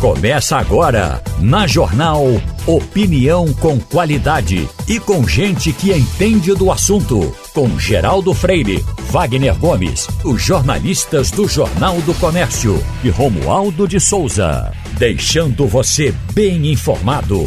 Começa 0.00 0.56
agora, 0.56 1.20
na 1.40 1.66
Jornal 1.66 2.24
Opinião 2.68 3.52
com 3.54 3.80
qualidade 3.80 4.68
e 4.86 5.00
com 5.00 5.26
gente 5.26 5.72
que 5.72 5.92
entende 5.92 6.54
do 6.54 6.70
assunto. 6.70 7.34
Com 7.52 7.76
Geraldo 7.80 8.32
Freire, 8.32 8.84
Wagner 9.10 9.58
Gomes, 9.58 10.06
os 10.24 10.40
jornalistas 10.40 11.32
do 11.32 11.48
Jornal 11.48 12.00
do 12.02 12.14
Comércio 12.14 12.80
e 13.02 13.08
Romualdo 13.08 13.88
de 13.88 13.98
Souza. 13.98 14.72
Deixando 14.96 15.66
você 15.66 16.14
bem 16.32 16.70
informado. 16.70 17.44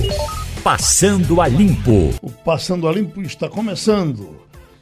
Passando 0.61 1.39
a 1.39 1.47
Limpo. 1.47 2.13
O 2.21 2.29
Passando 2.31 2.85
a 2.85 2.91
Limpo 2.91 3.21
está 3.21 3.47
começando. 3.47 4.35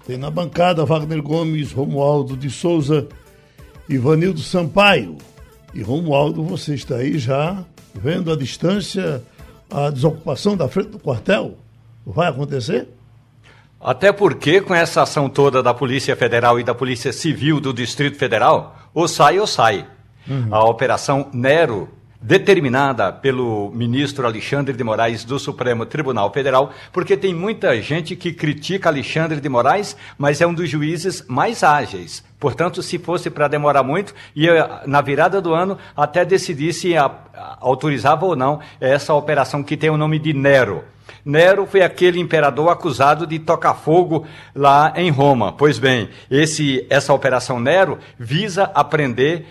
Tem 0.07 0.17
na 0.17 0.31
bancada 0.31 0.85
Wagner 0.85 1.21
Gomes, 1.21 1.71
Romualdo 1.71 2.35
de 2.35 2.49
Souza, 2.49 3.07
Ivanildo 3.87 4.39
Sampaio. 4.39 5.17
E 5.73 5.81
Romualdo, 5.81 6.43
você 6.43 6.73
está 6.73 6.95
aí 6.95 7.17
já 7.17 7.63
vendo 7.93 8.31
à 8.31 8.35
distância 8.35 9.21
a 9.69 9.89
desocupação 9.89 10.57
da 10.57 10.67
frente 10.67 10.89
do 10.89 10.99
quartel? 10.99 11.57
Vai 12.05 12.27
acontecer? 12.27 12.87
Até 13.79 14.11
porque, 14.11 14.59
com 14.59 14.73
essa 14.73 15.03
ação 15.03 15.29
toda 15.29 15.63
da 15.63 15.73
Polícia 15.73 16.15
Federal 16.15 16.59
e 16.59 16.63
da 16.63 16.73
Polícia 16.73 17.13
Civil 17.13 17.59
do 17.59 17.73
Distrito 17.73 18.17
Federal, 18.17 18.75
ou 18.93 19.07
sai 19.07 19.39
ou 19.39 19.47
sai. 19.47 19.85
Uhum. 20.27 20.53
A 20.53 20.63
Operação 20.65 21.29
Nero 21.31 21.87
determinada 22.21 23.13
pelo 23.13 23.71
ministro 23.71 24.25
Alexandre 24.25 24.75
de 24.75 24.83
Moraes 24.83 25.23
do 25.23 25.39
Supremo 25.39 25.85
Tribunal 25.85 26.31
Federal, 26.33 26.71
porque 26.91 27.15
tem 27.15 27.33
muita 27.33 27.81
gente 27.81 28.15
que 28.15 28.33
critica 28.33 28.89
Alexandre 28.89 29.39
de 29.39 29.47
Moraes, 29.47 29.95
mas 30.17 30.41
é 30.41 30.47
um 30.47 30.53
dos 30.53 30.69
juízes 30.69 31.23
mais 31.27 31.63
ágeis. 31.63 32.23
Portanto, 32.39 32.81
se 32.83 32.97
fosse 32.97 33.29
para 33.29 33.47
demorar 33.47 33.83
muito, 33.83 34.13
ia 34.35 34.81
na 34.85 35.01
virada 35.01 35.41
do 35.41 35.53
ano 35.53 35.77
até 35.95 36.25
decidir 36.25 36.73
se 36.73 36.95
a, 36.95 37.09
autorizava 37.59 38.25
ou 38.25 38.35
não 38.35 38.59
essa 38.79 39.13
operação 39.13 39.63
que 39.63 39.77
tem 39.77 39.89
o 39.89 39.97
nome 39.97 40.19
de 40.19 40.33
Nero. 40.33 40.83
Nero 41.25 41.65
foi 41.65 41.81
aquele 41.81 42.19
imperador 42.19 42.69
acusado 42.69 43.25
de 43.25 43.39
tocar 43.39 43.73
fogo 43.73 44.25
lá 44.55 44.93
em 44.95 45.09
Roma. 45.09 45.51
Pois 45.51 45.79
bem, 45.79 46.09
esse, 46.29 46.85
essa 46.89 47.13
operação 47.13 47.59
Nero 47.59 47.97
visa 48.17 48.63
aprender 48.73 49.45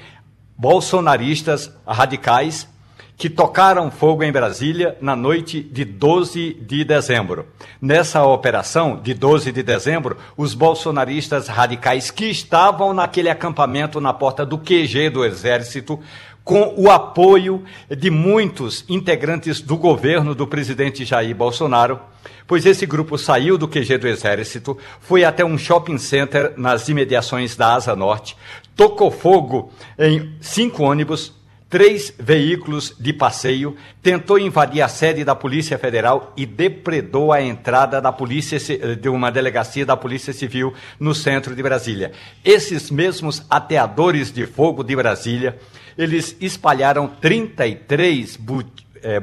bolsonaristas 0.59 1.73
radicais 1.87 2.69
que 3.17 3.31
tocaram 3.31 3.91
fogo 3.91 4.23
em 4.23 4.31
Brasília 4.31 4.97
na 5.01 5.17
noite 5.17 5.61
de 5.61 5.85
12 5.85 6.55
de 6.55 6.85
dezembro. 6.85 7.47
Nessa 7.81 8.25
operação 8.25 9.01
de 9.01 9.15
12 9.15 9.51
de 9.51 9.63
dezembro, 9.63 10.17
os 10.37 10.55
bolsonaristas 10.55 11.49
radicais 11.49 12.11
que 12.11 12.27
estavam 12.27 12.93
naquele 12.93 13.29
acampamento 13.29 14.01
na 14.01 14.13
porta 14.13 14.45
do 14.45 14.59
QG 14.59 15.11
do 15.11 15.25
Exército, 15.25 15.99
com 16.45 16.75
o 16.77 16.91
apoio 16.91 17.65
de 17.91 18.11
muitos 18.11 18.85
integrantes 18.89 19.61
do 19.61 19.77
governo 19.77 20.35
do 20.35 20.47
presidente 20.47 21.05
Jair 21.05 21.35
Bolsonaro, 21.35 22.01
pois 22.47 22.65
esse 22.65 22.87
grupo 22.87 23.19
saiu 23.19 23.59
do 23.59 23.69
QG 23.69 23.99
do 23.99 24.09
Exército, 24.09 24.79
foi 25.01 25.25
até 25.25 25.45
um 25.45 25.59
shopping 25.59 25.99
center 25.99 26.55
nas 26.57 26.89
imediações 26.89 27.55
da 27.55 27.75
Asa 27.75 27.95
Norte, 27.95 28.35
tocou 28.79 29.11
fogo 29.11 29.73
em 29.99 30.37
cinco 30.41 30.85
ônibus, 30.85 31.35
três 31.69 32.15
veículos 32.17 32.95
de 32.97 33.13
passeio, 33.13 33.77
tentou 34.01 34.39
invadir 34.39 34.83
a 34.83 34.89
sede 34.89 35.25
da 35.25 35.35
Polícia 35.35 35.77
Federal 35.77 36.33
e 36.37 36.47
depredou 36.47 37.33
a 37.33 37.43
entrada 37.43 38.01
da 38.01 38.13
polícia 38.13 38.57
de 38.97 39.09
uma 39.09 39.33
delegacia 39.33 39.85
da 39.85 39.97
Polícia 39.97 40.33
Civil 40.33 40.73
no 41.01 41.13
centro 41.13 41.57
de 41.57 41.63
Brasília. 41.63 42.13
Esses 42.45 42.89
mesmos 42.89 43.45
ateadores 43.51 44.33
de 44.33 44.47
fogo 44.47 44.85
de 44.85 44.95
Brasília, 44.95 45.59
eles 45.99 46.37
espalharam 46.41 47.09
33 47.09 48.37
but 48.37 48.88
é, 49.03 49.21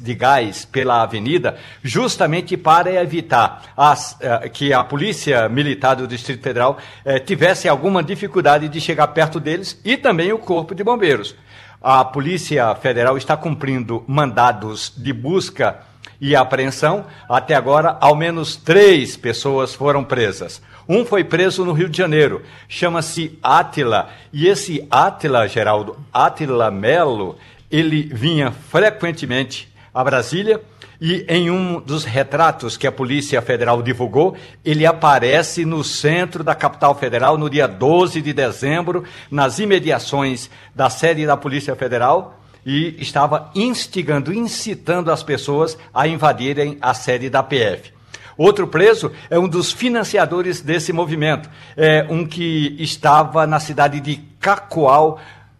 de 0.00 0.14
gás 0.14 0.64
pela 0.64 1.02
avenida, 1.02 1.56
justamente 1.82 2.56
para 2.56 2.92
evitar 3.02 3.72
as, 3.76 4.16
é, 4.20 4.48
que 4.48 4.72
a 4.72 4.82
Polícia 4.82 5.48
Militar 5.48 5.96
do 5.96 6.06
Distrito 6.06 6.42
Federal 6.42 6.78
é, 7.04 7.18
tivesse 7.18 7.68
alguma 7.68 8.02
dificuldade 8.02 8.68
de 8.68 8.80
chegar 8.80 9.08
perto 9.08 9.38
deles 9.38 9.80
e 9.84 9.96
também 9.96 10.32
o 10.32 10.38
Corpo 10.38 10.74
de 10.74 10.84
Bombeiros. 10.84 11.34
A 11.82 12.04
Polícia 12.04 12.74
Federal 12.74 13.16
está 13.16 13.36
cumprindo 13.36 14.02
mandados 14.06 14.92
de 14.96 15.12
busca 15.12 15.80
e 16.20 16.34
apreensão. 16.34 17.04
Até 17.28 17.54
agora, 17.54 17.96
ao 18.00 18.14
menos 18.14 18.56
três 18.56 19.16
pessoas 19.16 19.74
foram 19.74 20.02
presas. 20.02 20.62
Um 20.88 21.04
foi 21.04 21.24
preso 21.24 21.64
no 21.64 21.72
Rio 21.72 21.88
de 21.88 21.98
Janeiro, 21.98 22.42
chama-se 22.68 23.36
Átila. 23.42 24.08
E 24.32 24.46
esse 24.46 24.86
Átila, 24.88 25.48
Geraldo, 25.48 25.98
Átila 26.12 26.70
Melo, 26.70 27.36
ele 27.76 28.02
vinha 28.02 28.50
frequentemente 28.50 29.68
a 29.92 30.02
Brasília 30.02 30.62
e 30.98 31.26
em 31.28 31.50
um 31.50 31.78
dos 31.78 32.04
retratos 32.04 32.76
que 32.76 32.86
a 32.86 32.92
Polícia 32.92 33.42
Federal 33.42 33.82
divulgou, 33.82 34.34
ele 34.64 34.86
aparece 34.86 35.64
no 35.66 35.84
centro 35.84 36.42
da 36.42 36.54
capital 36.54 36.94
federal 36.94 37.36
no 37.36 37.50
dia 37.50 37.66
12 37.66 38.22
de 38.22 38.32
dezembro, 38.32 39.04
nas 39.30 39.58
imediações 39.58 40.48
da 40.74 40.88
sede 40.88 41.26
da 41.26 41.36
Polícia 41.36 41.76
Federal 41.76 42.40
e 42.64 42.96
estava 42.98 43.50
instigando, 43.54 44.32
incitando 44.32 45.12
as 45.12 45.22
pessoas 45.22 45.76
a 45.92 46.08
invadirem 46.08 46.78
a 46.80 46.94
sede 46.94 47.28
da 47.28 47.42
PF. 47.42 47.92
Outro 48.38 48.66
preso 48.66 49.12
é 49.30 49.38
um 49.38 49.48
dos 49.48 49.72
financiadores 49.72 50.60
desse 50.60 50.92
movimento, 50.92 51.48
é 51.76 52.06
um 52.08 52.26
que 52.26 52.76
estava 52.78 53.46
na 53.46 53.60
cidade 53.60 54.00
de 54.00 54.16
Cacoal, 54.40 55.18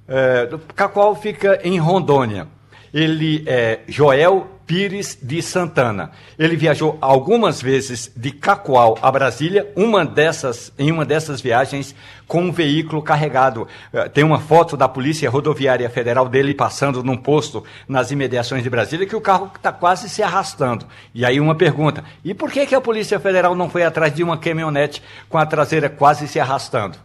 é, 0.09 0.49
Cacoal 0.75 1.15
fica 1.15 1.61
em 1.65 1.79
Rondônia. 1.79 2.49
Ele 2.93 3.45
é 3.47 3.81
Joel 3.89 4.57
Pires 4.67 5.17
de 5.23 5.41
Santana. 5.43 6.11
Ele 6.37 6.57
viajou 6.57 6.99
algumas 7.01 7.63
vezes 7.63 8.11
de 8.17 8.33
Cacoal 8.33 8.99
a 9.01 9.13
Brasília, 9.13 9.71
uma 9.77 10.05
dessas, 10.05 10.73
em 10.77 10.91
uma 10.91 11.05
dessas 11.05 11.41
viagens 11.41 11.95
com 12.27 12.43
um 12.43 12.51
veículo 12.51 13.01
carregado. 13.01 13.69
É, 13.93 14.09
tem 14.09 14.25
uma 14.25 14.41
foto 14.41 14.77
da 14.77 14.89
Polícia 14.89 15.31
Rodoviária 15.31 15.89
Federal 15.89 16.29
dele 16.29 16.53
passando 16.53 17.03
num 17.05 17.17
posto 17.17 17.63
nas 17.89 18.11
imediações 18.11 18.65
de 18.65 18.71
Brasília 18.71 19.07
que 19.07 19.15
o 19.15 19.21
carro 19.21 19.53
está 19.55 19.71
quase 19.73 20.09
se 20.09 20.23
arrastando. 20.23 20.87
E 21.15 21.25
aí 21.25 21.39
uma 21.39 21.55
pergunta: 21.55 22.03
e 22.25 22.35
por 22.35 22.51
que, 22.51 22.67
que 22.67 22.75
a 22.75 22.81
Polícia 22.81 23.21
Federal 23.21 23.55
não 23.55 23.71
foi 23.71 23.85
atrás 23.85 24.13
de 24.13 24.25
uma 24.25 24.37
caminhonete 24.37 25.01
com 25.29 25.39
a 25.39 25.47
traseira 25.47 25.89
quase 25.89 26.27
se 26.27 26.41
arrastando? 26.41 26.99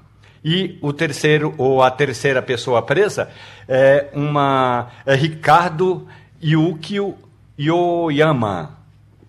E 0.43 0.77
o 0.81 0.91
terceiro, 0.91 1.53
ou 1.57 1.83
a 1.83 1.91
terceira 1.91 2.41
pessoa 2.41 2.81
presa, 2.81 3.29
é 3.67 4.09
uma 4.13 4.87
é 5.05 5.15
Ricardo 5.15 6.07
Yukio 6.43 7.15
Yoyama. 7.59 8.77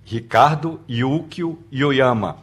Ricardo 0.05 0.81
Yukio 0.89 1.59
Yoyama. 1.73 2.39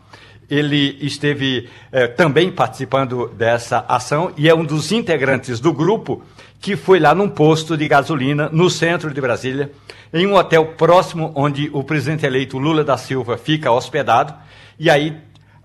Ele 0.50 0.98
esteve 1.02 1.70
é, 1.92 2.08
também 2.08 2.52
participando 2.52 3.30
dessa 3.30 3.86
ação 3.88 4.32
e 4.38 4.50
é 4.50 4.54
um 4.54 4.66
dos 4.66 4.92
integrantes 4.92 5.60
do 5.60 5.74
grupo 5.74 6.24
que 6.62 6.76
foi 6.76 7.00
lá 7.00 7.16
num 7.16 7.30
posto 7.30 7.78
de 7.78 7.88
gasolina 7.88 8.50
no 8.52 8.70
centro 8.70 9.14
de 9.14 9.22
Brasília, 9.22 9.72
em 10.14 10.28
um 10.28 10.36
hotel 10.36 10.66
próximo 10.78 11.32
onde 11.36 11.70
o 11.72 11.84
presidente 11.84 12.26
eleito 12.26 12.58
Lula 12.58 12.84
da 12.84 12.98
Silva 12.98 13.38
fica 13.38 13.72
hospedado, 13.72 14.34
e 14.78 14.90
aí 14.90 15.18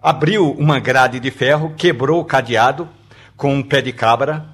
abriu 0.04 0.50
uma 0.59 0.78
grade 0.78 1.19
de 1.19 1.31
ferro, 1.31 1.72
quebrou 1.78 2.20
o 2.20 2.25
cadeado 2.26 2.87
com 3.38 3.54
um 3.54 3.62
pé 3.62 3.81
de 3.81 3.91
cabra 3.91 4.44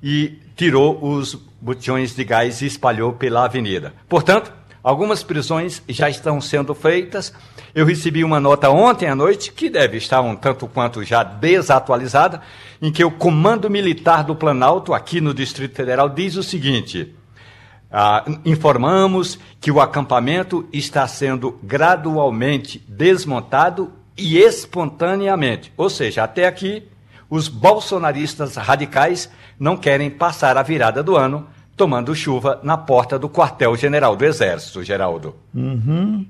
e 0.00 0.38
tirou 0.54 1.04
os 1.04 1.34
botões 1.60 2.14
de 2.14 2.22
gás 2.22 2.62
e 2.62 2.66
espalhou 2.66 3.14
pela 3.14 3.44
avenida. 3.44 3.92
Portanto, 4.08 4.52
algumas 4.84 5.24
prisões 5.24 5.82
já 5.88 6.08
estão 6.08 6.40
sendo 6.40 6.76
feitas. 6.76 7.34
Eu 7.74 7.84
recebi 7.84 8.22
uma 8.22 8.38
nota 8.38 8.70
ontem 8.70 9.08
à 9.08 9.16
noite, 9.16 9.50
que 9.50 9.68
deve 9.68 9.96
estar 9.96 10.20
um 10.20 10.36
tanto 10.36 10.68
quanto 10.68 11.02
já 11.02 11.24
desatualizada, 11.24 12.40
em 12.80 12.92
que 12.92 13.04
o 13.04 13.10
Comando 13.10 13.68
Militar 13.68 14.22
do 14.22 14.36
Planalto, 14.36 14.94
aqui 14.94 15.20
no 15.20 15.34
Distrito 15.34 15.74
Federal, 15.74 16.08
diz 16.08 16.36
o 16.36 16.42
seguinte. 16.44 17.16
Ah, 17.90 18.24
informamos 18.44 19.40
que 19.60 19.72
o 19.72 19.80
acampamento 19.80 20.68
está 20.72 21.04
sendo 21.08 21.58
gradualmente 21.64 22.80
desmontado 22.86 23.98
e 24.16 24.38
espontaneamente. 24.38 25.72
Ou 25.76 25.88
seja, 25.88 26.24
até 26.24 26.46
aqui, 26.46 26.84
os 27.28 27.48
bolsonaristas 27.48 28.56
radicais 28.56 29.30
não 29.58 29.76
querem 29.76 30.10
passar 30.10 30.56
a 30.56 30.62
virada 30.62 31.02
do 31.02 31.16
ano 31.16 31.46
tomando 31.76 32.14
chuva 32.14 32.60
na 32.62 32.76
porta 32.76 33.18
do 33.18 33.28
quartel-general 33.28 34.14
do 34.14 34.24
Exército, 34.24 34.82
Geraldo. 34.82 35.34
Uhum. 35.54 36.26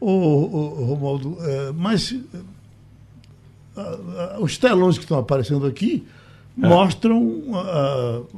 Ô, 0.00 0.10
ô, 0.10 0.84
Romualdo, 0.84 1.36
é, 1.40 1.72
mas 1.72 2.14
é, 3.76 4.36
os 4.38 4.56
telões 4.56 4.96
que 4.96 5.04
estão 5.04 5.18
aparecendo 5.18 5.66
aqui 5.66 6.06
é. 6.62 6.66
mostram 6.66 7.42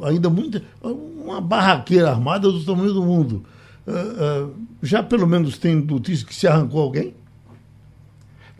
ainda 0.03 0.29
muita, 0.29 0.63
uma 0.83 1.41
barraqueira 1.41 2.11
armada 2.11 2.51
do 2.51 2.65
tamanho 2.65 2.93
do 2.93 3.03
mundo. 3.03 3.45
Uh, 3.87 4.47
uh, 4.49 4.55
já 4.83 5.01
pelo 5.03 5.29
menos 5.29 5.59
tem 5.59 5.77
notícia 5.77 6.27
que 6.27 6.35
se 6.35 6.49
arrancou 6.49 6.81
alguém? 6.81 7.15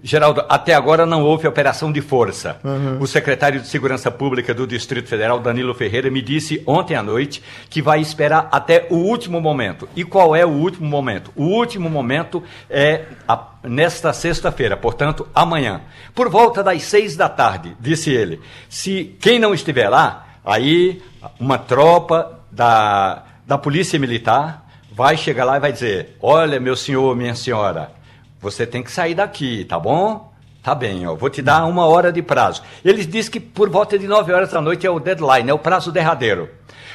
Geraldo, 0.07 0.45
até 0.49 0.73
agora 0.73 1.05
não 1.05 1.25
houve 1.25 1.49
operação 1.49 1.91
de 1.91 2.01
força. 2.01 2.61
Uhum. 2.63 2.99
O 3.01 3.09
secretário 3.09 3.61
de 3.61 3.67
Segurança 3.67 4.09
Pública 4.09 4.55
do 4.55 4.65
Distrito 4.65 5.09
Federal, 5.09 5.41
Danilo 5.41 5.75
Ferreira, 5.75 6.09
me 6.09 6.23
disse 6.23 6.63
ontem 6.65 6.95
à 6.95 7.03
noite 7.03 7.43
que 7.69 7.83
vai 7.83 8.01
esperar 8.01 8.49
até 8.53 8.87
o 8.89 8.95
último 8.95 9.41
momento. 9.41 9.89
E 9.97 10.05
qual 10.05 10.37
é 10.37 10.47
o 10.47 10.51
último 10.51 10.89
momento? 10.89 11.33
O 11.35 11.47
último 11.47 11.91
momento 11.91 12.41
é 12.71 13.07
a, 13.27 13.49
nesta 13.65 14.13
sexta-feira, 14.13 14.77
portanto, 14.77 15.27
amanhã. 15.35 15.81
Por 16.15 16.29
volta 16.29 16.63
das 16.63 16.85
seis 16.85 17.17
da 17.17 17.29
tarde, 17.29 17.77
disse 17.81 18.09
ele. 18.13 18.41
Se 18.69 19.17
quem 19.21 19.41
não 19.41 19.53
estiver 19.53 19.89
lá, 19.89 20.25
aí 20.45 21.03
uma 21.41 21.59
tropa 21.59 22.39
da, 22.53 23.25
da 23.45 23.59
Polícia 23.59 23.99
Militar 23.99 24.69
vai 24.93 25.17
chegar 25.17 25.45
lá 25.45 25.57
e 25.57 25.61
vai 25.61 25.73
dizer: 25.73 26.17
Olha, 26.23 26.61
meu 26.61 26.77
senhor, 26.77 27.17
minha 27.17 27.35
senhora 27.35 27.96
você 28.51 28.65
tem 28.65 28.81
que 28.81 28.93
sair 28.93 29.15
daqui, 29.15 29.65
tá 29.65 29.77
bom? 29.77 30.33
Tá 30.63 30.73
bem, 30.73 31.07
ó, 31.07 31.15
vou 31.15 31.29
te 31.29 31.43
dar 31.43 31.65
uma 31.67 31.87
hora 31.87 32.13
de 32.13 32.23
prazo. 32.23 32.63
Eles 32.85 33.07
dizem 33.07 33.33
que 33.33 33.41
por 33.41 33.69
volta 33.69 33.99
de 33.99 34.07
9 34.07 34.33
horas 34.33 34.51
da 34.51 34.61
noite 34.61 34.87
é 34.87 34.91
o 34.91 35.01
deadline, 35.01 35.51
é 35.51 35.55
o 35.55 35.59
prazo 35.59 35.91
derradeiro. 35.91 36.49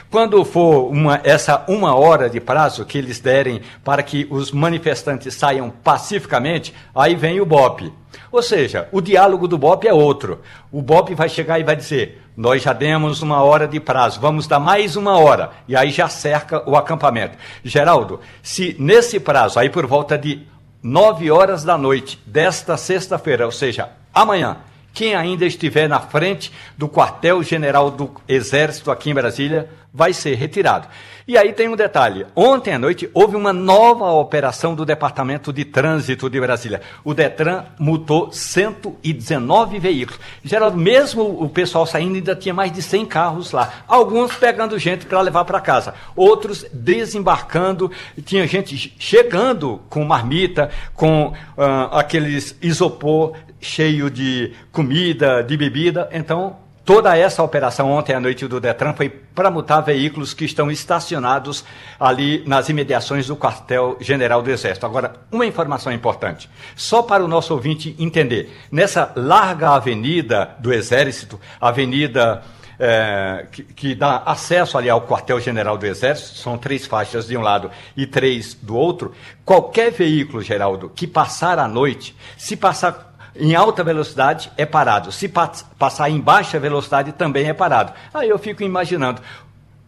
Quando 0.09 0.43
for 0.45 0.89
uma, 0.89 1.19
essa 1.23 1.63
uma 1.67 1.95
hora 1.95 2.29
de 2.29 2.39
prazo 2.39 2.85
que 2.85 2.97
eles 2.97 3.19
derem 3.19 3.61
para 3.83 4.01
que 4.01 4.27
os 4.29 4.51
manifestantes 4.51 5.33
saiam 5.33 5.69
pacificamente, 5.69 6.73
aí 6.95 7.15
vem 7.15 7.39
o 7.39 7.45
BOP. 7.45 7.91
Ou 8.31 8.41
seja, 8.41 8.87
o 8.91 9.01
diálogo 9.01 9.47
do 9.47 9.57
BOP 9.57 9.85
é 9.85 9.93
outro. 9.93 10.41
O 10.71 10.81
BOP 10.81 11.13
vai 11.15 11.29
chegar 11.29 11.59
e 11.59 11.63
vai 11.63 11.75
dizer: 11.75 12.21
nós 12.35 12.61
já 12.61 12.73
demos 12.73 13.21
uma 13.21 13.41
hora 13.41 13.67
de 13.67 13.79
prazo, 13.79 14.19
vamos 14.19 14.47
dar 14.47 14.59
mais 14.59 14.95
uma 14.95 15.17
hora. 15.17 15.51
E 15.67 15.75
aí 15.75 15.91
já 15.91 16.09
cerca 16.09 16.69
o 16.69 16.75
acampamento. 16.75 17.37
Geraldo, 17.63 18.19
se 18.41 18.75
nesse 18.79 19.19
prazo, 19.19 19.59
aí 19.59 19.69
por 19.69 19.85
volta 19.85 20.17
de 20.17 20.45
9 20.83 21.29
horas 21.29 21.63
da 21.63 21.77
noite 21.77 22.19
desta 22.25 22.75
sexta-feira, 22.75 23.45
ou 23.45 23.51
seja, 23.51 23.89
amanhã, 24.13 24.57
quem 24.93 25.15
ainda 25.15 25.45
estiver 25.45 25.87
na 25.87 25.99
frente 25.99 26.51
do 26.77 26.89
quartel-general 26.89 27.91
do 27.91 28.11
Exército 28.27 28.89
aqui 28.89 29.11
em 29.11 29.13
Brasília 29.13 29.69
vai 29.93 30.13
ser 30.13 30.35
retirado. 30.35 30.87
E 31.27 31.37
aí 31.37 31.53
tem 31.53 31.67
um 31.67 31.75
detalhe: 31.75 32.25
ontem 32.35 32.73
à 32.73 32.79
noite 32.79 33.09
houve 33.13 33.35
uma 33.35 33.53
nova 33.53 34.11
operação 34.11 34.73
do 34.73 34.85
Departamento 34.85 35.51
de 35.53 35.65
Trânsito 35.65 36.29
de 36.29 36.39
Brasília. 36.39 36.81
O 37.03 37.13
Detran 37.13 37.65
multou 37.79 38.31
119 38.31 39.79
veículos. 39.79 40.19
Geraldo, 40.43 40.77
mesmo 40.77 41.23
o 41.23 41.49
pessoal 41.49 41.85
saindo, 41.85 42.15
ainda 42.15 42.35
tinha 42.35 42.53
mais 42.53 42.71
de 42.71 42.81
100 42.81 43.05
carros 43.05 43.51
lá. 43.51 43.83
Alguns 43.87 44.35
pegando 44.35 44.79
gente 44.79 45.05
para 45.05 45.21
levar 45.21 45.45
para 45.45 45.61
casa, 45.61 45.93
outros 46.15 46.65
desembarcando. 46.73 47.91
Tinha 48.25 48.47
gente 48.47 48.93
chegando 48.97 49.81
com 49.89 50.03
marmita, 50.03 50.69
com 50.95 51.27
uh, 51.27 51.95
aqueles 51.95 52.57
isopor 52.61 53.33
cheio 53.59 54.09
de 54.09 54.53
comida, 54.71 55.43
de 55.43 55.55
bebida. 55.55 56.09
Então, 56.11 56.57
Toda 56.83 57.15
essa 57.15 57.43
operação 57.43 57.91
ontem 57.91 58.13
à 58.13 58.19
noite 58.19 58.47
do 58.47 58.59
Detran 58.59 58.93
foi 58.93 59.07
para 59.07 59.51
multar 59.51 59.83
veículos 59.83 60.33
que 60.33 60.45
estão 60.45 60.71
estacionados 60.71 61.63
ali 61.99 62.43
nas 62.47 62.69
imediações 62.69 63.27
do 63.27 63.37
quartel-general 63.37 64.41
do 64.41 64.49
Exército. 64.49 64.85
Agora, 64.87 65.13
uma 65.31 65.45
informação 65.45 65.93
importante, 65.93 66.49
só 66.75 67.03
para 67.03 67.23
o 67.23 67.27
nosso 67.27 67.53
ouvinte 67.53 67.95
entender: 67.99 68.51
nessa 68.71 69.11
larga 69.15 69.69
avenida 69.69 70.55
do 70.59 70.73
Exército, 70.73 71.39
avenida 71.59 72.41
é, 72.79 73.45
que, 73.51 73.61
que, 73.61 73.93
dá 73.93 74.23
acesso 74.25 74.75
ali 74.75 74.89
ao 74.89 75.05
quartel-general 75.05 75.77
do 75.77 75.85
Exército, 75.85 76.39
são 76.39 76.57
três 76.57 76.87
faixas 76.87 77.27
de 77.27 77.37
um 77.37 77.41
lado 77.41 77.69
e 77.95 78.07
três 78.07 78.55
do 78.55 78.75
outro, 78.75 79.13
qualquer 79.45 79.91
veículo, 79.91 80.41
Geraldo, 80.41 80.89
que 80.89 81.05
passar 81.05 81.59
à 81.59 81.67
noite, 81.67 82.15
se 82.35 82.57
passar 82.57 83.10
em 83.35 83.55
alta 83.55 83.83
velocidade 83.83 84.51
é 84.57 84.65
parado. 84.65 85.11
Se 85.11 85.27
passar 85.27 86.09
em 86.09 86.19
baixa 86.19 86.59
velocidade 86.59 87.11
também 87.11 87.47
é 87.47 87.53
parado. 87.53 87.93
Aí 88.13 88.29
eu 88.29 88.37
fico 88.37 88.63
imaginando. 88.63 89.21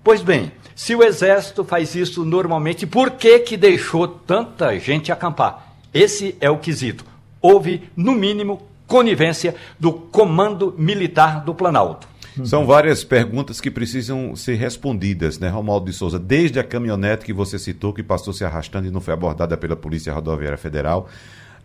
Pois 0.04 0.22
bem, 0.22 0.52
se 0.76 0.96
o 0.96 1.04
exército 1.04 1.64
faz 1.64 1.96
isso 1.96 2.26
normalmente, 2.26 2.86
por 2.86 3.12
que 3.12 3.40
que 3.40 3.56
deixou 3.56 4.08
tanta 4.08 4.78
gente 4.80 5.12
acampar? 5.12 5.76
Esse 5.94 6.36
é 6.42 6.50
o 6.50 6.58
quesito. 6.58 7.06
Houve, 7.42 7.90
no 7.96 8.14
mínimo, 8.14 8.62
conivência 8.88 9.56
do 9.80 9.94
comando 9.94 10.74
militar 10.78 11.44
do 11.44 11.54
Planalto. 11.54 12.08
São 12.44 12.66
várias 12.66 13.04
perguntas 13.04 13.62
que 13.62 13.70
precisam 13.70 14.36
ser 14.36 14.56
respondidas, 14.56 15.38
né, 15.38 15.50
Romualdo 15.50 15.86
de 15.86 15.94
Souza? 15.94 16.18
Desde 16.18 16.60
a 16.60 16.64
caminhonete 16.64 17.26
que 17.26 17.32
você 17.32 17.60
citou, 17.60 17.94
que 17.94 18.02
passou 18.02 18.34
se 18.34 18.44
arrastando 18.44 18.88
e 18.88 18.92
não 18.92 19.00
foi 19.00 19.14
abordada 19.14 19.56
pela 19.56 19.76
Polícia 19.76 20.12
Rodoviária 20.12 20.58
Federal, 20.58 21.08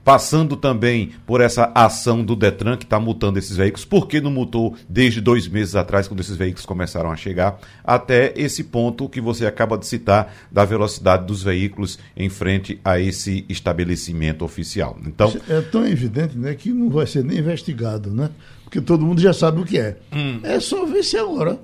passando 0.09 0.57
também 0.57 1.11
por 1.27 1.39
essa 1.39 1.71
ação 1.75 2.25
do 2.25 2.35
Detran 2.35 2.79
que 2.79 2.85
está 2.85 2.99
multando 2.99 3.39
esses 3.39 3.55
veículos, 3.55 3.85
porque 3.85 4.23
não 4.23 4.31
multou 4.31 4.75
desde 4.89 5.21
dois 5.21 5.47
meses 5.47 5.77
atrás, 5.77 6.09
quando 6.09 6.21
esses 6.21 6.35
veículos 6.35 6.65
começaram 6.65 7.13
a 7.13 7.17
chegar, 7.17 7.59
até 7.85 8.33
esse 8.35 8.65
ponto 8.65 9.07
que 9.07 9.21
você 9.21 9.45
acaba 9.45 9.77
de 9.77 9.87
citar 9.87 10.33
da 10.51 10.65
velocidade 10.65 11.27
dos 11.27 11.43
veículos 11.43 11.99
em 12.17 12.31
frente 12.31 12.81
a 12.83 12.99
esse 12.99 13.45
estabelecimento 13.51 14.47
oficial. 14.47 14.97
Então 15.07 15.31
é 15.47 15.61
tão 15.61 15.87
evidente, 15.87 16.39
né, 16.39 16.55
que 16.55 16.71
não 16.71 16.89
vai 16.89 17.07
ser 17.07 17.23
nem 17.23 17.41
investigado, 17.41 18.11
né? 18.11 18.31
Porque 18.65 18.81
todo 18.81 19.05
mundo 19.05 19.21
já 19.21 19.35
sabe 19.35 19.61
o 19.61 19.65
que 19.67 19.79
é. 19.79 19.99
Hum. 20.11 20.41
É 20.43 20.59
só 20.59 20.87
ver 20.87 21.03
se 21.03 21.19
agora 21.19 21.61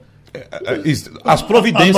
as 1.24 1.42
providências. 1.42 1.96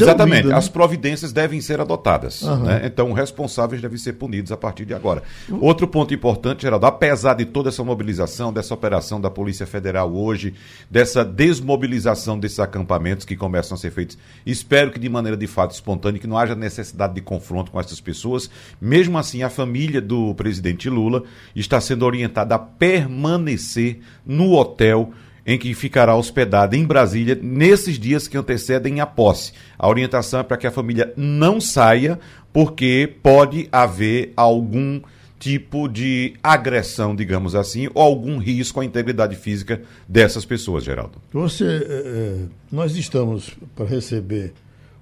exatamente. 0.00 0.50
É 0.50 0.54
as 0.54 0.68
providências 0.68 1.32
devem 1.32 1.60
ser 1.60 1.80
adotadas. 1.80 2.42
Uhum. 2.42 2.64
Né? 2.64 2.82
Então, 2.84 3.12
responsáveis 3.12 3.82
devem 3.82 3.98
ser 3.98 4.14
punidos 4.14 4.50
a 4.50 4.56
partir 4.56 4.84
de 4.84 4.94
agora. 4.94 5.22
Uhum. 5.48 5.58
Outro 5.60 5.86
ponto 5.86 6.14
importante, 6.14 6.62
Geraldo, 6.62 6.86
apesar 6.86 7.34
de 7.34 7.44
toda 7.44 7.68
essa 7.68 7.84
mobilização, 7.84 8.52
dessa 8.52 8.72
operação 8.72 9.20
da 9.20 9.30
Polícia 9.30 9.66
Federal 9.66 10.14
hoje, 10.14 10.54
dessa 10.90 11.24
desmobilização 11.24 12.38
desses 12.38 12.60
acampamentos 12.60 13.26
que 13.26 13.36
começam 13.36 13.74
a 13.74 13.78
ser 13.78 13.90
feitos, 13.90 14.16
espero 14.44 14.90
que 14.90 14.98
de 14.98 15.08
maneira 15.08 15.36
de 15.36 15.46
fato 15.46 15.72
espontânea, 15.72 16.20
que 16.20 16.26
não 16.26 16.38
haja 16.38 16.54
necessidade 16.54 17.14
de 17.14 17.20
confronto 17.20 17.70
com 17.70 17.78
essas 17.78 18.00
pessoas. 18.00 18.48
Mesmo 18.80 19.18
assim, 19.18 19.42
a 19.42 19.50
família 19.50 20.00
do 20.00 20.34
presidente 20.34 20.88
Lula 20.88 21.24
está 21.54 21.80
sendo 21.80 22.06
orientada 22.06 22.54
a 22.54 22.58
permanecer 22.58 24.00
no 24.24 24.52
hotel 24.52 25.12
em 25.46 25.56
que 25.56 25.72
ficará 25.74 26.16
hospedada 26.16 26.76
em 26.76 26.84
Brasília 26.84 27.38
nesses 27.40 27.98
dias 27.98 28.26
que 28.26 28.36
antecedem 28.36 29.00
a 29.00 29.06
posse. 29.06 29.52
A 29.78 29.88
orientação 29.88 30.40
é 30.40 30.42
para 30.42 30.56
que 30.56 30.66
a 30.66 30.72
família 30.72 31.12
não 31.16 31.60
saia, 31.60 32.18
porque 32.52 33.14
pode 33.22 33.68
haver 33.70 34.32
algum 34.36 35.00
tipo 35.38 35.86
de 35.86 36.34
agressão, 36.42 37.14
digamos 37.14 37.54
assim, 37.54 37.88
ou 37.94 38.02
algum 38.02 38.38
risco 38.38 38.80
à 38.80 38.84
integridade 38.84 39.36
física 39.36 39.82
dessas 40.08 40.44
pessoas, 40.44 40.82
Geraldo. 40.82 41.20
Você, 41.32 41.64
é, 41.64 42.36
nós 42.72 42.96
estamos 42.96 43.56
para 43.76 43.84
receber 43.84 44.52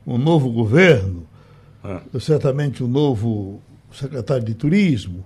um 0.06 0.19
novo 0.19 0.50
governo, 0.50 1.26
ah. 1.83 2.02
certamente 2.21 2.85
um 2.85 2.88
novo 2.88 3.62
secretário 3.92 4.45
de 4.45 4.54
turismo. 4.54 5.25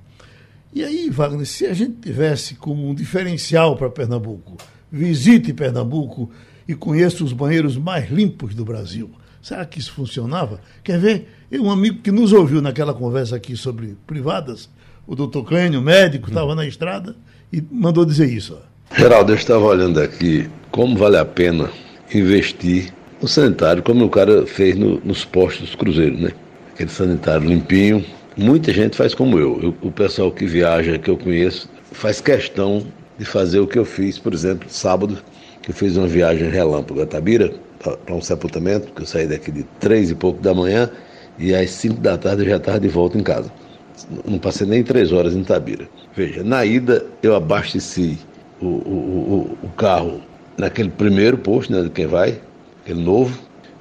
E 0.72 0.84
aí, 0.84 1.08
Wagner, 1.10 1.46
se 1.46 1.66
a 1.66 1.74
gente 1.74 1.96
tivesse 2.02 2.54
como 2.54 2.88
um 2.88 2.94
diferencial 2.94 3.74
para 3.74 3.88
Pernambuco 3.90 4.56
visite 4.90 5.52
Pernambuco 5.52 6.30
e 6.66 6.74
conheça 6.74 7.24
os 7.24 7.32
banheiros 7.32 7.76
mais 7.76 8.10
limpos 8.10 8.54
do 8.54 8.64
Brasil. 8.64 9.10
Será 9.40 9.64
que 9.64 9.78
isso 9.78 9.92
funcionava? 9.92 10.60
Quer 10.82 10.98
ver? 10.98 11.28
Um 11.52 11.70
amigo 11.70 12.02
que 12.02 12.10
nos 12.10 12.32
ouviu 12.32 12.60
naquela 12.60 12.92
conversa 12.92 13.36
aqui 13.36 13.56
sobre 13.56 13.96
privadas, 14.06 14.68
o 15.06 15.14
doutor 15.14 15.44
Clênio, 15.44 15.80
médico, 15.80 16.28
estava 16.28 16.54
na 16.54 16.66
estrada 16.66 17.16
e 17.52 17.62
mandou 17.70 18.04
dizer 18.04 18.28
isso. 18.30 18.58
Geraldo, 18.96 19.32
eu 19.32 19.36
estava 19.36 19.64
olhando 19.64 20.00
aqui 20.00 20.48
como 20.70 20.96
vale 20.96 21.16
a 21.16 21.24
pena 21.24 21.70
investir 22.12 22.92
no 23.20 23.28
sanitário, 23.28 23.82
como 23.82 24.04
o 24.04 24.10
cara 24.10 24.46
fez 24.46 24.76
no, 24.76 25.00
nos 25.00 25.24
postos 25.24 25.74
cruzeiros, 25.74 26.20
né? 26.20 26.32
Aquele 26.74 26.90
sanitário 26.90 27.48
limpinho. 27.48 28.04
Muita 28.36 28.72
gente 28.72 28.96
faz 28.96 29.14
como 29.14 29.38
eu. 29.38 29.60
eu. 29.62 29.74
O 29.82 29.90
pessoal 29.90 30.30
que 30.30 30.46
viaja, 30.46 30.98
que 30.98 31.10
eu 31.10 31.16
conheço, 31.16 31.68
faz 31.92 32.20
questão 32.20 32.86
de 33.18 33.24
fazer 33.24 33.60
o 33.60 33.66
que 33.66 33.78
eu 33.78 33.84
fiz, 33.84 34.18
por 34.18 34.32
exemplo, 34.32 34.68
sábado, 34.70 35.18
que 35.62 35.70
eu 35.70 35.74
fiz 35.74 35.96
uma 35.96 36.06
viagem 36.06 36.48
relâmpago 36.48 37.02
a 37.02 37.06
Tabira 37.06 37.52
para 37.78 38.14
um 38.14 38.20
sepultamento, 38.20 38.92
que 38.92 39.02
eu 39.02 39.06
saí 39.06 39.26
daqui 39.26 39.50
de 39.50 39.64
três 39.80 40.10
e 40.10 40.14
pouco 40.14 40.40
da 40.40 40.54
manhã 40.54 40.90
e 41.38 41.54
às 41.54 41.70
cinco 41.70 42.00
da 42.00 42.16
tarde 42.16 42.42
eu 42.42 42.48
já 42.48 42.56
estava 42.56 42.80
de 42.80 42.88
volta 42.88 43.18
em 43.18 43.22
casa. 43.22 43.50
Não 44.24 44.38
passei 44.38 44.66
nem 44.66 44.82
três 44.82 45.12
horas 45.12 45.34
em 45.34 45.42
Tabira. 45.42 45.88
Veja, 46.14 46.42
na 46.44 46.64
ida 46.64 47.04
eu 47.22 47.34
abasteci 47.34 48.18
o, 48.60 48.66
o, 48.66 49.56
o, 49.62 49.66
o 49.66 49.68
carro 49.70 50.20
naquele 50.56 50.90
primeiro 50.90 51.38
posto, 51.38 51.72
né, 51.72 51.82
de 51.82 51.90
quem 51.90 52.06
vai, 52.06 52.40
aquele 52.82 53.02
novo, 53.02 53.38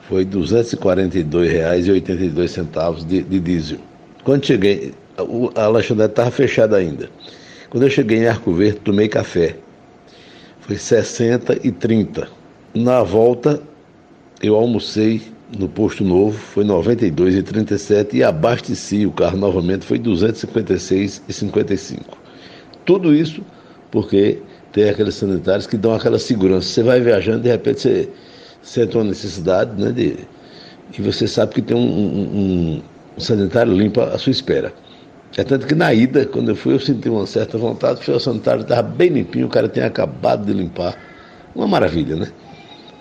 foi 0.07 0.23
R$ 0.23 0.31
242,82 0.31 3.05
de, 3.05 3.23
de 3.23 3.39
diesel. 3.39 3.79
Quando 4.23 4.45
cheguei, 4.45 4.93
a 5.55 5.67
lanchonete 5.67 6.11
estava 6.11 6.31
fechada 6.31 6.77
ainda. 6.77 7.09
Quando 7.69 7.83
eu 7.83 7.89
cheguei 7.89 8.19
em 8.19 8.27
Arco 8.27 8.53
Verde, 8.53 8.79
tomei 8.79 9.07
café. 9.07 9.55
Foi 10.61 10.77
60 10.77 11.59
e 11.67 11.71
30. 11.71 12.27
Na 12.73 13.03
volta, 13.03 13.61
eu 14.41 14.55
almocei 14.55 15.21
no 15.57 15.67
posto 15.67 16.03
novo, 16.03 16.37
foi 16.37 16.63
92 16.63 17.35
e 17.35 17.43
37 17.43 18.17
e 18.17 18.23
abasteci 18.23 19.05
o 19.05 19.11
carro 19.11 19.37
novamente, 19.37 19.85
foi 19.85 19.97
256 19.97 21.23
e 21.27 21.33
55. 21.33 22.17
Tudo 22.85 23.13
isso 23.13 23.41
porque 23.91 24.39
tem 24.71 24.89
aqueles 24.89 25.15
sanitários 25.15 25.65
que 25.65 25.77
dão 25.77 25.93
aquela 25.93 26.19
segurança. 26.19 26.67
Você 26.67 26.83
vai 26.83 26.99
viajando, 26.99 27.43
de 27.43 27.49
repente 27.49 27.81
você 27.81 28.09
sente 28.61 28.95
uma 28.97 29.05
necessidade, 29.05 29.81
né, 29.81 29.91
de, 29.91 30.17
e 30.97 31.01
você 31.01 31.27
sabe 31.27 31.53
que 31.55 31.61
tem 31.61 31.75
um, 31.75 31.79
um, 31.79 32.81
um 33.17 33.19
sanitário 33.19 33.73
limpo 33.73 34.01
à 34.01 34.17
sua 34.17 34.31
espera. 34.31 34.73
É 35.35 35.43
tanto 35.43 35.67
que 35.67 35.75
na 35.75 35.93
ida, 35.93 36.25
quando 36.25 36.49
eu 36.49 36.55
fui, 36.55 36.73
eu 36.73 36.79
senti 36.79 37.09
uma 37.09 37.27
certa 37.27 37.57
vontade, 37.57 38.03
fui 38.03 38.13
ao 38.13 38.19
sanitário, 38.19 38.61
estava 38.61 38.81
bem 38.83 39.09
limpinho, 39.09 39.47
o 39.47 39.49
cara 39.49 39.67
tinha 39.67 39.85
acabado 39.85 40.45
de 40.45 40.53
limpar. 40.53 40.97
Uma 41.53 41.67
maravilha, 41.67 42.15
né? 42.15 42.31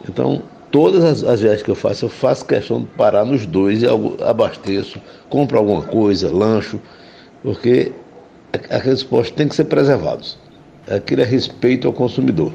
Então, 0.08 0.42
todas 0.70 1.04
as, 1.04 1.24
as 1.24 1.40
viagens 1.40 1.62
que 1.62 1.70
eu 1.70 1.74
faço, 1.74 2.06
eu 2.06 2.08
faço 2.08 2.44
questão 2.44 2.80
de 2.80 2.86
parar 2.88 3.24
nos 3.24 3.46
dois 3.46 3.82
e 3.82 3.86
abasteço, 4.26 5.00
compro 5.28 5.58
alguma 5.58 5.82
coisa, 5.82 6.30
lancho, 6.30 6.80
porque 7.42 7.92
aqueles 8.70 9.02
postos 9.02 9.36
têm 9.36 9.48
que 9.48 9.54
ser 9.54 9.64
preservados. 9.64 10.38
Aquilo 10.88 11.22
é 11.22 11.24
respeito 11.24 11.86
ao 11.86 11.92
consumidor. 11.92 12.52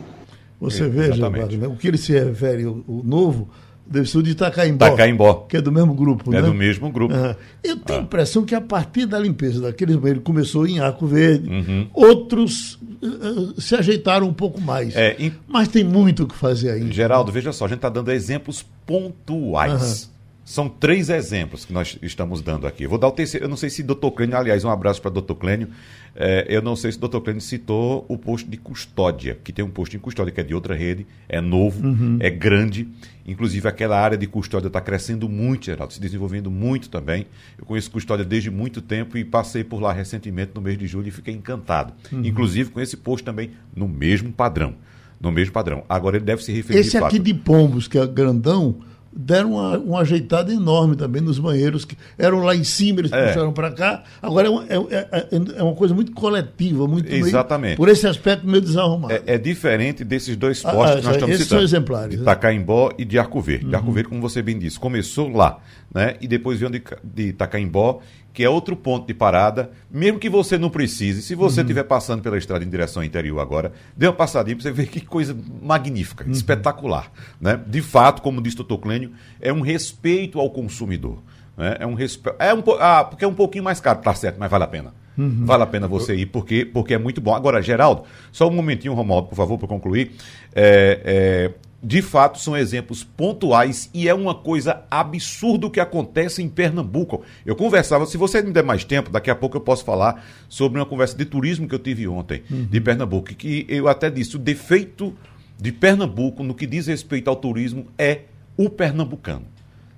Você 0.60 0.84
é, 0.84 0.88
veja, 0.88 1.30
Wagner, 1.30 1.70
o 1.70 1.76
que 1.76 1.88
ele 1.88 1.98
se 1.98 2.14
refere, 2.14 2.66
o, 2.66 2.84
o 2.88 3.02
novo, 3.04 3.50
deve 3.92 4.10
ser 4.10 4.18
o 4.18 4.24
de 4.24 4.32
Itacaimbó. 4.32 4.88
Itacaimbó. 4.88 5.46
Que 5.48 5.58
é 5.58 5.62
do 5.62 5.72
mesmo 5.72 5.94
grupo, 5.94 6.34
é 6.34 6.42
né? 6.42 6.48
do 6.48 6.54
mesmo 6.54 6.90
grupo. 6.90 7.14
Uhum. 7.14 7.36
Eu 7.64 7.78
tenho 7.78 8.00
a 8.00 8.02
ah. 8.02 8.06
impressão 8.06 8.44
que 8.44 8.56
a 8.56 8.62
partir 8.62 9.06
da 9.06 9.20
limpeza 9.20 9.62
daqueles 9.62 9.96
banheiros 9.98 10.24
começou 10.24 10.66
em 10.66 10.80
Arco 10.80 11.06
Verde, 11.06 11.50
uhum. 11.50 11.88
outros 11.94 12.80
uh, 13.02 13.60
se 13.60 13.76
ajeitaram 13.76 14.28
um 14.28 14.34
pouco 14.34 14.62
mais. 14.62 14.96
É, 14.96 15.16
em... 15.20 15.34
Mas 15.48 15.68
tem 15.68 15.84
muito 15.84 16.24
o 16.24 16.28
que 16.28 16.36
fazer 16.36 16.72
ainda. 16.72 16.92
Geraldo, 16.92 17.32
veja 17.32 17.52
só, 17.52 17.66
a 17.66 17.68
gente 17.68 17.78
está 17.78 17.90
dando 17.90 18.12
exemplos 18.12 18.66
pontuais. 18.86 20.04
Uhum. 20.04 20.12
São 20.44 20.68
três 20.68 21.10
exemplos 21.10 21.66
que 21.66 21.72
nós 21.72 21.98
estamos 22.02 22.42
dando 22.42 22.66
aqui. 22.66 22.88
vou 22.88 22.98
dar 22.98 23.08
o 23.08 23.12
terceiro. 23.12 23.46
Eu 23.46 23.50
não 23.50 23.56
sei 23.56 23.70
se 23.70 23.84
doutor 23.84 24.12
Clênio, 24.12 24.36
aliás, 24.36 24.66
um 24.66 24.70
abraço 24.70 25.02
para 25.02 25.12
doutor 25.12 25.36
Clênio. 25.36 25.70
É, 26.16 26.46
eu 26.50 26.62
não 26.62 26.76
sei 26.76 26.92
se 26.92 26.98
o 26.98 27.02
doutor 27.02 27.22
Clênio 27.22 27.42
citou 27.42 28.06
o 28.10 28.18
posto 28.18 28.50
de 28.50 28.58
custódia, 28.58 29.38
que 29.44 29.54
tem 29.54 29.64
um 29.64 29.70
posto 29.70 29.96
em 29.96 30.00
custódia 30.00 30.34
que 30.34 30.42
é 30.42 30.44
de 30.44 30.54
outra 30.54 30.76
rede, 30.76 31.06
é 31.30 31.40
novo, 31.40 31.86
uhum. 31.86 32.18
é 32.20 32.30
grande. 32.30 32.88
Inclusive, 33.26 33.68
aquela 33.68 34.00
área 34.00 34.18
de 34.18 34.26
custódia 34.26 34.68
está 34.68 34.82
crescendo 34.82 35.30
muito, 35.30 35.68
Geraldo, 35.68 35.94
se 35.94 36.02
desenvolvendo 36.02 36.50
muito 36.50 36.90
também. 36.90 37.28
Eu 37.58 37.64
conheço 37.64 37.92
custódia 37.92 38.26
desde 38.26 38.50
muito 38.50 38.82
tempo 38.82 39.18
e 39.18 39.24
passei 39.24 39.64
por 39.64 39.80
lá 39.80 39.94
recentemente, 39.94 40.52
no 40.56 40.62
mês 40.62 40.78
de 40.78 40.88
julho, 40.88 41.08
e 41.08 41.12
fiquei 41.12 41.36
encantado. 41.36 41.94
Uhum. 42.12 42.26
Inclusive 42.26 42.72
com 42.72 42.82
esse 42.82 42.98
posto 42.98 43.24
também 43.24 43.52
no 43.76 43.88
mesmo 43.88 44.32
padrão. 44.32 44.74
No 45.20 45.32
mesmo 45.32 45.54
padrão. 45.54 45.84
Agora 45.88 46.18
ele 46.18 46.26
deve 46.26 46.44
se 46.44 46.52
referir. 46.52 46.80
Esse 46.80 46.98
aqui 46.98 47.20
de 47.20 47.32
Pombos, 47.32 47.88
que 47.88 47.98
é 48.00 48.08
grandão 48.08 48.80
deram 49.14 49.54
uma, 49.54 49.78
uma 49.78 50.00
ajeitada 50.02 50.54
enorme 50.54 50.96
também 50.96 51.22
nos 51.22 51.38
banheiros, 51.38 51.84
que 51.84 51.98
eram 52.18 52.40
lá 52.40 52.56
em 52.56 52.64
cima, 52.64 53.02
eles 53.02 53.12
é. 53.12 53.28
puxaram 53.28 53.52
para 53.52 53.72
cá. 53.72 54.04
Agora 54.22 54.48
é, 54.48 54.76
é, 54.76 55.08
é, 55.12 55.28
é, 55.58 55.64
uma 55.64 55.76
coisa 55.76 55.94
muito 55.94 56.12
coletiva, 56.14 56.88
muito 56.88 57.12
Exatamente. 57.14 57.70
Meio, 57.70 57.78
por 57.78 57.90
esse 57.90 58.08
aspecto 58.08 58.48
meio 58.48 58.62
desarrumado. 58.62 59.14
É, 59.14 59.22
é 59.26 59.38
diferente 59.38 60.04
desses 60.04 60.36
dois 60.36 60.62
postos 60.62 60.82
ah, 60.82 61.00
que 61.00 61.06
nós 61.06 61.16
estamos 61.16 61.36
esses 61.36 61.44
citando. 61.44 61.62
Esses 61.62 61.70
são 61.72 61.80
exemplares. 61.80 62.16
De 62.16 62.22
Itacaimbó 62.22 62.92
e 62.98 63.06
de 63.06 63.20
Arco 63.20 63.42
Verde. 63.42 63.66
Uhum. 63.66 63.70
De 63.70 63.76
Arco 63.76 63.88
uhum. 63.88 63.94
Verde, 63.94 64.10
como 64.10 64.22
você 64.22 64.42
bem 64.42 64.58
disse, 64.58 64.80
começou 64.80 65.30
lá, 65.30 65.60
né? 65.94 66.16
E 66.22 66.28
depois 66.28 66.60
veio 66.60 66.72
de, 66.72 66.82
de 67.04 67.24
Itacaimbó 67.30 68.00
que 68.34 68.44
é 68.44 68.50
outro 68.50 68.76
ponto 68.76 69.08
de 69.08 69.14
parada, 69.14 69.72
mesmo 69.90 70.20
que 70.20 70.30
você 70.30 70.58
não 70.58 70.70
precise, 70.70 71.22
se 71.22 71.36
você 71.36 71.62
estiver 71.62 71.82
uhum. 71.82 71.88
passando 71.88 72.22
pela 72.22 72.38
estrada 72.38 72.64
em 72.64 72.70
direção 72.70 73.02
ao 73.02 73.06
interior 73.06 73.40
agora, 73.40 73.74
dê 73.96 74.08
uma 74.08 74.14
passadinha 74.14 74.56
para 74.56 74.64
você 74.64 74.72
ver 74.72 74.88
que 74.88 75.02
coisa 75.02 75.38
magnífica, 75.62 76.24
uhum. 76.24 76.32
espetacular. 76.32 77.12
Né? 77.40 77.60
De 77.68 77.82
fato, 77.82 78.22
como 78.22 78.42
disse 78.42 78.56
o 78.56 78.60
doutor 78.60 78.80
Clênio, 78.80 79.12
é 79.40 79.52
um 79.52 79.62
respeito 79.62 80.40
ao 80.40 80.50
consumidor. 80.50 81.20
Né? 81.58 81.78
É 81.80 81.86
um 81.86 81.94
respeito. 81.94 82.36
É 82.40 82.54
um, 82.54 82.64
ah, 82.80 83.04
porque 83.04 83.26
é 83.26 83.28
um 83.28 83.34
pouquinho 83.34 83.64
mais 83.64 83.80
caro, 83.80 84.00
tá 84.00 84.14
certo, 84.14 84.38
mas 84.40 84.50
vale 84.50 84.64
a 84.64 84.68
pena. 84.68 84.94
Uhum. 85.18 85.46
Vale 85.46 85.64
a 85.64 85.68
pena 85.68 85.88
você 85.88 86.16
ir, 86.16 86.28
porque, 86.28 86.66
porque 86.66 86.94
é 86.94 86.98
muito 86.98 87.20
bom. 87.20 87.36
Agora, 87.36 87.62
Geraldo, 87.62 88.04
só 88.32 88.48
um 88.48 88.52
momentinho, 88.52 88.94
Romualdo, 88.94 89.28
por 89.28 89.36
favor, 89.36 89.58
para 89.58 89.68
concluir. 89.68 90.14
É, 90.56 91.02
é, 91.04 91.52
de 91.84 92.02
fato 92.02 92.40
são 92.40 92.56
exemplos 92.56 93.04
pontuais 93.04 93.90
e 93.94 94.08
é 94.08 94.14
uma 94.14 94.36
coisa 94.36 94.84
absurda 94.90 95.68
o 95.68 95.72
que 95.72 95.80
acontece 95.80 96.42
em 96.42 96.48
Pernambuco. 96.48 97.24
Eu 97.46 97.56
conversava, 97.56 98.06
se 98.06 98.18
você 98.18 98.42
me 98.42 98.52
der 98.52 98.64
mais 98.64 98.84
tempo, 98.84 99.10
daqui 99.10 99.32
a 99.32 99.36
pouco 99.36 99.58
eu 99.58 99.62
posso 99.62 99.84
falar 99.84 100.24
sobre 100.48 100.80
uma 100.80 100.86
conversa 100.86 101.18
de 101.18 101.26
turismo 101.26 101.68
que 101.68 101.74
eu 101.74 101.80
tive 101.80 102.08
ontem 102.08 102.44
uhum. 102.50 102.66
de 102.66 102.80
Pernambuco, 102.80 103.34
que 103.34 103.66
eu 103.68 103.88
até 103.88 104.10
disse, 104.10 104.36
o 104.36 104.40
defeito 104.40 105.16
de 105.60 105.72
Pernambuco 105.72 106.44
no 106.44 106.54
que 106.54 106.68
diz 106.68 106.88
respeito 106.88 107.30
ao 107.30 107.36
turismo 107.36 107.88
é 107.98 108.22
o 108.58 108.70
pernambucano 108.70 109.46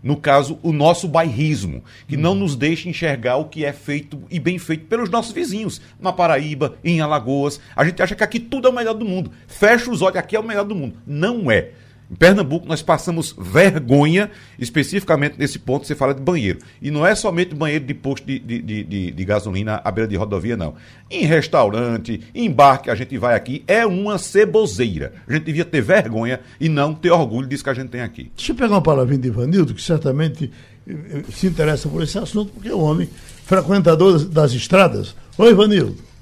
no 0.03 0.17
caso, 0.17 0.59
o 0.61 0.73
nosso 0.73 1.07
bairrismo, 1.07 1.81
que 2.07 2.17
não 2.17 2.35
nos 2.35 2.57
deixa 2.57 2.89
enxergar 2.89 3.37
o 3.37 3.45
que 3.45 3.63
é 3.63 3.71
feito 3.71 4.21
e 4.29 4.37
bem 4.37 4.59
feito 4.59 4.85
pelos 4.85 5.09
nossos 5.09 5.31
vizinhos, 5.31 5.81
na 5.97 6.11
Paraíba, 6.11 6.75
em 6.83 6.99
Alagoas. 6.99 7.59
A 7.73 7.85
gente 7.85 8.03
acha 8.03 8.13
que 8.13 8.23
aqui 8.23 8.39
tudo 8.39 8.67
é 8.67 8.69
o 8.69 8.73
melhor 8.73 8.93
do 8.93 9.05
mundo. 9.05 9.31
Fecha 9.47 9.89
os 9.89 10.01
olhos, 10.01 10.17
aqui 10.17 10.35
é 10.35 10.39
o 10.39 10.43
melhor 10.43 10.65
do 10.65 10.75
mundo. 10.75 10.97
Não 11.07 11.49
é. 11.49 11.71
Em 12.11 12.15
Pernambuco, 12.15 12.67
nós 12.67 12.81
passamos 12.81 13.35
vergonha, 13.37 14.29
especificamente 14.59 15.35
nesse 15.37 15.57
ponto, 15.57 15.87
você 15.87 15.95
fala 15.95 16.13
de 16.13 16.21
banheiro. 16.21 16.59
E 16.81 16.91
não 16.91 17.05
é 17.05 17.15
somente 17.15 17.55
banheiro 17.55 17.85
de 17.85 17.93
posto 17.93 18.25
de, 18.25 18.39
de, 18.39 18.61
de, 18.61 19.11
de 19.11 19.25
gasolina 19.25 19.81
à 19.83 19.91
beira 19.91 20.07
de 20.07 20.15
rodovia, 20.15 20.55
não. 20.55 20.75
Em 21.09 21.25
restaurante, 21.25 22.21
em 22.35 22.51
bar 22.51 22.81
que 22.81 22.89
a 22.89 22.95
gente 22.95 23.17
vai 23.17 23.35
aqui, 23.35 23.63
é 23.67 23.85
uma 23.85 24.17
ceboseira. 24.17 25.13
A 25.27 25.33
gente 25.33 25.43
devia 25.43 25.65
ter 25.65 25.81
vergonha 25.81 26.39
e 26.59 26.69
não 26.69 26.93
ter 26.93 27.11
orgulho 27.11 27.47
disso 27.47 27.63
que 27.63 27.69
a 27.69 27.73
gente 27.73 27.89
tem 27.89 28.01
aqui. 28.01 28.31
Deixa 28.35 28.51
eu 28.51 28.55
pegar 28.55 28.75
uma 28.75 28.81
palavrinha 28.81 29.19
de 29.19 29.27
Ivanildo, 29.29 29.73
que 29.73 29.81
certamente 29.81 30.51
eh, 30.87 30.93
eh, 31.11 31.23
se 31.31 31.47
interessa 31.47 31.89
por 31.89 32.03
esse 32.03 32.17
assunto, 32.17 32.51
porque 32.53 32.69
é 32.69 32.75
um 32.75 32.83
homem 32.83 33.09
frequentador 33.45 34.23
das 34.25 34.51
estradas. 34.53 35.15
Oi, 35.37 35.51
Ivanildo. 35.51 36.12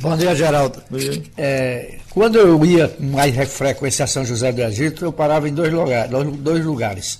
Bom 0.00 0.16
dia, 0.16 0.34
Geraldo. 0.34 0.80
Bom 0.90 0.98
dia. 0.98 1.22
É, 1.36 1.98
quando 2.10 2.36
eu 2.36 2.64
ia 2.64 2.94
mais 3.00 3.34
frequência 3.52 4.04
a 4.04 4.08
São 4.08 4.24
José 4.24 4.52
do 4.52 4.62
Egito, 4.62 5.04
eu 5.04 5.12
parava 5.12 5.48
em 5.48 5.54
dois, 5.54 5.72
lugar, 5.72 6.08
dois, 6.08 6.36
dois 6.36 6.64
lugares. 6.64 7.18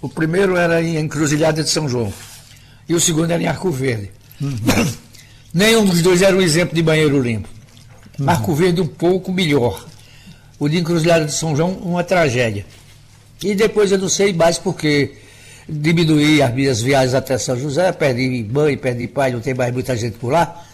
O 0.00 0.08
primeiro 0.08 0.56
era 0.56 0.82
em 0.82 0.96
Encruzilhada 0.98 1.62
de 1.62 1.70
São 1.70 1.88
João 1.88 2.12
e 2.88 2.94
o 2.94 3.00
segundo 3.00 3.30
era 3.30 3.42
em 3.42 3.46
Arco 3.46 3.70
Verde. 3.70 4.10
Uhum. 4.40 4.56
Nenhum 5.52 5.84
dos 5.84 6.02
dois 6.02 6.22
era 6.22 6.36
um 6.36 6.40
exemplo 6.40 6.74
de 6.74 6.82
banheiro 6.82 7.20
limpo. 7.20 7.48
Uhum. 8.18 8.28
Arco 8.28 8.54
Verde 8.54 8.80
um 8.80 8.86
pouco 8.86 9.32
melhor. 9.32 9.86
O 10.58 10.68
de 10.68 10.78
Encruzilhada 10.78 11.24
de 11.24 11.32
São 11.32 11.56
João, 11.56 11.72
uma 11.72 12.04
tragédia. 12.04 12.64
E 13.42 13.54
depois 13.54 13.90
eu 13.90 13.98
não 13.98 14.08
sei 14.08 14.32
mais 14.32 14.58
porque 14.58 15.12
diminuí 15.68 16.40
as 16.40 16.54
minhas 16.54 16.80
viagens 16.80 17.14
até 17.14 17.36
São 17.38 17.58
José, 17.58 17.90
perdi 17.92 18.46
mãe, 18.50 18.76
perdi 18.76 19.08
pai, 19.08 19.32
não 19.32 19.40
tem 19.40 19.54
mais 19.54 19.72
muita 19.72 19.96
gente 19.96 20.18
por 20.18 20.32
lá. 20.32 20.64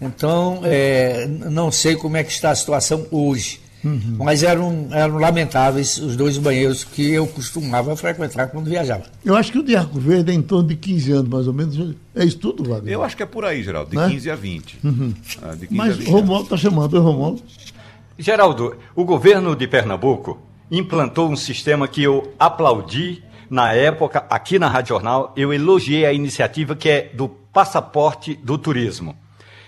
Então, 0.00 0.60
é, 0.64 1.26
não 1.26 1.70
sei 1.70 1.96
como 1.96 2.16
é 2.16 2.24
que 2.24 2.32
está 2.32 2.50
a 2.50 2.54
situação 2.54 3.06
hoje. 3.10 3.60
Uhum. 3.84 4.16
Mas 4.18 4.42
eram, 4.42 4.88
eram 4.90 5.18
lamentáveis 5.18 5.98
os 5.98 6.16
dois 6.16 6.38
banheiros 6.38 6.84
que 6.84 7.12
eu 7.12 7.26
costumava 7.26 7.94
frequentar 7.96 8.48
quando 8.48 8.68
viajava. 8.68 9.04
Eu 9.22 9.36
acho 9.36 9.52
que 9.52 9.58
o 9.58 9.62
de 9.62 9.76
Arco 9.76 10.00
Verde 10.00 10.30
é 10.30 10.34
em 10.34 10.40
torno 10.40 10.68
de 10.68 10.76
15 10.76 11.12
anos, 11.12 11.28
mais 11.28 11.46
ou 11.46 11.52
menos. 11.52 11.94
É 12.14 12.24
isso 12.24 12.38
tudo, 12.38 12.64
Wagner? 12.64 12.94
Eu 12.94 13.02
acho 13.02 13.14
que 13.14 13.22
é 13.22 13.26
por 13.26 13.44
aí, 13.44 13.62
Geraldo, 13.62 13.90
de 13.90 13.96
né? 13.96 14.08
15 14.08 14.30
a 14.30 14.34
20. 14.34 14.78
Uhum. 14.82 15.14
Ah, 15.42 15.54
15 15.54 15.68
Mas 15.70 15.98
o 15.98 16.10
Romualdo 16.10 16.44
está 16.44 16.56
chamando, 16.56 16.94
oi, 16.94 17.00
Romualdo. 17.00 17.42
Geraldo, 18.18 18.76
o 18.96 19.04
governo 19.04 19.54
de 19.54 19.66
Pernambuco 19.68 20.38
implantou 20.70 21.28
um 21.28 21.36
sistema 21.36 21.86
que 21.86 22.02
eu 22.02 22.32
aplaudi 22.38 23.22
na 23.50 23.72
época, 23.72 24.24
aqui 24.30 24.58
na 24.58 24.68
Rádio 24.68 24.90
Jornal, 24.90 25.32
eu 25.36 25.52
elogiei 25.52 26.06
a 26.06 26.12
iniciativa 26.12 26.74
que 26.74 26.88
é 26.88 27.10
do 27.12 27.28
passaporte 27.28 28.34
do 28.34 28.56
turismo. 28.56 29.14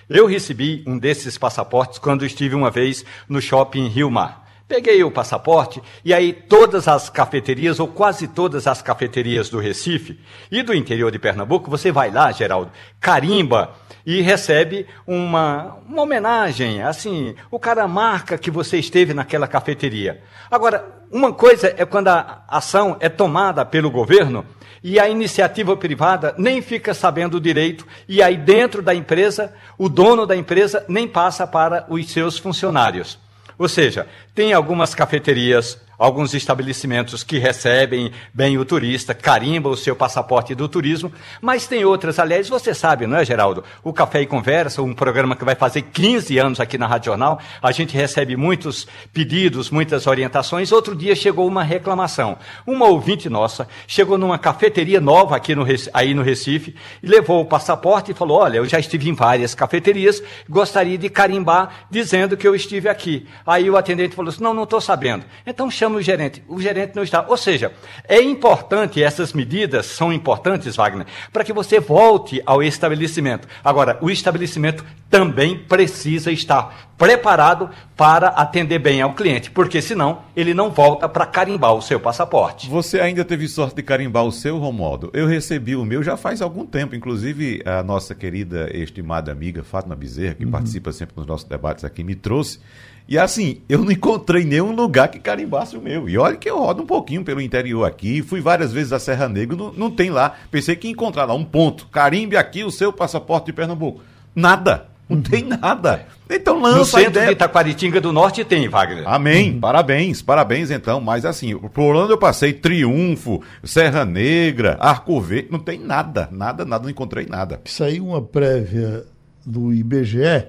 Eu 0.08 0.26
recebi 0.26 0.84
um 0.86 0.96
desses 0.96 1.36
passaportes 1.36 1.98
quando 1.98 2.24
estive 2.24 2.54
uma 2.54 2.70
vez 2.70 3.04
no 3.28 3.40
shopping 3.40 3.88
Rio 3.88 4.08
Mar. 4.08 4.46
Peguei 4.68 5.02
o 5.02 5.10
passaporte 5.10 5.82
e 6.04 6.14
aí 6.14 6.32
todas 6.32 6.86
as 6.86 7.10
cafeterias, 7.10 7.80
ou 7.80 7.88
quase 7.88 8.28
todas 8.28 8.68
as 8.68 8.80
cafeterias 8.82 9.48
do 9.48 9.58
Recife 9.58 10.18
e 10.50 10.62
do 10.62 10.74
interior 10.74 11.10
de 11.10 11.18
Pernambuco, 11.18 11.70
você 11.70 11.90
vai 11.90 12.10
lá, 12.10 12.30
Geraldo, 12.30 12.70
carimba 13.00 13.74
e 14.04 14.20
recebe 14.20 14.86
uma, 15.06 15.76
uma 15.88 16.02
homenagem. 16.02 16.82
Assim, 16.82 17.34
o 17.50 17.58
cara 17.58 17.88
marca 17.88 18.38
que 18.38 18.50
você 18.50 18.78
esteve 18.78 19.12
naquela 19.12 19.48
cafeteria. 19.48 20.22
Agora, 20.48 20.84
uma 21.10 21.32
coisa 21.32 21.74
é 21.76 21.84
quando 21.84 22.08
a 22.08 22.44
ação 22.48 22.96
é 23.00 23.08
tomada 23.08 23.64
pelo 23.64 23.90
governo 23.90 24.44
e 24.82 24.98
a 24.98 25.08
iniciativa 25.08 25.76
privada 25.76 26.34
nem 26.38 26.60
fica 26.62 26.94
sabendo 26.94 27.40
direito, 27.40 27.86
e 28.08 28.22
aí 28.22 28.36
dentro 28.36 28.82
da 28.82 28.94
empresa, 28.94 29.52
o 29.76 29.88
dono 29.88 30.26
da 30.26 30.36
empresa 30.36 30.84
nem 30.88 31.08
passa 31.08 31.46
para 31.46 31.86
os 31.88 32.10
seus 32.10 32.38
funcionários. 32.38 33.18
Ou 33.58 33.68
seja, 33.68 34.06
tem 34.36 34.52
algumas 34.52 34.94
cafeterias 34.94 35.80
alguns 35.98 36.34
estabelecimentos 36.34 37.22
que 37.22 37.38
recebem 37.38 38.12
bem 38.32 38.58
o 38.58 38.64
turista, 38.64 39.14
carimba 39.14 39.68
o 39.68 39.76
seu 39.76 39.96
passaporte 39.96 40.54
do 40.54 40.68
turismo, 40.68 41.12
mas 41.40 41.66
tem 41.66 41.84
outras, 41.84 42.18
aliás, 42.18 42.48
você 42.48 42.74
sabe, 42.74 43.06
não 43.06 43.16
é, 43.16 43.24
Geraldo? 43.24 43.64
O 43.82 43.92
Café 43.92 44.22
e 44.22 44.26
Conversa, 44.26 44.82
um 44.82 44.94
programa 44.94 45.36
que 45.36 45.44
vai 45.44 45.54
fazer 45.54 45.82
15 45.82 46.38
anos 46.38 46.60
aqui 46.60 46.76
na 46.76 46.86
Rádio 46.86 47.06
Jornal, 47.06 47.40
a 47.62 47.72
gente 47.72 47.96
recebe 47.96 48.36
muitos 48.36 48.86
pedidos, 49.12 49.70
muitas 49.70 50.06
orientações. 50.06 50.72
Outro 50.72 50.94
dia 50.94 51.14
chegou 51.14 51.46
uma 51.46 51.62
reclamação. 51.62 52.36
Uma 52.66 52.86
ouvinte 52.86 53.28
nossa 53.28 53.68
chegou 53.86 54.18
numa 54.18 54.38
cafeteria 54.38 55.00
nova 55.00 55.36
aqui 55.36 55.54
no, 55.54 55.64
aí 55.94 56.14
no 56.14 56.22
Recife 56.22 56.74
levou 57.02 57.40
o 57.40 57.46
passaporte 57.46 58.10
e 58.10 58.14
falou: 58.14 58.38
Olha, 58.38 58.58
eu 58.58 58.66
já 58.66 58.78
estive 58.78 59.08
em 59.08 59.14
várias 59.14 59.54
cafeterias, 59.54 60.22
gostaria 60.48 60.98
de 60.98 61.08
carimbar 61.08 61.86
dizendo 61.90 62.36
que 62.36 62.46
eu 62.46 62.54
estive 62.54 62.88
aqui. 62.88 63.26
Aí 63.46 63.70
o 63.70 63.76
atendente 63.76 64.14
falou 64.14 64.25
assim: 64.30 64.42
Não, 64.42 64.54
não 64.54 64.64
estou 64.64 64.80
sabendo. 64.80 65.24
Então 65.46 65.70
chama 65.70 65.96
o 65.96 66.02
gerente. 66.02 66.42
O 66.48 66.60
gerente 66.60 66.94
não 66.94 67.02
está. 67.02 67.24
Ou 67.28 67.36
seja, 67.36 67.72
é 68.08 68.20
importante, 68.20 69.02
essas 69.02 69.32
medidas 69.32 69.86
são 69.86 70.12
importantes, 70.12 70.76
Wagner, 70.76 71.06
para 71.32 71.44
que 71.44 71.52
você 71.52 71.80
volte 71.80 72.42
ao 72.44 72.62
estabelecimento. 72.62 73.48
Agora, 73.64 73.98
o 74.00 74.10
estabelecimento 74.10 74.84
também 75.08 75.56
precisa 75.56 76.32
estar 76.32 76.90
preparado 76.98 77.70
para 77.96 78.28
atender 78.28 78.78
bem 78.78 79.00
ao 79.00 79.14
cliente, 79.14 79.50
porque 79.50 79.80
senão 79.82 80.22
ele 80.34 80.54
não 80.54 80.70
volta 80.70 81.08
para 81.08 81.26
carimbar 81.26 81.74
o 81.74 81.82
seu 81.82 82.00
passaporte. 82.00 82.68
Você 82.68 83.00
ainda 83.00 83.24
teve 83.24 83.46
sorte 83.48 83.76
de 83.76 83.82
carimbar 83.82 84.24
o 84.24 84.32
seu, 84.32 84.58
Romualdo? 84.58 85.10
Eu 85.12 85.26
recebi 85.26 85.76
o 85.76 85.84
meu 85.84 86.02
já 86.02 86.16
faz 86.16 86.40
algum 86.40 86.64
tempo, 86.66 86.94
inclusive 86.94 87.62
a 87.64 87.82
nossa 87.82 88.14
querida 88.14 88.68
estimada 88.74 89.30
amiga 89.30 89.62
Fátima 89.62 89.94
Bezerra, 89.94 90.34
que 90.34 90.44
uhum. 90.44 90.50
participa 90.50 90.92
sempre 90.92 91.14
nos 91.16 91.26
nossos 91.26 91.46
debates 91.46 91.84
aqui, 91.84 92.02
me 92.02 92.14
trouxe. 92.14 92.60
E 93.08 93.16
assim, 93.16 93.60
eu 93.68 93.84
não 93.84 93.92
encontrei 93.92 94.44
nenhum 94.44 94.74
lugar 94.74 95.08
que 95.08 95.20
carimbasse 95.20 95.76
o 95.76 95.80
meu. 95.80 96.08
E 96.08 96.18
olha 96.18 96.36
que 96.36 96.50
eu 96.50 96.58
rodo 96.58 96.82
um 96.82 96.86
pouquinho 96.86 97.24
pelo 97.24 97.40
interior 97.40 97.84
aqui, 97.84 98.20
fui 98.20 98.40
várias 98.40 98.72
vezes 98.72 98.92
a 98.92 98.98
Serra 98.98 99.28
Negra, 99.28 99.56
não, 99.56 99.72
não 99.72 99.90
tem 99.90 100.10
lá. 100.10 100.34
Pensei 100.50 100.74
que 100.74 100.88
ia 100.88 100.92
encontrar 100.92 101.24
lá 101.24 101.34
um 101.34 101.44
ponto. 101.44 101.86
Carimbe 101.86 102.36
aqui 102.36 102.64
o 102.64 102.70
seu 102.70 102.92
passaporte 102.92 103.46
de 103.46 103.52
Pernambuco. 103.52 104.00
Nada. 104.34 104.88
Não 105.08 105.22
tem 105.22 105.44
nada. 105.44 106.04
Então 106.28 106.60
lança 106.60 106.78
no 106.78 106.84
centro 106.84 107.10
ideia. 107.10 107.26
de 107.26 107.32
Itaquaritinga 107.34 108.00
do 108.00 108.12
Norte 108.12 108.44
tem, 108.44 108.68
Wagner. 108.68 109.06
Amém. 109.06 109.52
Uhum. 109.52 109.60
Parabéns, 109.60 110.20
parabéns 110.20 110.70
então. 110.72 111.00
Mas 111.00 111.24
assim, 111.24 111.56
por 111.56 111.94
onde 111.94 112.12
eu 112.12 112.18
passei, 112.18 112.52
Triunfo, 112.52 113.40
Serra 113.62 114.04
Negra, 114.04 114.76
Arco 114.80 115.20
Verde, 115.20 115.48
não 115.52 115.60
tem 115.60 115.78
nada, 115.78 116.28
nada, 116.32 116.64
nada, 116.64 116.82
não 116.82 116.90
encontrei 116.90 117.24
nada. 117.24 117.60
Saiu 117.66 118.08
uma 118.08 118.20
prévia 118.20 119.04
do 119.44 119.72
IBGE 119.72 120.48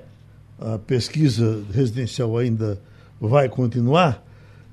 a 0.60 0.78
pesquisa 0.78 1.64
residencial 1.74 2.38
ainda 2.38 2.80
vai 3.20 3.50
continuar. 3.50 4.24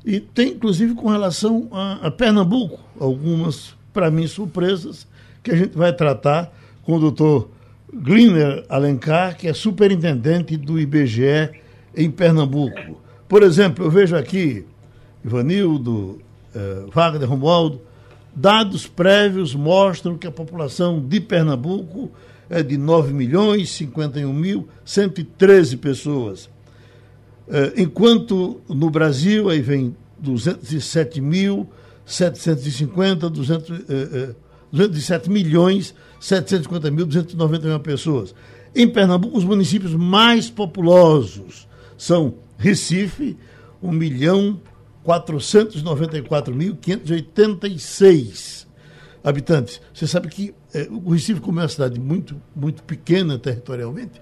E 0.05 0.21
tem, 0.21 0.53
inclusive, 0.53 0.95
com 0.95 1.09
relação 1.09 1.69
a, 1.73 2.07
a 2.07 2.11
Pernambuco, 2.11 2.81
algumas, 3.01 3.75
para 3.93 4.11
mim, 4.11 4.27
surpresas, 4.27 5.07
que 5.43 5.51
a 5.51 5.57
gente 5.57 5.77
vai 5.77 5.93
tratar 5.93 6.53
com 6.83 6.97
o 6.97 7.01
doutor 7.01 7.51
Gliner 7.93 8.65
Alencar, 8.69 9.37
que 9.37 9.49
é 9.49 9.55
superintendente 9.55 10.57
do 10.57 10.79
IBGE 10.79 11.51
em 11.97 12.11
Pernambuco. 12.11 13.01
Por 13.29 13.43
exemplo, 13.43 13.85
eu 13.85 13.91
vejo 13.91 14.17
aqui, 14.17 14.67
Ivanildo, 15.25 16.21
eh, 16.55 16.85
Wagner 16.93 17.29
Romualdo, 17.29 17.81
dados 18.35 18.87
prévios 18.87 19.55
mostram 19.55 20.19
que 20.19 20.27
a 20.27 20.31
população 20.31 21.01
de 21.01 21.21
Pernambuco 21.21 22.11
é 22.55 22.63
de 22.63 22.79
9 22.79 23.13
milhões 23.13 23.71
51 23.71 24.33
mil 24.33 24.69
113 24.85 25.77
pessoas. 25.77 26.49
É, 27.49 27.75
enquanto 27.77 28.61
no 28.69 28.89
Brasil 28.89 29.51
aí 29.51 29.61
vem 29.61 29.95
207 30.19 31.21
mil 31.21 31.69
750, 32.07 33.29
200, 33.29 33.71
é, 33.89 34.35
207 34.71 35.29
milhões 35.29 35.95
750 36.21 36.91
mil 36.91 37.07
291 37.07 37.81
pessoas. 37.81 38.35
Em 38.75 38.89
Pernambuco, 38.89 39.37
os 39.37 39.45
municípios 39.45 39.95
mais 39.95 40.49
populosos 40.49 41.67
são 41.99 42.35
Recife, 42.57 43.37
1 43.83 43.91
milhão 43.91 44.61
494 45.03 46.55
mil 46.55 46.77
586 46.77 48.67
habitantes. 49.25 49.81
Você 49.93 50.07
sabe 50.07 50.29
que 50.29 50.55
é, 50.75 50.89
o 50.91 51.11
Recife, 51.11 51.41
como 51.41 51.61
é 51.61 51.63
uma 51.63 51.69
cidade 51.69 52.01
muito, 52.01 52.41
muito 52.55 52.83
pequena 52.83 53.39
territorialmente, 53.39 54.21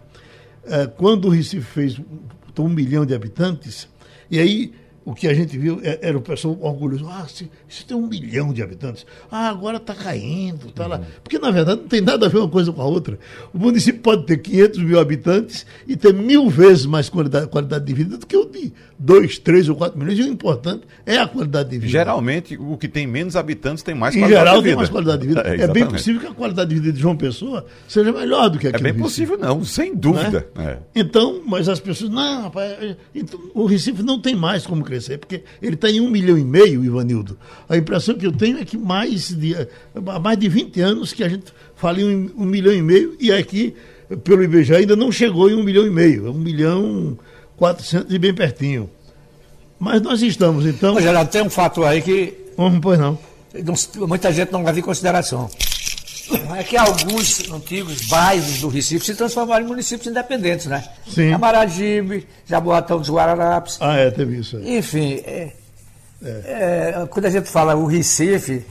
é, 0.64 0.86
quando 0.86 1.26
o 1.26 1.30
Recife 1.30 1.62
fez 1.66 2.00
um 2.58 2.68
milhão 2.68 3.06
de 3.06 3.14
habitantes, 3.14 3.88
e 4.30 4.38
aí 4.38 4.74
o 5.04 5.14
que 5.14 5.26
a 5.26 5.34
gente 5.34 5.58
viu 5.58 5.80
é, 5.82 5.98
era 6.02 6.16
o 6.16 6.20
pessoal 6.20 6.56
orgulhoso. 6.60 7.06
Ah, 7.08 7.26
se, 7.28 7.50
se 7.68 7.84
tem 7.84 7.96
um 7.96 8.06
milhão 8.06 8.52
de 8.52 8.62
habitantes. 8.62 9.04
Ah, 9.30 9.48
agora 9.48 9.78
está 9.78 9.94
caindo, 9.94 10.68
está 10.68 10.84
uhum. 10.84 10.90
lá. 10.90 11.00
Porque, 11.22 11.38
na 11.38 11.50
verdade, 11.50 11.80
não 11.80 11.88
tem 11.88 12.00
nada 12.00 12.26
a 12.26 12.28
ver 12.28 12.38
uma 12.38 12.48
coisa 12.48 12.72
com 12.72 12.80
a 12.80 12.84
outra. 12.84 13.18
O 13.52 13.58
município 13.58 14.00
pode 14.00 14.26
ter 14.26 14.38
500 14.38 14.78
mil 14.82 15.00
habitantes 15.00 15.66
e 15.86 15.96
ter 15.96 16.14
mil 16.14 16.48
vezes 16.48 16.86
mais 16.86 17.08
qualidade, 17.08 17.48
qualidade 17.48 17.84
de 17.84 17.92
vida 17.92 18.16
do 18.16 18.26
que 18.26 18.36
o 18.36 18.44
de 18.44 18.72
2, 18.98 19.38
3 19.38 19.68
ou 19.70 19.76
4 19.76 19.98
milhões. 19.98 20.18
E 20.18 20.22
o 20.22 20.26
importante 20.26 20.82
é 21.04 21.18
a 21.18 21.26
qualidade 21.26 21.70
de 21.70 21.78
vida. 21.78 21.90
Geralmente, 21.90 22.56
o 22.56 22.76
que 22.76 22.88
tem 22.88 23.06
menos 23.06 23.34
habitantes 23.34 23.82
tem 23.82 23.94
mais 23.94 24.14
em 24.14 24.20
qualidade 24.20 24.44
geral, 24.44 24.56
de 24.56 24.62
vida. 24.62 24.70
tem 24.70 24.76
mais 24.76 24.88
qualidade 24.90 25.22
de 25.22 25.28
vida. 25.28 25.42
É, 25.52 25.62
é, 25.62 25.68
bem 25.68 25.86
possível 25.86 26.20
que 26.20 26.26
a 26.28 26.34
qualidade 26.34 26.68
de 26.70 26.80
vida 26.80 26.92
de 26.92 27.00
João 27.00 27.16
Pessoa 27.16 27.66
seja 27.88 28.12
melhor 28.12 28.48
do 28.48 28.58
que 28.58 28.68
aqui 28.68 28.76
É 28.76 28.80
bem 28.80 28.94
possível, 28.94 29.36
não, 29.36 29.64
sem 29.64 29.94
dúvida. 29.94 30.46
Né? 30.54 30.78
É? 30.94 31.00
Então, 31.00 31.42
mas 31.44 31.68
as 31.68 31.80
pessoas, 31.80 32.10
não, 32.10 32.42
rapaz, 32.42 32.96
então, 33.14 33.40
o 33.54 33.66
Recife 33.66 34.02
não 34.02 34.20
tem 34.20 34.34
mais 34.34 34.66
como 34.66 34.84
crescer, 34.92 35.18
porque 35.18 35.42
ele 35.60 35.74
está 35.74 35.90
em 35.90 36.00
um 36.00 36.10
milhão 36.10 36.36
e 36.36 36.44
meio, 36.44 36.84
Ivanildo. 36.84 37.38
A 37.68 37.76
impressão 37.76 38.14
que 38.14 38.26
eu 38.26 38.32
tenho 38.32 38.58
é 38.58 38.64
que 38.64 38.76
mais 38.76 39.28
de, 39.28 39.54
há 39.54 40.18
mais 40.18 40.38
de 40.38 40.48
20 40.48 40.80
anos 40.80 41.12
que 41.12 41.24
a 41.24 41.28
gente 41.28 41.52
fala 41.76 42.00
em 42.00 42.30
um, 42.36 42.44
milhão 42.44 42.72
e 42.72 42.82
meio 42.82 43.16
e 43.18 43.32
aqui, 43.32 43.74
pelo 44.22 44.42
IBGE, 44.42 44.74
ainda 44.74 44.94
não 44.94 45.10
chegou 45.10 45.48
em 45.48 45.54
um 45.54 45.62
milhão 45.62 45.86
e 45.86 45.90
meio. 45.90 46.26
É 46.26 46.30
um 46.30 46.34
milhão 46.34 47.18
400 47.56 48.12
e 48.12 48.18
bem 48.18 48.34
pertinho. 48.34 48.90
Mas 49.78 50.02
nós 50.02 50.20
estamos, 50.22 50.66
então. 50.66 50.94
Mas, 50.94 51.02
Geraldo, 51.02 51.30
tem 51.30 51.42
um 51.42 51.50
fato 51.50 51.82
aí 51.84 52.02
que. 52.02 52.34
Hum, 52.58 52.80
pois 52.80 52.98
não. 52.98 53.18
Muita 54.06 54.32
gente 54.32 54.52
não 54.52 54.62
leva 54.62 54.78
em 54.78 54.82
consideração. 54.82 55.50
É 56.56 56.62
que 56.62 56.76
alguns 56.76 57.50
antigos 57.50 58.06
bairros 58.06 58.60
do 58.60 58.68
Recife 58.68 59.06
se 59.06 59.14
transformaram 59.14 59.64
em 59.64 59.68
municípios 59.68 60.06
independentes, 60.06 60.66
né? 60.66 60.84
Sim. 61.06 61.30
Camaragibe, 61.30 62.26
Jaboatão 62.46 62.98
dos 62.98 63.10
Guararapes. 63.10 63.78
Ah, 63.80 63.96
é, 63.96 64.10
teve 64.10 64.38
isso 64.38 64.56
aí. 64.56 64.78
Enfim, 64.78 65.22
é, 65.24 65.52
é. 66.22 66.42
É, 66.44 67.06
quando 67.10 67.26
a 67.26 67.30
gente 67.30 67.48
fala 67.48 67.74
o 67.74 67.86
Recife, 67.86 68.64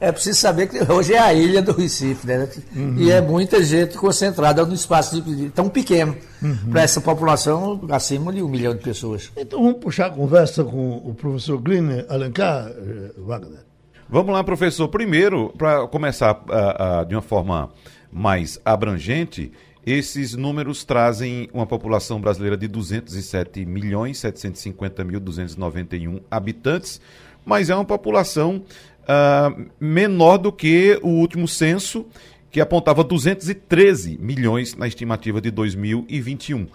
é 0.00 0.12
preciso 0.12 0.38
saber 0.38 0.68
que 0.68 0.80
hoje 0.92 1.12
é 1.12 1.18
a 1.18 1.34
ilha 1.34 1.60
do 1.60 1.72
Recife, 1.72 2.26
né? 2.26 2.48
Uhum. 2.74 2.96
E 2.98 3.10
é 3.10 3.20
muita 3.20 3.62
gente 3.64 3.96
concentrada 3.96 4.64
no 4.64 4.74
espaço 4.74 5.22
tão 5.54 5.68
pequeno 5.68 6.16
uhum. 6.40 6.70
para 6.70 6.82
essa 6.82 7.00
população 7.00 7.80
acima 7.90 8.32
de 8.32 8.42
um 8.42 8.48
milhão 8.48 8.74
de 8.74 8.80
pessoas. 8.80 9.32
Então 9.36 9.60
vamos 9.60 9.78
puxar 9.80 10.06
a 10.06 10.10
conversa 10.10 10.62
com 10.62 10.98
o 10.98 11.14
professor 11.14 11.58
Gliner 11.58 12.06
Alencar, 12.08 12.68
eh, 12.68 13.10
Wagner. 13.18 13.67
Vamos 14.10 14.32
lá, 14.32 14.42
professor. 14.42 14.88
Primeiro, 14.88 15.52
para 15.58 15.86
começar 15.86 16.32
uh, 16.32 17.02
uh, 17.02 17.06
de 17.06 17.14
uma 17.14 17.20
forma 17.20 17.70
mais 18.10 18.58
abrangente, 18.64 19.52
esses 19.84 20.34
números 20.34 20.82
trazem 20.82 21.50
uma 21.52 21.66
população 21.66 22.18
brasileira 22.18 22.56
de 22.56 22.66
207 22.66 23.66
milhões 23.66 24.16
750 24.16 25.04
mil 25.04 25.20
291 25.20 26.20
habitantes, 26.30 27.02
mas 27.44 27.68
é 27.68 27.74
uma 27.74 27.84
população 27.84 28.62
uh, 29.02 29.70
menor 29.78 30.38
do 30.38 30.50
que 30.50 30.98
o 31.02 31.08
último 31.08 31.46
censo, 31.46 32.06
que 32.50 32.62
apontava 32.62 33.04
213 33.04 34.16
milhões 34.16 34.74
na 34.74 34.88
estimativa 34.88 35.38
de 35.38 35.50
2021. 35.50 36.66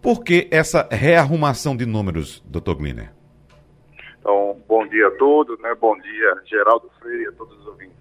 Por 0.00 0.22
que 0.22 0.46
essa 0.52 0.86
rearrumação 0.88 1.76
de 1.76 1.84
números, 1.84 2.40
doutor 2.46 2.76
Gliner? 2.76 3.15
Então, 4.28 4.60
bom 4.66 4.84
dia 4.88 5.06
a 5.06 5.10
todos, 5.12 5.56
né? 5.60 5.72
Bom 5.76 5.96
dia, 6.00 6.42
Geraldo 6.46 6.90
Freire, 6.98 7.28
a 7.28 7.32
todos 7.34 7.56
os 7.60 7.66
ouvintes. 7.68 7.96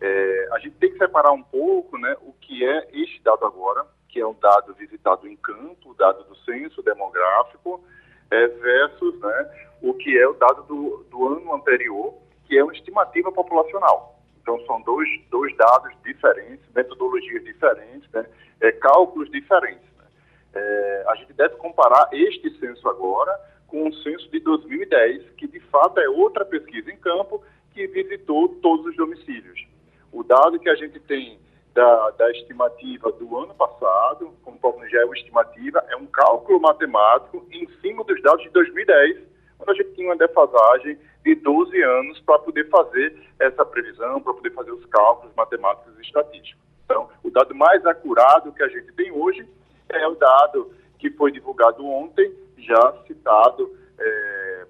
É, 0.00 0.48
a 0.50 0.58
gente 0.58 0.74
tem 0.78 0.90
que 0.90 0.98
separar 0.98 1.30
um 1.30 1.44
pouco, 1.44 1.96
né, 1.96 2.16
o 2.22 2.32
que 2.32 2.66
é 2.66 2.88
este 2.92 3.22
dado 3.22 3.46
agora, 3.46 3.86
que 4.08 4.18
é 4.18 4.26
um 4.26 4.34
dado 4.34 4.74
visitado 4.74 5.28
em 5.28 5.36
campo, 5.36 5.90
o 5.90 5.94
dado 5.94 6.24
do 6.24 6.34
censo 6.38 6.82
demográfico, 6.82 7.84
é, 8.32 8.48
versus, 8.48 9.20
né, 9.20 9.50
o 9.80 9.94
que 9.94 10.18
é 10.18 10.26
o 10.26 10.32
dado 10.32 10.64
do, 10.64 11.06
do 11.08 11.28
ano 11.28 11.54
anterior, 11.54 12.14
que 12.48 12.58
é 12.58 12.64
uma 12.64 12.72
estimativa 12.72 13.30
populacional. 13.30 14.18
Então, 14.42 14.58
são 14.66 14.82
dois, 14.82 15.08
dois 15.30 15.56
dados 15.56 15.92
diferentes, 16.02 16.66
metodologias 16.74 17.44
diferentes, 17.44 18.10
né, 18.10 18.26
é, 18.60 18.72
cálculos 18.72 19.30
diferentes. 19.30 19.88
Né. 19.96 20.04
É, 20.52 21.04
a 21.10 21.14
gente 21.14 21.32
deve 21.34 21.54
comparar 21.58 22.08
este 22.10 22.58
censo 22.58 22.88
agora 22.88 23.49
com 23.70 23.88
o 23.88 23.94
censo 23.94 24.28
de 24.30 24.40
2010, 24.40 25.30
que 25.36 25.46
de 25.46 25.60
fato 25.60 26.00
é 26.00 26.08
outra 26.08 26.44
pesquisa 26.44 26.90
em 26.90 26.96
campo 26.96 27.42
que 27.72 27.86
visitou 27.86 28.48
todos 28.60 28.86
os 28.86 28.96
domicílios. 28.96 29.64
O 30.12 30.24
dado 30.24 30.58
que 30.58 30.68
a 30.68 30.74
gente 30.74 30.98
tem 31.00 31.38
da, 31.72 32.10
da 32.10 32.30
estimativa 32.32 33.12
do 33.12 33.38
ano 33.38 33.54
passado, 33.54 34.34
como 34.42 34.60
já 34.88 35.00
é 35.00 35.04
uma 35.04 35.14
estimativa, 35.14 35.84
é 35.88 35.96
um 35.96 36.06
cálculo 36.06 36.60
matemático 36.60 37.46
em 37.52 37.68
cima 37.80 38.02
dos 38.04 38.20
dados 38.22 38.42
de 38.42 38.50
2010, 38.50 39.18
quando 39.56 39.70
a 39.70 39.74
gente 39.74 39.94
tinha 39.94 40.08
uma 40.08 40.16
defasagem 40.16 40.98
de 41.24 41.34
12 41.36 41.80
anos 41.82 42.18
para 42.20 42.38
poder 42.40 42.68
fazer 42.68 43.16
essa 43.38 43.64
previsão, 43.64 44.20
para 44.20 44.34
poder 44.34 44.50
fazer 44.52 44.72
os 44.72 44.84
cálculos 44.86 45.32
matemáticos 45.36 45.96
e 45.98 46.02
estatísticos. 46.02 46.60
Então, 46.84 47.08
o 47.22 47.30
dado 47.30 47.54
mais 47.54 47.84
acurado 47.86 48.52
que 48.52 48.62
a 48.62 48.68
gente 48.68 48.92
tem 48.94 49.12
hoje 49.12 49.46
é 49.88 50.08
o 50.08 50.14
dado 50.16 50.72
que 50.98 51.10
foi 51.10 51.30
divulgado 51.30 51.86
ontem, 51.86 52.34
já 52.62 52.94
citado 53.06 53.70
é, 53.98 54.66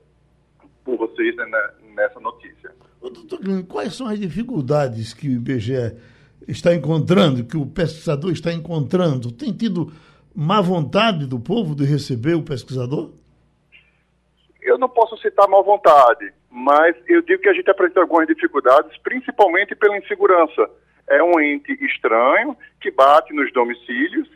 por 0.84 0.96
vocês 0.96 1.36
né, 1.36 1.70
nessa 1.94 2.20
notícia. 2.20 2.72
Doutor, 3.00 3.40
quais 3.66 3.94
são 3.94 4.06
as 4.06 4.18
dificuldades 4.18 5.14
que 5.14 5.28
o 5.28 5.32
IBGE 5.32 5.96
está 6.46 6.74
encontrando, 6.74 7.44
que 7.44 7.56
o 7.56 7.66
pesquisador 7.66 8.30
está 8.32 8.52
encontrando? 8.52 9.32
Tem 9.32 9.52
tido 9.52 9.92
má 10.34 10.60
vontade 10.60 11.26
do 11.26 11.40
povo 11.40 11.74
de 11.74 11.84
receber 11.84 12.34
o 12.34 12.42
pesquisador? 12.42 13.10
Eu 14.60 14.78
não 14.78 14.88
posso 14.88 15.16
citar 15.18 15.48
má 15.48 15.60
vontade, 15.62 16.32
mas 16.50 16.94
eu 17.08 17.22
digo 17.22 17.42
que 17.42 17.48
a 17.48 17.54
gente 17.54 17.70
apresenta 17.70 18.00
algumas 18.00 18.26
dificuldades, 18.26 18.96
principalmente 18.98 19.74
pela 19.74 19.96
insegurança. 19.96 20.68
É 21.08 21.22
um 21.22 21.40
ente 21.40 21.72
estranho 21.84 22.56
que 22.80 22.90
bate 22.90 23.32
nos 23.32 23.52
domicílios 23.52 24.28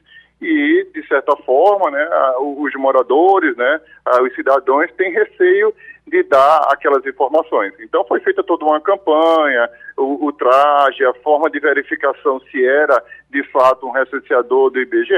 e, 0.44 0.85
de 0.92 1.07
certa 1.09 1.35
forma, 1.37 1.90
né, 1.90 2.07
os 2.38 2.74
moradores, 2.74 3.57
né, 3.57 3.80
os 4.22 4.35
cidadãos 4.35 4.92
têm 4.92 5.11
receio 5.11 5.74
de 6.07 6.22
dar 6.24 6.68
aquelas 6.70 7.04
informações. 7.07 7.72
Então 7.80 8.04
foi 8.04 8.20
feita 8.20 8.42
toda 8.42 8.66
uma 8.66 8.78
campanha, 8.78 9.70
o, 9.96 10.26
o, 10.26 10.33
traje, 10.33 11.02
a 11.02 11.14
forma 11.14 11.50
de 11.50 11.59
verificação 11.59 12.40
se 12.50 12.62
era 12.62 13.02
de 13.30 13.42
fato 13.44 13.87
um 13.87 13.90
recenseador 13.90 14.70
do 14.70 14.80
IBGE, 14.80 15.14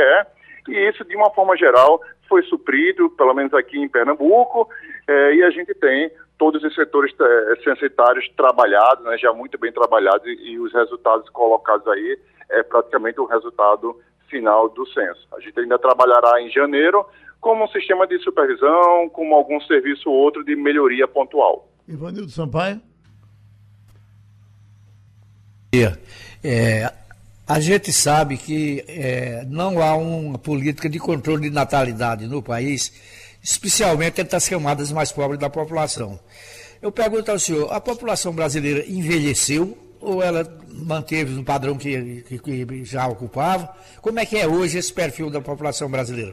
e 0.68 0.88
isso 0.88 1.04
de 1.04 1.16
uma 1.16 1.30
forma 1.30 1.56
geral 1.56 2.00
foi 2.28 2.42
suprido, 2.44 3.10
pelo 3.10 3.34
menos 3.34 3.52
aqui 3.52 3.80
em 3.80 3.88
Pernambuco, 3.88 4.68
eh, 5.08 5.34
e 5.34 5.42
a 5.42 5.50
gente 5.50 5.74
tem 5.74 6.10
todos 6.38 6.62
os 6.62 6.74
setores 6.74 7.12
eh, 7.20 7.54
censitários 7.64 8.28
trabalhados, 8.36 9.04
né, 9.04 9.16
já 9.18 9.32
muito 9.32 9.58
bem 9.58 9.72
trabalhados, 9.72 10.26
e, 10.26 10.52
e 10.52 10.58
os 10.58 10.72
resultados 10.72 11.28
colocados 11.30 11.86
aí 11.88 12.18
é 12.50 12.62
praticamente 12.62 13.20
o 13.20 13.26
resultado 13.26 13.96
final 14.28 14.68
do 14.68 14.86
censo. 14.88 15.26
A 15.36 15.40
gente 15.40 15.58
ainda 15.58 15.78
trabalhará 15.78 16.40
em 16.40 16.50
janeiro 16.50 17.04
como 17.40 17.64
um 17.64 17.68
sistema 17.68 18.06
de 18.06 18.18
supervisão, 18.20 19.08
como 19.10 19.34
algum 19.34 19.60
serviço 19.62 20.10
ou 20.10 20.16
outro 20.16 20.44
de 20.44 20.56
melhoria 20.56 21.06
pontual. 21.06 21.68
Ivanildo 21.86 22.30
Sampaio? 22.30 22.80
É, 26.42 26.92
a 27.46 27.60
gente 27.60 27.92
sabe 27.92 28.36
que 28.36 28.84
é, 28.88 29.44
não 29.46 29.80
há 29.82 29.94
uma 29.94 30.38
política 30.38 30.88
de 30.88 30.98
controle 30.98 31.42
de 31.42 31.50
natalidade 31.50 32.26
no 32.26 32.42
país, 32.42 32.92
especialmente 33.42 34.20
entre 34.20 34.36
as 34.36 34.48
camadas 34.48 34.90
mais 34.90 35.12
pobres 35.12 35.38
da 35.38 35.50
população. 35.50 36.18
Eu 36.80 36.90
pergunto 36.90 37.30
ao 37.30 37.38
senhor, 37.38 37.72
a 37.72 37.80
população 37.80 38.32
brasileira 38.32 38.84
envelheceu 38.88 39.76
ou 40.00 40.22
ela 40.22 40.44
manteve 40.86 41.34
no 41.34 41.44
padrão 41.44 41.76
que, 41.76 42.22
que, 42.22 42.38
que 42.38 42.84
já 42.84 43.06
ocupava? 43.06 43.68
Como 44.02 44.18
é 44.18 44.26
que 44.26 44.38
é 44.38 44.46
hoje 44.46 44.78
esse 44.78 44.92
perfil 44.92 45.30
da 45.30 45.40
população 45.40 45.90
brasileira? 45.90 46.32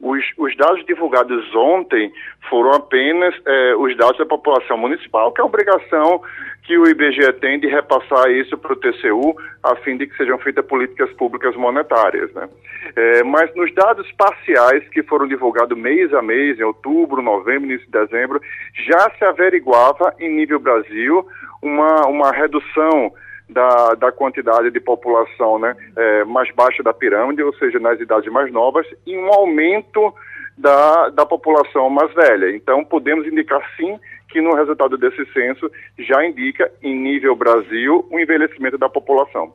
Os, 0.00 0.24
os, 0.38 0.56
dados 0.56 0.84
divulgados 0.86 1.54
ontem 1.54 2.10
foram 2.48 2.72
apenas 2.72 3.34
é, 3.46 3.74
os 3.76 3.94
dados 3.98 4.16
da 4.16 4.24
população 4.24 4.78
municipal, 4.78 5.30
que 5.30 5.42
é 5.42 5.44
a 5.44 5.46
obrigação 5.46 6.22
que 6.62 6.78
o 6.78 6.86
IBGE 6.88 7.32
tem 7.34 7.60
de 7.60 7.66
repassar 7.66 8.30
isso 8.30 8.56
para 8.56 8.72
o 8.72 8.76
TCU, 8.76 9.36
a 9.62 9.76
fim 9.76 9.98
de 9.98 10.06
que 10.06 10.16
sejam 10.16 10.38
feitas 10.38 10.64
políticas 10.64 11.12
públicas 11.14 11.54
monetárias. 11.54 12.32
Né? 12.32 12.48
É, 12.96 13.22
mas 13.24 13.54
nos 13.54 13.74
dados 13.74 14.10
parciais 14.12 14.88
que 14.88 15.02
foram 15.02 15.28
divulgados 15.28 15.76
mês 15.76 16.14
a 16.14 16.22
mês, 16.22 16.58
em 16.58 16.62
outubro, 16.62 17.20
novembro, 17.20 17.68
início 17.68 17.86
de 17.86 17.92
dezembro, 17.92 18.40
já 18.86 19.10
se 19.18 19.24
averiguava 19.24 20.14
em 20.18 20.34
nível 20.34 20.58
Brasil 20.58 21.26
uma, 21.62 22.06
uma 22.06 22.32
redução 22.32 23.12
da, 23.48 23.94
da 23.94 24.12
quantidade 24.12 24.70
de 24.70 24.80
população 24.80 25.58
né, 25.58 25.76
é, 25.96 26.24
mais 26.24 26.52
baixa 26.54 26.82
da 26.82 26.92
pirâmide, 26.92 27.42
ou 27.42 27.54
seja, 27.56 27.78
nas 27.78 28.00
idades 28.00 28.30
mais 28.32 28.52
novas, 28.52 28.86
e 29.06 29.16
um 29.16 29.32
aumento 29.32 30.14
da, 30.56 31.08
da 31.10 31.26
população 31.26 31.90
mais 31.90 32.12
velha. 32.14 32.54
Então, 32.54 32.84
podemos 32.84 33.26
indicar 33.26 33.60
sim 33.76 33.98
que 34.28 34.40
no 34.40 34.54
resultado 34.54 34.96
desse 34.96 35.24
censo 35.32 35.70
já 35.98 36.24
indica, 36.24 36.70
em 36.82 36.94
nível 36.94 37.34
Brasil, 37.34 38.06
o 38.10 38.16
um 38.16 38.20
envelhecimento 38.20 38.78
da 38.78 38.88
população. 38.88 39.52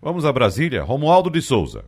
Vamos 0.00 0.24
a 0.24 0.32
Brasília. 0.32 0.82
Romualdo 0.82 1.30
de 1.30 1.42
Souza. 1.42 1.84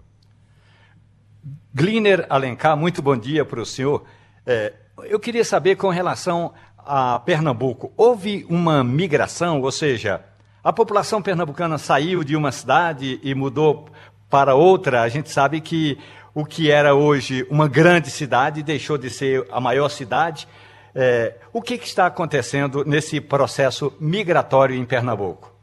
Gliner 1.74 2.26
Alencar, 2.28 2.76
muito 2.76 3.02
bom 3.02 3.16
dia 3.16 3.44
para 3.44 3.60
o 3.60 3.66
senhor. 3.66 4.04
É, 4.46 4.72
eu 5.04 5.20
queria 5.20 5.44
saber 5.44 5.76
com 5.76 5.88
relação 5.88 6.52
a 6.86 7.18
Pernambuco, 7.18 7.92
houve 7.96 8.46
uma 8.48 8.84
migração, 8.84 9.60
ou 9.60 9.72
seja, 9.72 10.24
a 10.62 10.72
população 10.72 11.20
pernambucana 11.20 11.78
saiu 11.78 12.24
de 12.24 12.36
uma 12.36 12.52
cidade 12.52 13.20
e 13.22 13.34
mudou 13.34 13.88
para 14.30 14.54
outra. 14.54 15.02
A 15.02 15.08
gente 15.08 15.30
sabe 15.30 15.60
que 15.60 15.98
o 16.34 16.44
que 16.44 16.70
era 16.70 16.94
hoje 16.94 17.46
uma 17.50 17.68
grande 17.68 18.10
cidade 18.10 18.62
deixou 18.62 18.96
de 18.98 19.10
ser 19.10 19.46
a 19.50 19.60
maior 19.60 19.88
cidade. 19.88 20.48
É, 20.94 21.34
o 21.52 21.60
que, 21.60 21.76
que 21.76 21.86
está 21.86 22.06
acontecendo 22.06 22.84
nesse 22.84 23.20
processo 23.20 23.96
migratório 24.00 24.74
em 24.74 24.84
Pernambuco? 24.84 25.54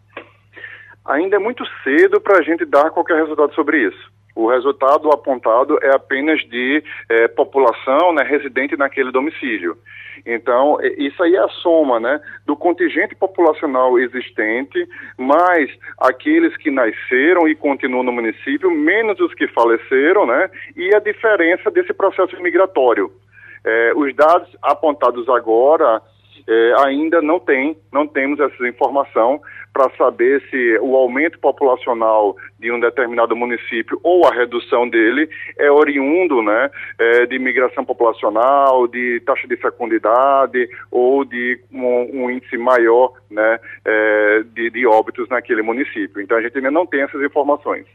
Ainda 1.05 1.35
é 1.35 1.39
muito 1.39 1.65
cedo 1.83 2.21
para 2.21 2.39
a 2.39 2.41
gente 2.41 2.63
dar 2.65 2.91
qualquer 2.91 3.17
resultado 3.17 3.53
sobre 3.53 3.87
isso. 3.87 4.12
O 4.35 4.49
resultado 4.49 5.09
apontado 5.11 5.77
é 5.81 5.95
apenas 5.95 6.39
de 6.47 6.83
é, 7.09 7.27
população 7.27 8.13
né, 8.13 8.23
residente 8.23 8.75
naquele 8.75 9.11
domicílio. 9.11 9.77
Então, 10.25 10.77
isso 10.97 11.21
aí 11.21 11.35
é 11.35 11.39
a 11.39 11.47
soma 11.49 11.99
né, 11.99 12.19
do 12.45 12.55
contingente 12.55 13.15
populacional 13.15 13.99
existente, 13.99 14.87
mais 15.17 15.69
aqueles 15.99 16.55
que 16.57 16.71
nasceram 16.71 17.47
e 17.47 17.55
continuam 17.55 18.03
no 18.03 18.11
município, 18.11 18.71
menos 18.71 19.19
os 19.19 19.33
que 19.33 19.47
faleceram, 19.47 20.25
né, 20.25 20.49
e 20.75 20.95
a 20.95 20.99
diferença 20.99 21.69
desse 21.69 21.93
processo 21.93 22.39
migratório. 22.41 23.11
É, 23.65 23.93
os 23.95 24.13
dados 24.15 24.49
apontados 24.61 25.27
agora 25.29 26.01
é, 26.47 26.73
ainda 26.85 27.21
não 27.21 27.39
tem, 27.39 27.75
não 27.91 28.07
temos 28.07 28.39
essa 28.39 28.67
informação 28.67 29.41
para 29.73 29.89
saber 29.97 30.41
se 30.49 30.77
o 30.81 30.95
aumento 30.95 31.39
populacional 31.39 32.37
de 32.59 32.71
um 32.71 32.79
determinado 32.79 33.35
município 33.35 33.99
ou 34.03 34.25
a 34.25 34.33
redução 34.33 34.87
dele 34.87 35.27
é 35.57 35.71
oriundo 35.71 36.43
né, 36.43 36.69
é, 36.99 37.25
de 37.25 37.39
migração 37.39 37.83
populacional, 37.83 38.87
de 38.87 39.19
taxa 39.25 39.47
de 39.47 39.57
fecundidade 39.57 40.69
ou 40.91 41.25
de 41.25 41.59
um, 41.71 42.23
um 42.23 42.29
índice 42.29 42.57
maior 42.57 43.13
né, 43.31 43.59
é, 43.83 44.43
de, 44.53 44.69
de 44.69 44.85
óbitos 44.85 45.27
naquele 45.29 45.63
município. 45.63 46.21
Então 46.21 46.37
a 46.37 46.41
gente 46.41 46.55
ainda 46.55 46.69
não 46.69 46.85
tem 46.85 47.01
essas 47.01 47.21
informações. 47.21 47.87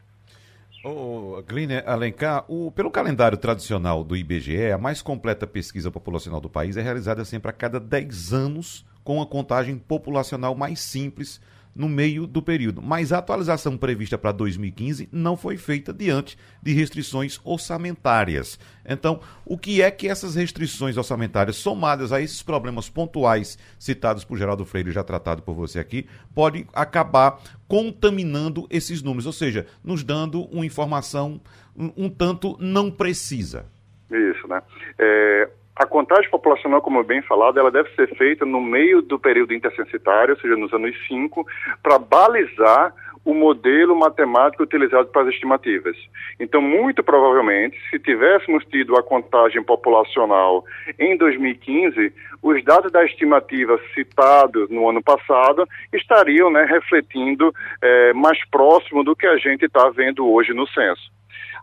Oh, 0.84 1.42
Gliner 1.46 1.82
Alencar, 1.88 2.44
o, 2.48 2.70
pelo 2.70 2.90
calendário 2.90 3.36
tradicional 3.36 4.04
do 4.04 4.16
IBGE, 4.16 4.70
a 4.70 4.78
mais 4.78 5.02
completa 5.02 5.46
pesquisa 5.46 5.90
populacional 5.90 6.40
do 6.40 6.48
país 6.48 6.76
é 6.76 6.82
realizada 6.82 7.24
sempre 7.24 7.50
a 7.50 7.52
cada 7.52 7.80
10 7.80 8.32
anos, 8.32 8.86
com 9.02 9.16
uma 9.16 9.26
contagem 9.26 9.76
populacional 9.76 10.54
mais 10.54 10.78
simples 10.78 11.40
no 11.78 11.88
meio 11.88 12.26
do 12.26 12.42
período. 12.42 12.82
Mas 12.82 13.12
a 13.12 13.18
atualização 13.18 13.78
prevista 13.78 14.18
para 14.18 14.32
2015 14.32 15.08
não 15.12 15.36
foi 15.36 15.56
feita 15.56 15.92
diante 15.92 16.36
de 16.60 16.72
restrições 16.72 17.40
orçamentárias. 17.44 18.58
Então, 18.84 19.20
o 19.46 19.56
que 19.56 19.80
é 19.80 19.88
que 19.90 20.08
essas 20.08 20.34
restrições 20.34 20.96
orçamentárias, 20.96 21.54
somadas 21.56 22.12
a 22.12 22.20
esses 22.20 22.42
problemas 22.42 22.90
pontuais 22.90 23.56
citados 23.78 24.24
por 24.24 24.36
Geraldo 24.36 24.64
Freire, 24.64 24.90
já 24.90 25.04
tratado 25.04 25.40
por 25.40 25.54
você 25.54 25.78
aqui, 25.78 26.08
pode 26.34 26.66
acabar 26.72 27.40
contaminando 27.68 28.66
esses 28.68 29.00
números, 29.00 29.26
ou 29.26 29.32
seja, 29.32 29.64
nos 29.84 30.02
dando 30.02 30.42
uma 30.46 30.66
informação 30.66 31.40
um, 31.76 31.92
um 31.96 32.10
tanto 32.10 32.56
não 32.58 32.90
precisa. 32.90 33.66
Isso, 34.10 34.48
né? 34.48 34.60
É, 34.98 35.48
a 35.78 35.86
contagem 35.86 36.28
populacional, 36.28 36.82
como 36.82 37.02
bem 37.04 37.22
falado, 37.22 37.58
ela 37.58 37.70
deve 37.70 37.88
ser 37.94 38.08
feita 38.16 38.44
no 38.44 38.60
meio 38.60 39.00
do 39.00 39.18
período 39.18 39.54
intercensitário, 39.54 40.34
ou 40.34 40.40
seja, 40.40 40.56
nos 40.56 40.72
anos 40.72 40.94
5, 41.06 41.46
para 41.82 41.98
balizar 41.98 42.92
o 43.24 43.34
modelo 43.34 43.94
matemático 43.94 44.62
utilizado 44.62 45.08
para 45.08 45.22
as 45.22 45.28
estimativas. 45.28 45.96
Então, 46.40 46.60
muito 46.60 47.02
provavelmente, 47.04 47.78
se 47.90 47.98
tivéssemos 47.98 48.64
tido 48.64 48.96
a 48.96 49.02
contagem 49.02 49.62
populacional 49.62 50.64
em 50.98 51.16
2015, 51.16 52.12
os 52.42 52.64
dados 52.64 52.90
da 52.90 53.04
estimativa 53.04 53.78
citados 53.94 54.70
no 54.70 54.88
ano 54.88 55.02
passado 55.02 55.68
estariam 55.92 56.50
né, 56.50 56.64
refletindo 56.64 57.52
é, 57.82 58.12
mais 58.14 58.38
próximo 58.48 59.04
do 59.04 59.14
que 59.14 59.26
a 59.26 59.36
gente 59.36 59.66
está 59.66 59.90
vendo 59.90 60.26
hoje 60.26 60.54
no 60.54 60.66
censo. 60.66 61.17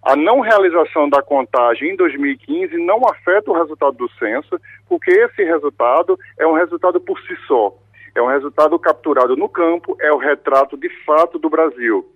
A 0.05 0.15
não 0.15 0.39
realização 0.39 1.09
da 1.09 1.21
contagem 1.23 1.89
em 1.89 1.95
2015 1.95 2.77
não 2.77 3.01
afeta 3.09 3.49
o 3.49 3.55
resultado 3.55 3.97
do 3.97 4.07
censo, 4.19 4.61
porque 4.87 5.09
esse 5.09 5.43
resultado 5.43 6.15
é 6.37 6.45
um 6.45 6.53
resultado 6.53 7.01
por 7.01 7.19
si 7.21 7.35
só. 7.47 7.75
É 8.13 8.21
um 8.21 8.27
resultado 8.27 8.77
capturado 8.77 9.35
no 9.35 9.49
campo, 9.49 9.97
é 9.99 10.11
o 10.11 10.17
retrato 10.17 10.77
de 10.77 10.89
fato 11.03 11.39
do 11.39 11.49
Brasil. 11.49 12.07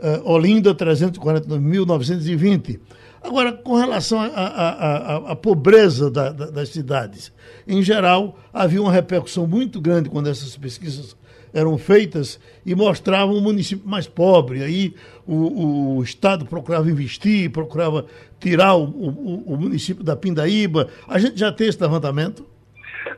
eh, 0.00 0.22
Olinda 0.24 0.72
349.920. 0.74 2.80
Agora, 3.22 3.52
com 3.52 3.74
relação 3.74 4.18
à 4.22 5.36
pobreza 5.36 6.10
da, 6.10 6.30
da, 6.30 6.46
das 6.46 6.70
cidades, 6.70 7.30
em 7.66 7.82
geral, 7.82 8.38
havia 8.54 8.80
uma 8.80 8.92
repercussão 8.92 9.48
muito 9.48 9.80
grande 9.80 10.08
quando 10.08 10.28
essas 10.28 10.56
pesquisas 10.56 11.16
eram 11.56 11.78
feitas 11.78 12.38
e 12.64 12.74
mostravam 12.74 13.34
um 13.34 13.40
município 13.40 13.88
mais 13.88 14.06
pobre. 14.06 14.62
Aí 14.62 14.94
o, 15.26 15.98
o 15.98 16.02
Estado 16.02 16.44
procurava 16.44 16.90
investir, 16.90 17.50
procurava 17.50 18.04
tirar 18.38 18.74
o, 18.74 18.84
o, 18.84 19.54
o 19.54 19.56
município 19.56 20.04
da 20.04 20.14
Pindaíba. 20.14 20.88
A 21.08 21.18
gente 21.18 21.38
já 21.38 21.50
tem 21.50 21.68
esse 21.68 21.82
levantamento? 21.82 22.44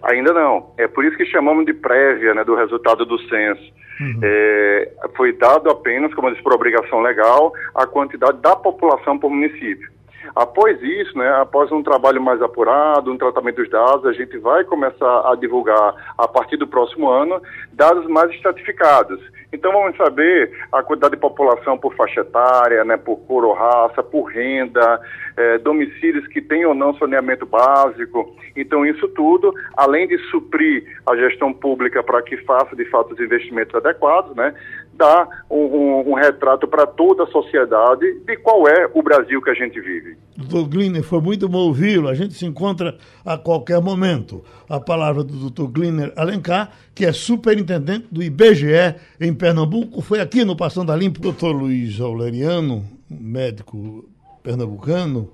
Ainda 0.02 0.32
não. 0.32 0.72
É 0.78 0.86
por 0.86 1.04
isso 1.04 1.16
que 1.16 1.26
chamamos 1.26 1.66
de 1.66 1.72
prévia 1.72 2.34
né, 2.34 2.44
do 2.44 2.54
resultado 2.54 3.04
do 3.04 3.18
censo. 3.28 3.72
Uhum. 4.00 4.20
É, 4.22 4.92
foi 5.16 5.32
dado 5.32 5.68
apenas, 5.70 6.14
como 6.14 6.28
eu 6.28 6.32
disse, 6.32 6.44
por 6.44 6.54
obrigação 6.54 7.00
legal, 7.00 7.52
a 7.74 7.86
quantidade 7.86 8.40
da 8.40 8.54
população 8.54 9.18
por 9.18 9.30
município. 9.30 9.90
Após 10.34 10.80
isso, 10.82 11.16
né, 11.16 11.28
após 11.40 11.70
um 11.72 11.82
trabalho 11.82 12.20
mais 12.20 12.40
apurado, 12.42 13.12
um 13.12 13.18
tratamento 13.18 13.56
dos 13.56 13.70
dados, 13.70 14.06
a 14.06 14.12
gente 14.12 14.36
vai 14.38 14.64
começar 14.64 15.30
a 15.30 15.34
divulgar, 15.34 15.94
a 16.16 16.28
partir 16.28 16.56
do 16.56 16.66
próximo 16.66 17.08
ano, 17.08 17.40
dados 17.72 18.06
mais 18.06 18.30
estratificados. 18.30 19.20
Então 19.52 19.72
vamos 19.72 19.96
saber 19.96 20.52
a 20.70 20.82
quantidade 20.82 21.14
de 21.14 21.20
população 21.20 21.78
por 21.78 21.94
faixa 21.94 22.20
etária, 22.20 22.84
né, 22.84 22.98
por 22.98 23.16
cor 23.20 23.44
ou 23.44 23.54
raça, 23.54 24.02
por 24.02 24.24
renda, 24.24 25.00
eh, 25.36 25.58
domicílios 25.58 26.26
que 26.26 26.42
têm 26.42 26.66
ou 26.66 26.74
não 26.74 26.94
saneamento 26.98 27.46
básico. 27.46 28.36
Então 28.54 28.84
isso 28.84 29.08
tudo, 29.08 29.54
além 29.74 30.06
de 30.06 30.18
suprir 30.30 30.84
a 31.06 31.16
gestão 31.16 31.52
pública 31.52 32.02
para 32.02 32.20
que 32.20 32.36
faça 32.38 32.76
de 32.76 32.84
fato 32.86 33.14
os 33.14 33.20
investimentos 33.20 33.74
adequados, 33.74 34.36
né, 34.36 34.52
dá 34.98 35.28
um, 35.48 35.56
um, 35.56 36.10
um 36.10 36.14
retrato 36.14 36.66
para 36.66 36.86
toda 36.86 37.22
a 37.22 37.26
sociedade 37.28 38.20
de 38.26 38.36
qual 38.38 38.66
é 38.66 38.90
o 38.92 39.02
Brasil 39.02 39.40
que 39.40 39.50
a 39.50 39.54
gente 39.54 39.80
vive. 39.80 40.16
Doutor 40.36 40.68
Gliner, 40.68 41.02
foi 41.02 41.20
muito 41.20 41.48
bom 41.48 41.58
ouvi-lo. 41.58 42.08
A 42.08 42.14
gente 42.14 42.34
se 42.34 42.44
encontra 42.44 42.98
a 43.24 43.38
qualquer 43.38 43.80
momento. 43.80 44.44
A 44.68 44.80
palavra 44.80 45.22
do 45.22 45.34
doutor 45.34 45.68
Gliner 45.68 46.12
Alencar, 46.16 46.72
que 46.94 47.06
é 47.06 47.12
superintendente 47.12 48.08
do 48.10 48.22
IBGE 48.22 48.96
em 49.20 49.32
Pernambuco, 49.32 50.02
foi 50.02 50.20
aqui 50.20 50.44
no 50.44 50.56
Passando 50.56 50.90
a 50.90 50.96
Limpo. 50.96 51.20
Doutor 51.20 51.52
Luiz 51.52 52.00
Auleriano, 52.00 52.84
médico 53.08 54.04
pernambucano, 54.42 55.30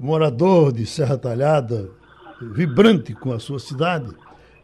morador 0.00 0.72
de 0.72 0.86
Serra 0.86 1.18
Talhada, 1.18 1.90
vibrante 2.40 3.12
com 3.14 3.32
a 3.32 3.40
sua 3.40 3.58
cidade. 3.58 4.08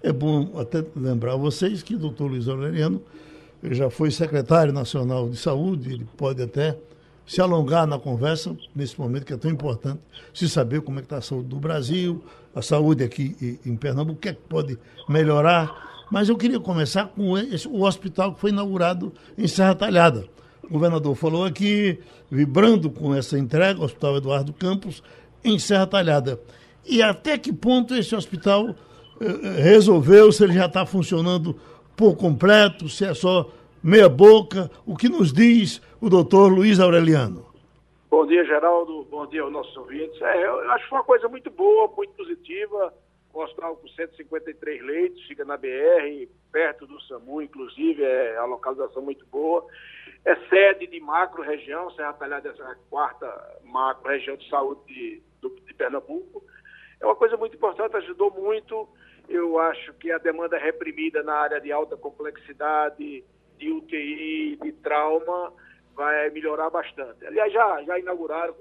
É 0.01 0.13
bom 0.13 0.53
até 0.57 0.85
lembrar 0.95 1.33
a 1.33 1.37
vocês 1.37 1.83
que 1.83 1.97
o 1.97 1.99
doutor 1.99 2.31
Luiz 2.31 2.47
Aureliano 2.47 3.03
já 3.63 3.91
foi 3.91 4.11
secretário 4.11 4.73
nacional 4.73 5.29
de 5.29 5.37
saúde, 5.37 5.93
ele 5.93 6.07
pode 6.17 6.43
até 6.43 6.77
se 7.27 7.41
alongar 7.43 7.87
na 7.87 7.99
conversa 7.99 8.57
nesse 8.75 8.99
momento 8.99 9.27
que 9.27 9.35
é 9.35 9.37
tão 9.37 9.51
importante, 9.51 10.01
se 10.33 10.49
saber 10.49 10.81
como 10.81 10.99
é 10.99 11.03
que 11.03 11.07
está 11.07 11.19
a 11.19 11.21
saúde 11.21 11.49
do 11.49 11.57
Brasil, 11.57 12.25
a 12.55 12.63
saúde 12.63 13.05
aqui 13.05 13.59
em 13.67 13.77
Pernambuco, 13.77 14.19
o 14.19 14.21
que 14.21 14.31
é 14.31 14.33
que 14.33 14.41
pode 14.49 14.79
melhorar. 15.09 16.07
Mas 16.11 16.31
eu 16.31 16.37
queria 16.37 16.59
começar 16.59 17.07
com 17.09 17.37
esse, 17.37 17.69
o 17.69 17.83
hospital 17.83 18.33
que 18.33 18.41
foi 18.41 18.51
inaugurado 18.51 19.13
em 19.37 19.47
Serra 19.47 19.75
Talhada. 19.75 20.25
O 20.65 20.73
governador 20.73 21.15
falou 21.15 21.45
aqui, 21.45 21.99
vibrando 22.31 22.91
com 22.91 23.15
essa 23.15 23.39
entrega, 23.39 23.81
o 23.81 23.85
Hospital 23.85 24.17
Eduardo 24.17 24.53
Campos, 24.55 25.03
em 25.45 25.59
Serra 25.59 25.87
Talhada. 25.87 26.41
E 26.87 27.03
até 27.03 27.37
que 27.37 27.53
ponto 27.53 27.95
esse 27.95 28.15
hospital 28.17 28.75
eh, 29.21 29.41
eh 29.43 29.63
resolveu, 29.63 30.33
se 30.33 30.45
ele 30.45 30.55
já 30.55 30.67
está 30.67 30.87
funcionando 30.87 31.59
por 31.99 32.17
completo, 32.17 32.89
se 32.89 33.05
é 33.05 33.13
só 33.13 33.51
meia 33.83 34.09
boca. 34.09 34.71
O 34.87 34.97
que 34.97 35.09
nos 35.09 35.33
diz 35.33 35.83
o 36.01 36.09
doutor 36.09 36.47
Luiz 36.47 36.79
Aureliano? 36.79 37.45
Bom 38.09 38.25
dia, 38.25 38.45
Geraldo. 38.45 39.03
Bom 39.11 39.27
dia 39.27 39.43
aos 39.43 39.53
nossos 39.53 39.77
ouvintes. 39.77 40.23
É, 40.23 40.47
eu 40.47 40.71
acho 40.71 40.85
que 40.85 40.91
foi 40.91 40.99
uma 40.99 41.05
coisa 41.05 41.29
muito 41.29 41.51
boa, 41.51 41.93
muito 41.97 42.13
positiva. 42.13 42.95
O 43.35 43.43
hospital 43.43 43.77
com 43.77 43.89
153 43.89 44.83
leitos, 44.83 45.27
fica 45.27 45.45
na 45.45 45.57
BR, 45.57 46.29
perto 46.53 46.87
do 46.87 47.01
SAMU, 47.03 47.43
inclusive, 47.43 48.03
é 48.03 48.37
a 48.37 48.45
localização 48.45 49.03
muito 49.03 49.27
boa. 49.27 49.67
É 50.25 50.37
sede 50.49 50.87
de 50.87 51.01
macro-região, 51.01 51.91
Serra 51.91 52.13
Talhada 52.13 52.49
é 52.49 52.63
a 52.63 52.77
quarta 52.89 53.61
macro-região 53.65 54.37
de 54.37 54.49
saúde 54.49 54.81
de, 54.87 55.21
de 55.67 55.75
Pernambuco. 55.75 56.45
É 57.01 57.07
uma 57.07 57.17
coisa 57.17 57.37
muito 57.37 57.57
importante, 57.57 57.97
ajudou 57.97 58.31
muito 58.31 58.89
eu 59.29 59.59
acho 59.59 59.93
que 59.95 60.11
a 60.11 60.19
demanda 60.19 60.59
reprimida 60.59 61.23
na 61.23 61.35
área 61.35 61.61
de 61.61 61.71
alta 61.71 61.97
complexidade, 61.97 63.25
de 63.59 63.73
UTI, 63.73 64.59
de 64.63 64.73
trauma, 64.73 65.53
vai 65.95 66.31
melhorar 66.31 66.71
bastante. 66.71 67.27
Aliás, 67.27 67.53
já, 67.53 67.83
já 67.83 67.99
inauguraram, 67.99 68.55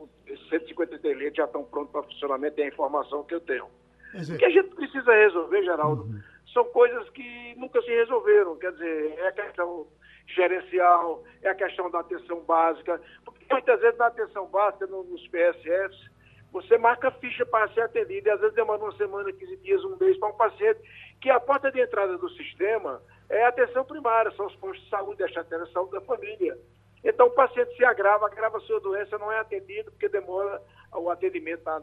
153 0.49 1.17
leitos 1.17 1.37
já 1.37 1.45
estão 1.45 1.63
prontos 1.63 1.91
para 1.91 2.03
funcionamento, 2.03 2.59
é 2.59 2.63
a 2.63 2.67
informação 2.67 3.23
que 3.23 3.35
eu 3.35 3.41
tenho. 3.41 3.67
O 4.13 4.37
que 4.37 4.45
a 4.45 4.49
gente 4.49 4.69
precisa 4.75 5.13
resolver, 5.13 5.63
Geraldo, 5.63 6.03
uhum. 6.03 6.19
são 6.53 6.63
coisas 6.65 7.07
que 7.11 7.55
nunca 7.55 7.81
se 7.81 7.89
resolveram. 7.89 8.55
Quer 8.57 8.71
dizer, 8.71 9.13
é 9.19 9.27
a 9.27 9.31
questão 9.31 9.87
gerencial, 10.27 11.23
é 11.43 11.49
a 11.49 11.55
questão 11.55 11.91
da 11.91 11.99
atenção 11.99 12.39
básica. 12.41 12.99
Porque 13.23 13.45
muitas 13.51 13.79
vezes 13.79 13.97
na 13.97 14.07
atenção 14.07 14.47
básica, 14.47 14.87
nos 14.87 15.27
PSS, 15.27 16.09
você 16.51 16.77
marca 16.77 17.11
ficha 17.11 17.45
para 17.45 17.67
ser 17.73 17.81
atendido 17.81 18.27
e 18.27 18.31
às 18.31 18.39
vezes 18.39 18.55
demora 18.55 18.81
uma 18.81 18.95
semana, 18.95 19.31
15 19.31 19.57
dias, 19.57 19.83
um 19.83 19.97
mês 19.97 20.17
para 20.17 20.29
um 20.29 20.37
paciente 20.37 20.79
que 21.21 21.29
a 21.29 21.39
porta 21.39 21.71
de 21.71 21.81
entrada 21.81 22.17
do 22.17 22.29
sistema 22.29 23.01
é 23.29 23.43
a 23.43 23.49
atenção 23.49 23.83
primária, 23.83 24.31
são 24.31 24.47
os 24.47 24.55
postos 24.55 24.83
de 24.83 24.89
saúde, 24.89 25.23
a 25.23 25.27
chateira 25.27 25.65
de 25.65 25.73
saúde 25.73 25.91
da 25.91 26.01
família. 26.01 26.57
Então 27.03 27.27
o 27.27 27.31
paciente 27.31 27.75
se 27.75 27.83
agrava, 27.83 28.25
agrava 28.25 28.57
a 28.57 28.61
sua 28.61 28.79
doença, 28.79 29.17
não 29.17 29.31
é 29.31 29.39
atendido 29.39 29.91
porque 29.91 30.09
demora 30.09 30.61
o 30.93 31.09
atendimento 31.09 31.63
na, 31.65 31.81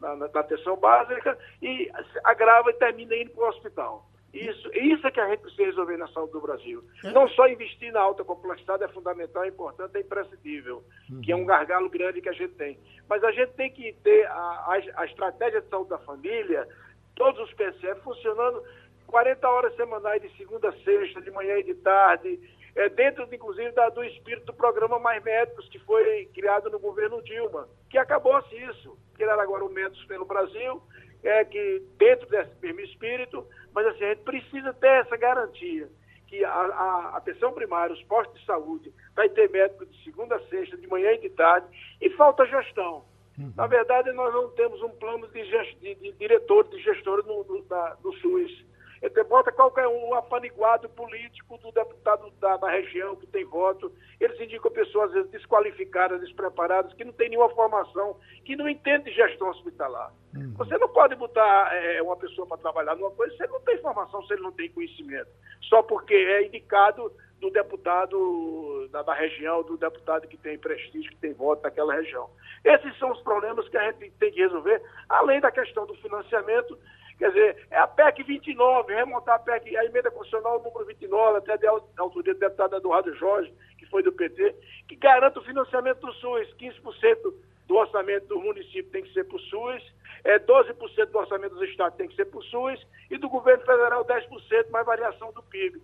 na, 0.00 0.16
na 0.16 0.40
atenção 0.40 0.76
básica 0.76 1.38
e 1.62 1.90
agrava 2.24 2.70
e 2.70 2.74
termina 2.74 3.14
indo 3.16 3.30
para 3.30 3.44
o 3.44 3.48
hospital. 3.48 4.06
Isso, 4.32 4.70
isso 4.74 5.04
é 5.06 5.10
que 5.10 5.20
a 5.20 5.28
gente 5.28 5.40
precisa 5.40 5.64
resolver 5.64 5.96
na 5.96 6.06
saúde 6.08 6.32
do 6.32 6.40
Brasil. 6.40 6.84
É. 7.04 7.10
Não 7.10 7.28
só 7.30 7.48
investir 7.48 7.92
na 7.92 8.00
alta 8.00 8.22
complexidade 8.22 8.84
é 8.84 8.88
fundamental, 8.88 9.42
é 9.42 9.48
importante, 9.48 9.96
é 9.96 10.00
imprescindível, 10.00 10.84
uhum. 11.10 11.20
que 11.20 11.32
é 11.32 11.36
um 11.36 11.44
gargalo 11.44 11.90
grande 11.90 12.20
que 12.20 12.28
a 12.28 12.32
gente 12.32 12.54
tem. 12.54 12.78
Mas 13.08 13.24
a 13.24 13.32
gente 13.32 13.52
tem 13.54 13.70
que 13.70 13.92
ter 14.04 14.26
a, 14.28 14.32
a, 14.32 14.80
a 14.96 15.04
estratégia 15.06 15.60
de 15.60 15.68
saúde 15.68 15.90
da 15.90 15.98
família, 15.98 16.68
todos 17.16 17.40
os 17.40 17.52
PCF 17.54 18.00
funcionando 18.02 18.62
40 19.08 19.48
horas 19.48 19.74
semanais 19.74 20.22
de 20.22 20.34
segunda 20.36 20.68
a 20.68 20.72
sexta, 20.84 21.20
de 21.20 21.30
manhã 21.32 21.58
e 21.58 21.64
de 21.64 21.74
tarde, 21.74 22.38
é, 22.76 22.88
dentro, 22.88 23.26
inclusive, 23.34 23.72
da, 23.72 23.88
do 23.88 24.04
espírito 24.04 24.46
do 24.46 24.54
programa 24.54 24.98
Mais 24.98 25.22
Médicos, 25.22 25.68
que 25.68 25.78
foi 25.80 26.26
criado 26.32 26.70
no 26.70 26.78
governo 26.78 27.20
Dilma, 27.22 27.68
que 27.90 27.98
acabou-se 27.98 28.54
isso, 28.54 28.96
criar 29.14 29.38
agora 29.40 29.64
o 29.64 29.68
Médicos 29.68 30.04
pelo 30.04 30.24
Brasil, 30.24 30.80
é 31.22 31.44
que 31.44 31.82
dentro 31.98 32.28
desse 32.28 32.50
mesmo 32.62 32.80
espírito, 32.80 33.46
mas 33.74 33.86
assim, 33.86 34.04
a 34.04 34.08
gente 34.08 34.22
precisa 34.22 34.72
ter 34.74 35.02
essa 35.02 35.16
garantia 35.16 35.88
que 36.26 36.44
a, 36.44 36.50
a 36.50 37.16
atenção 37.16 37.52
primária, 37.52 37.94
os 37.94 38.02
postos 38.04 38.38
de 38.38 38.46
saúde, 38.46 38.92
vai 39.16 39.28
ter 39.28 39.50
médico 39.50 39.84
de 39.84 40.04
segunda 40.04 40.36
a 40.36 40.40
sexta, 40.48 40.76
de 40.76 40.86
manhã 40.86 41.12
e 41.12 41.18
de 41.18 41.30
tarde, 41.30 41.66
e 42.00 42.08
falta 42.10 42.46
gestão. 42.46 43.04
Uhum. 43.36 43.52
Na 43.56 43.66
verdade, 43.66 44.12
nós 44.12 44.32
não 44.32 44.48
temos 44.50 44.80
um 44.82 44.90
plano 44.90 45.26
de, 45.28 45.44
gest, 45.44 45.76
de, 45.80 45.94
de 45.96 46.12
diretor, 46.12 46.68
de 46.68 46.78
gestor 46.82 47.26
no, 47.26 47.42
no, 47.44 47.64
na, 47.68 47.96
no 48.04 48.12
SUS. 48.18 48.64
Ele 49.02 49.24
bota 49.24 49.50
qualquer 49.50 49.86
um 49.88 50.14
apaniguado 50.14 50.88
político 50.90 51.56
do 51.58 51.72
deputado 51.72 52.30
da, 52.38 52.58
da, 52.58 52.70
região 52.70 53.16
que 53.16 53.26
tem 53.26 53.44
voto. 53.46 53.90
Eles 54.20 54.38
indicam 54.38 54.70
pessoas, 54.70 55.08
às 55.08 55.14
vezes, 55.14 55.30
desqualificadas, 55.30 56.20
despreparadas, 56.20 56.92
que 56.92 57.04
não 57.04 57.12
têm 57.12 57.30
nenhuma 57.30 57.48
formação, 57.50 58.16
que 58.44 58.54
não 58.56 58.68
entendem 58.68 59.12
gestão 59.12 59.48
hospitalar. 59.48 60.12
Uhum. 60.36 60.52
Você 60.58 60.76
não 60.76 60.88
pode 60.88 61.14
botar 61.16 61.74
é, 61.74 62.02
uma 62.02 62.16
pessoa 62.16 62.46
para 62.46 62.58
trabalhar 62.58 62.94
numa 62.94 63.10
coisa 63.10 63.34
se 63.36 63.42
ele 63.42 63.52
não 63.52 63.60
tem 63.60 63.78
formação, 63.78 64.22
se 64.24 64.34
ele 64.34 64.42
não 64.42 64.52
tem 64.52 64.70
conhecimento. 64.70 65.30
Só 65.62 65.82
porque 65.82 66.14
é 66.14 66.46
indicado 66.46 67.10
do 67.40 67.50
deputado 67.50 68.86
da, 68.90 69.02
da, 69.02 69.14
região, 69.14 69.62
do 69.62 69.76
deputado 69.76 70.28
que 70.28 70.36
tem 70.36 70.58
prestígio, 70.58 71.10
que 71.10 71.16
tem 71.16 71.32
voto 71.32 71.62
naquela 71.62 71.94
região. 71.94 72.28
Esses 72.62 72.96
são 72.98 73.10
os 73.10 73.20
problemas 73.22 73.66
que 73.68 73.76
a 73.78 73.90
gente 73.90 74.10
tem 74.18 74.30
que 74.30 74.40
resolver, 74.40 74.82
além 75.08 75.40
da 75.40 75.50
questão 75.50 75.86
do 75.86 75.94
financiamento. 75.94 76.78
Quer 77.20 77.28
dizer, 77.28 77.66
é 77.70 77.78
a 77.78 77.86
PEC 77.86 78.22
29, 78.22 78.94
remontar 78.94 79.34
a 79.34 79.38
PEC, 79.38 79.76
a 79.76 79.84
emenda 79.84 80.10
constitucional 80.10 80.62
número 80.62 80.86
29, 80.86 81.36
até 81.36 81.58
da 81.58 81.68
autoria 81.98 82.32
do 82.32 82.40
deputado 82.40 82.76
Eduardo 82.76 83.14
Jorge, 83.14 83.52
que 83.76 83.84
foi 83.84 84.02
do 84.02 84.10
PT, 84.10 84.56
que 84.88 84.96
garante 84.96 85.38
o 85.38 85.42
financiamento 85.42 86.00
do 86.00 86.14
SUS, 86.14 86.48
15% 86.54 87.34
do 87.68 87.76
orçamento 87.76 88.26
do 88.26 88.40
município 88.40 88.90
tem 88.90 89.02
que 89.02 89.12
ser 89.12 89.24
para 89.24 89.36
o 89.36 89.38
SUS, 89.38 89.92
é, 90.24 90.38
12% 90.38 91.10
do 91.10 91.18
orçamento 91.18 91.56
do 91.56 91.64
Estado 91.66 91.94
tem 91.94 92.08
que 92.08 92.16
ser 92.16 92.24
para 92.24 92.38
o 92.38 92.42
SUS, 92.42 92.86
e 93.10 93.18
do 93.18 93.28
governo 93.28 93.66
federal 93.66 94.02
10% 94.02 94.70
mais 94.70 94.86
variação 94.86 95.30
do 95.32 95.42
PIB. 95.42 95.78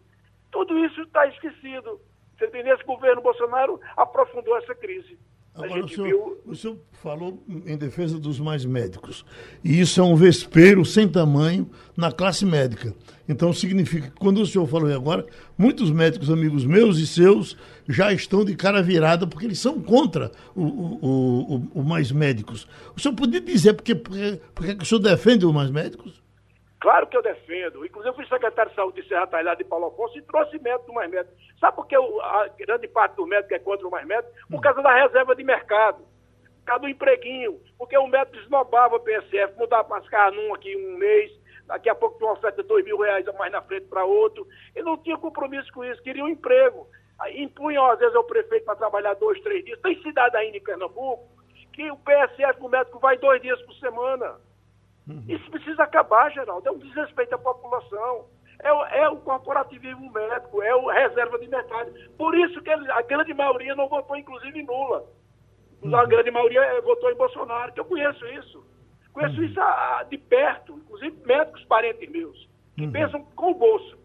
Tudo 0.50 0.78
isso 0.86 1.02
está 1.02 1.26
esquecido. 1.26 2.00
Você 2.38 2.46
entendeu? 2.46 2.76
Esse 2.76 2.84
governo 2.84 3.20
Bolsonaro 3.20 3.78
aprofundou 3.94 4.56
essa 4.56 4.74
crise. 4.74 5.18
Agora, 5.56 5.84
o 5.84 5.88
senhor, 5.88 6.06
viu... 6.06 6.38
o 6.44 6.54
senhor 6.54 6.78
falou 6.92 7.42
em 7.64 7.76
defesa 7.76 8.18
dos 8.18 8.38
mais 8.38 8.64
médicos. 8.64 9.24
E 9.64 9.80
isso 9.80 10.00
é 10.00 10.02
um 10.02 10.14
vespeiro 10.14 10.84
sem 10.84 11.08
tamanho 11.08 11.68
na 11.96 12.12
classe 12.12 12.44
médica. 12.44 12.94
Então, 13.28 13.52
significa 13.52 14.10
que, 14.10 14.16
quando 14.16 14.40
o 14.40 14.46
senhor 14.46 14.66
falou 14.66 14.92
agora, 14.92 15.26
muitos 15.56 15.90
médicos, 15.90 16.30
amigos 16.30 16.64
meus 16.64 16.98
e 16.98 17.06
seus, 17.06 17.56
já 17.88 18.12
estão 18.12 18.44
de 18.44 18.54
cara 18.54 18.82
virada 18.82 19.26
porque 19.26 19.46
eles 19.46 19.58
são 19.58 19.80
contra 19.80 20.30
o, 20.54 20.62
o, 20.62 21.56
o, 21.56 21.80
o 21.80 21.82
mais 21.82 22.12
médicos. 22.12 22.68
O 22.94 23.00
senhor 23.00 23.14
podia 23.14 23.40
dizer 23.40 23.74
porque, 23.74 23.94
porque 23.94 24.76
o 24.80 24.84
senhor 24.84 25.00
defende 25.00 25.46
os 25.46 25.54
mais 25.54 25.70
médicos? 25.70 26.25
Claro 26.80 27.06
que 27.06 27.16
eu 27.16 27.22
defendo. 27.22 27.84
Inclusive, 27.84 28.10
eu 28.10 28.14
fui 28.14 28.26
secretário 28.26 28.70
de 28.70 28.76
saúde 28.76 29.00
de 29.00 29.08
Serra 29.08 29.26
Talhada 29.26 29.56
de 29.56 29.64
Paulo 29.68 29.86
Afonso 29.86 30.18
e 30.18 30.22
trouxe 30.22 30.58
médico 30.58 30.86
do 30.86 30.92
mais 30.92 31.10
médico. 31.10 31.34
Sabe 31.58 31.76
por 31.76 31.86
que 31.86 31.96
a 31.96 32.50
grande 32.58 32.86
parte 32.88 33.16
do 33.16 33.26
médico 33.26 33.54
é 33.54 33.58
contra 33.58 33.86
o 33.86 33.90
mais 33.90 34.06
médico? 34.06 34.32
Por 34.50 34.60
causa 34.60 34.82
da 34.82 34.94
reserva 34.94 35.34
de 35.34 35.42
mercado. 35.42 35.98
Por 35.98 36.64
causa 36.66 36.82
do 36.82 36.88
empreguinho. 36.88 37.58
Porque 37.78 37.96
o 37.96 38.06
médico 38.06 38.36
desnobava 38.36 38.96
o 38.96 39.00
PSF, 39.00 39.58
mudava 39.58 39.84
para 39.84 40.28
as 40.28 40.34
num 40.34 40.54
aqui 40.54 40.76
um 40.76 40.98
mês, 40.98 41.32
daqui 41.66 41.88
a 41.88 41.94
pouco 41.94 42.18
tinha 42.18 42.28
uma 42.28 42.36
oferta 42.36 42.62
de 42.62 42.68
dois 42.68 42.84
mil 42.84 42.98
reais 42.98 43.26
a 43.26 43.32
mais 43.32 43.50
na 43.50 43.62
frente 43.62 43.86
para 43.86 44.04
outro. 44.04 44.46
E 44.74 44.82
não 44.82 44.98
tinha 44.98 45.16
compromisso 45.16 45.72
com 45.72 45.84
isso, 45.84 46.02
queria 46.02 46.24
um 46.24 46.28
emprego. 46.28 46.86
Aí 47.18 47.42
impunham, 47.42 47.86
às 47.86 47.98
vezes, 47.98 48.14
o 48.14 48.24
prefeito 48.24 48.66
para 48.66 48.76
trabalhar 48.76 49.14
dois, 49.14 49.40
três 49.40 49.64
dias. 49.64 49.80
Tem 49.80 50.00
cidade 50.02 50.36
ainda 50.36 50.58
em 50.58 50.62
Pernambuco 50.62 51.26
que 51.72 51.90
o 51.90 51.96
PSF, 51.96 52.60
o 52.60 52.68
médico, 52.68 52.98
vai 52.98 53.18
dois 53.18 53.40
dias 53.40 53.60
por 53.62 53.74
semana. 53.74 54.38
Uhum. 55.08 55.24
Isso 55.28 55.50
precisa 55.50 55.82
acabar, 55.84 56.30
Geraldo. 56.32 56.68
É 56.68 56.72
um 56.72 56.78
desrespeito 56.78 57.34
à 57.34 57.38
população. 57.38 58.26
É 58.62 58.72
o, 58.72 58.84
é 58.86 59.08
o 59.08 59.16
corporativismo 59.18 60.10
médico, 60.10 60.62
é 60.62 60.74
o 60.74 60.88
reserva 60.88 61.38
de 61.38 61.46
mercado. 61.46 61.92
Por 62.16 62.34
isso 62.34 62.60
que 62.62 62.70
ele, 62.70 62.90
a 62.90 63.02
grande 63.02 63.34
maioria 63.34 63.74
não 63.74 63.88
votou, 63.88 64.16
inclusive, 64.16 64.58
em 64.58 64.66
Lula. 64.66 65.04
Uhum. 65.82 65.94
A 65.94 66.06
grande 66.06 66.30
maioria 66.30 66.60
eh, 66.60 66.80
votou 66.80 67.10
em 67.10 67.16
Bolsonaro, 67.16 67.72
que 67.72 67.80
eu 67.80 67.84
conheço 67.84 68.26
isso. 68.28 68.66
Conheço 69.12 69.36
uhum. 69.36 69.44
isso 69.44 69.60
a, 69.60 70.00
a, 70.00 70.02
de 70.04 70.16
perto, 70.16 70.72
inclusive 70.72 71.16
médicos 71.26 71.64
parentes 71.64 72.10
meus, 72.10 72.48
que 72.74 72.84
uhum. 72.84 72.92
pensam 72.92 73.24
com 73.36 73.50
o 73.50 73.54
bolso. 73.54 73.98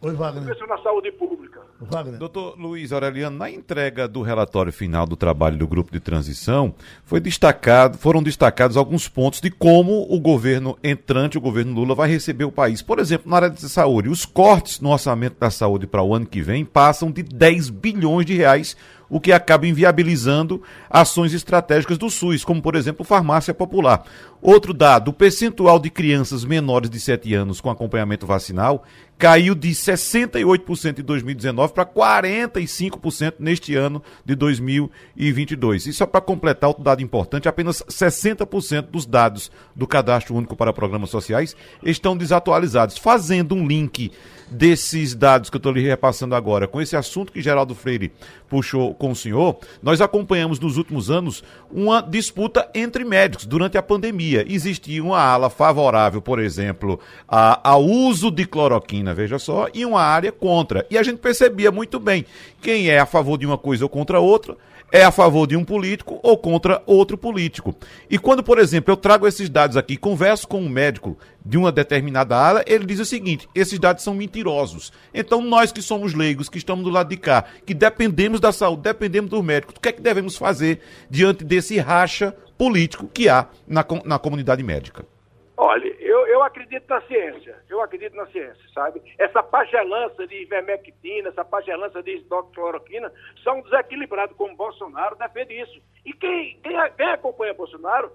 Oi, 0.00 0.14
Wagner. 0.14 0.54
Isso 0.54 0.66
na 0.66 0.78
saúde 0.78 1.10
pública. 1.12 1.60
Wagner. 1.80 2.18
Doutor 2.18 2.56
Luiz 2.56 2.92
Aureliano, 2.92 3.36
na 3.36 3.50
entrega 3.50 4.06
do 4.06 4.22
relatório 4.22 4.72
final 4.72 5.06
do 5.06 5.16
trabalho 5.16 5.56
do 5.56 5.66
grupo 5.66 5.90
de 5.90 5.98
transição, 5.98 6.74
foi 7.04 7.18
destacado, 7.18 7.98
foram 7.98 8.22
destacados 8.22 8.76
alguns 8.76 9.08
pontos 9.08 9.40
de 9.40 9.50
como 9.50 10.06
o 10.08 10.20
governo 10.20 10.78
entrante, 10.84 11.36
o 11.36 11.40
governo 11.40 11.74
Lula, 11.74 11.94
vai 11.94 12.08
receber 12.08 12.44
o 12.44 12.52
país. 12.52 12.80
Por 12.80 13.00
exemplo, 13.00 13.28
na 13.28 13.36
área 13.36 13.50
de 13.50 13.68
saúde, 13.68 14.08
os 14.08 14.24
cortes 14.24 14.80
no 14.80 14.90
orçamento 14.90 15.36
da 15.38 15.50
saúde 15.50 15.86
para 15.86 16.02
o 16.02 16.14
ano 16.14 16.26
que 16.26 16.42
vem 16.42 16.64
passam 16.64 17.10
de 17.10 17.22
10 17.22 17.70
bilhões 17.70 18.26
de 18.26 18.34
reais 18.34 18.76
o 19.08 19.20
que 19.20 19.32
acaba 19.32 19.66
inviabilizando 19.66 20.62
ações 20.90 21.32
estratégicas 21.32 21.96
do 21.96 22.10
SUS, 22.10 22.44
como 22.44 22.60
por 22.60 22.74
exemplo 22.74 23.04
farmácia 23.04 23.54
popular. 23.54 24.04
Outro 24.40 24.72
dado, 24.72 25.08
o 25.08 25.12
percentual 25.12 25.80
de 25.80 25.90
crianças 25.90 26.44
menores 26.44 26.88
de 26.88 27.00
7 27.00 27.34
anos 27.34 27.60
com 27.60 27.70
acompanhamento 27.70 28.24
vacinal 28.24 28.84
caiu 29.18 29.52
de 29.52 29.70
68% 29.70 31.00
em 31.00 31.02
2019 31.02 31.72
para 31.72 31.84
45% 31.84 33.34
neste 33.40 33.74
ano 33.74 34.00
de 34.24 34.36
2022. 34.36 35.86
E 35.86 35.92
só 35.92 36.06
para 36.06 36.20
completar 36.20 36.68
outro 36.68 36.84
dado 36.84 37.02
importante, 37.02 37.48
apenas 37.48 37.82
60% 37.82 38.82
dos 38.82 39.04
dados 39.04 39.50
do 39.74 39.88
Cadastro 39.88 40.36
Único 40.36 40.54
para 40.54 40.72
Programas 40.72 41.10
Sociais 41.10 41.56
estão 41.82 42.16
desatualizados, 42.16 42.96
fazendo 42.96 43.56
um 43.56 43.66
link 43.66 44.12
desses 44.50 45.14
dados 45.14 45.50
que 45.50 45.56
eu 45.56 45.58
estou 45.58 45.72
lhe 45.72 45.82
repassando 45.82 46.34
agora, 46.34 46.66
com 46.66 46.80
esse 46.80 46.96
assunto 46.96 47.32
que 47.32 47.42
Geraldo 47.42 47.74
Freire 47.74 48.12
puxou 48.48 48.94
com 48.94 49.10
o 49.10 49.16
senhor, 49.16 49.58
nós 49.82 50.00
acompanhamos 50.00 50.58
nos 50.58 50.76
últimos 50.76 51.10
anos 51.10 51.44
uma 51.70 52.00
disputa 52.00 52.68
entre 52.74 53.04
médicos 53.04 53.44
durante 53.44 53.76
a 53.76 53.82
pandemia. 53.82 54.27
Existia 54.36 55.02
uma 55.02 55.20
ala 55.20 55.50
favorável, 55.50 56.20
por 56.20 56.38
exemplo, 56.38 56.98
a, 57.26 57.70
ao 57.70 57.84
uso 57.84 58.30
de 58.30 58.46
cloroquina, 58.46 59.14
veja 59.14 59.38
só, 59.38 59.68
e 59.72 59.84
uma 59.84 60.02
área 60.02 60.32
contra. 60.32 60.86
E 60.90 60.98
a 60.98 61.02
gente 61.02 61.18
percebia 61.18 61.70
muito 61.70 61.98
bem 61.98 62.24
quem 62.60 62.88
é 62.88 62.98
a 62.98 63.06
favor 63.06 63.38
de 63.38 63.46
uma 63.46 63.58
coisa 63.58 63.84
ou 63.84 63.88
contra 63.88 64.20
outra 64.20 64.56
é 64.90 65.04
a 65.04 65.10
favor 65.10 65.46
de 65.46 65.56
um 65.56 65.64
político 65.64 66.18
ou 66.22 66.36
contra 66.36 66.82
outro 66.86 67.16
político. 67.16 67.74
E 68.08 68.18
quando, 68.18 68.42
por 68.42 68.58
exemplo, 68.58 68.92
eu 68.92 68.96
trago 68.96 69.26
esses 69.26 69.48
dados 69.48 69.76
aqui, 69.76 69.96
converso 69.96 70.48
com 70.48 70.60
um 70.60 70.68
médico 70.68 71.16
de 71.44 71.58
uma 71.58 71.70
determinada 71.70 72.36
área, 72.36 72.64
ele 72.66 72.86
diz 72.86 72.98
o 72.98 73.04
seguinte: 73.04 73.48
esses 73.54 73.78
dados 73.78 74.02
são 74.02 74.14
mentirosos. 74.14 74.92
Então, 75.12 75.42
nós 75.42 75.72
que 75.72 75.82
somos 75.82 76.14
leigos, 76.14 76.48
que 76.48 76.58
estamos 76.58 76.84
do 76.84 76.90
lado 76.90 77.08
de 77.08 77.16
cá, 77.16 77.44
que 77.66 77.74
dependemos 77.74 78.40
da 78.40 78.52
saúde, 78.52 78.82
dependemos 78.82 79.30
do 79.30 79.42
médico, 79.42 79.74
o 79.76 79.80
que 79.80 79.88
é 79.88 79.92
que 79.92 80.02
devemos 80.02 80.36
fazer 80.36 80.80
diante 81.10 81.44
desse 81.44 81.78
racha 81.78 82.34
político 82.58 83.08
que 83.08 83.28
há 83.28 83.48
na, 83.66 83.86
na 84.04 84.18
comunidade 84.18 84.62
médica? 84.62 85.06
Olha, 85.56 85.88
eu, 85.98 86.26
eu 86.26 86.42
acredito 86.42 86.88
na 86.88 87.00
ciência, 87.02 87.56
eu 87.68 87.80
acredito 87.80 88.14
na 88.14 88.26
ciência, 88.26 88.62
sabe? 88.72 89.02
Essa 89.18 89.42
pagelança 89.42 90.26
de 90.26 90.42
ivermectina, 90.42 91.30
essa 91.30 91.44
pagelança 91.44 92.02
de 92.02 92.16
hidroxicloroquina 92.16 93.12
são 93.42 93.60
desequilibrados, 93.62 94.36
como 94.36 94.56
Bolsonaro 94.56 95.16
defende 95.16 95.60
isso. 95.60 95.80
E 96.04 96.12
quem, 96.12 96.60
quem, 96.62 96.76
quem 96.96 97.08
acompanha 97.08 97.54
Bolsonaro 97.54 98.12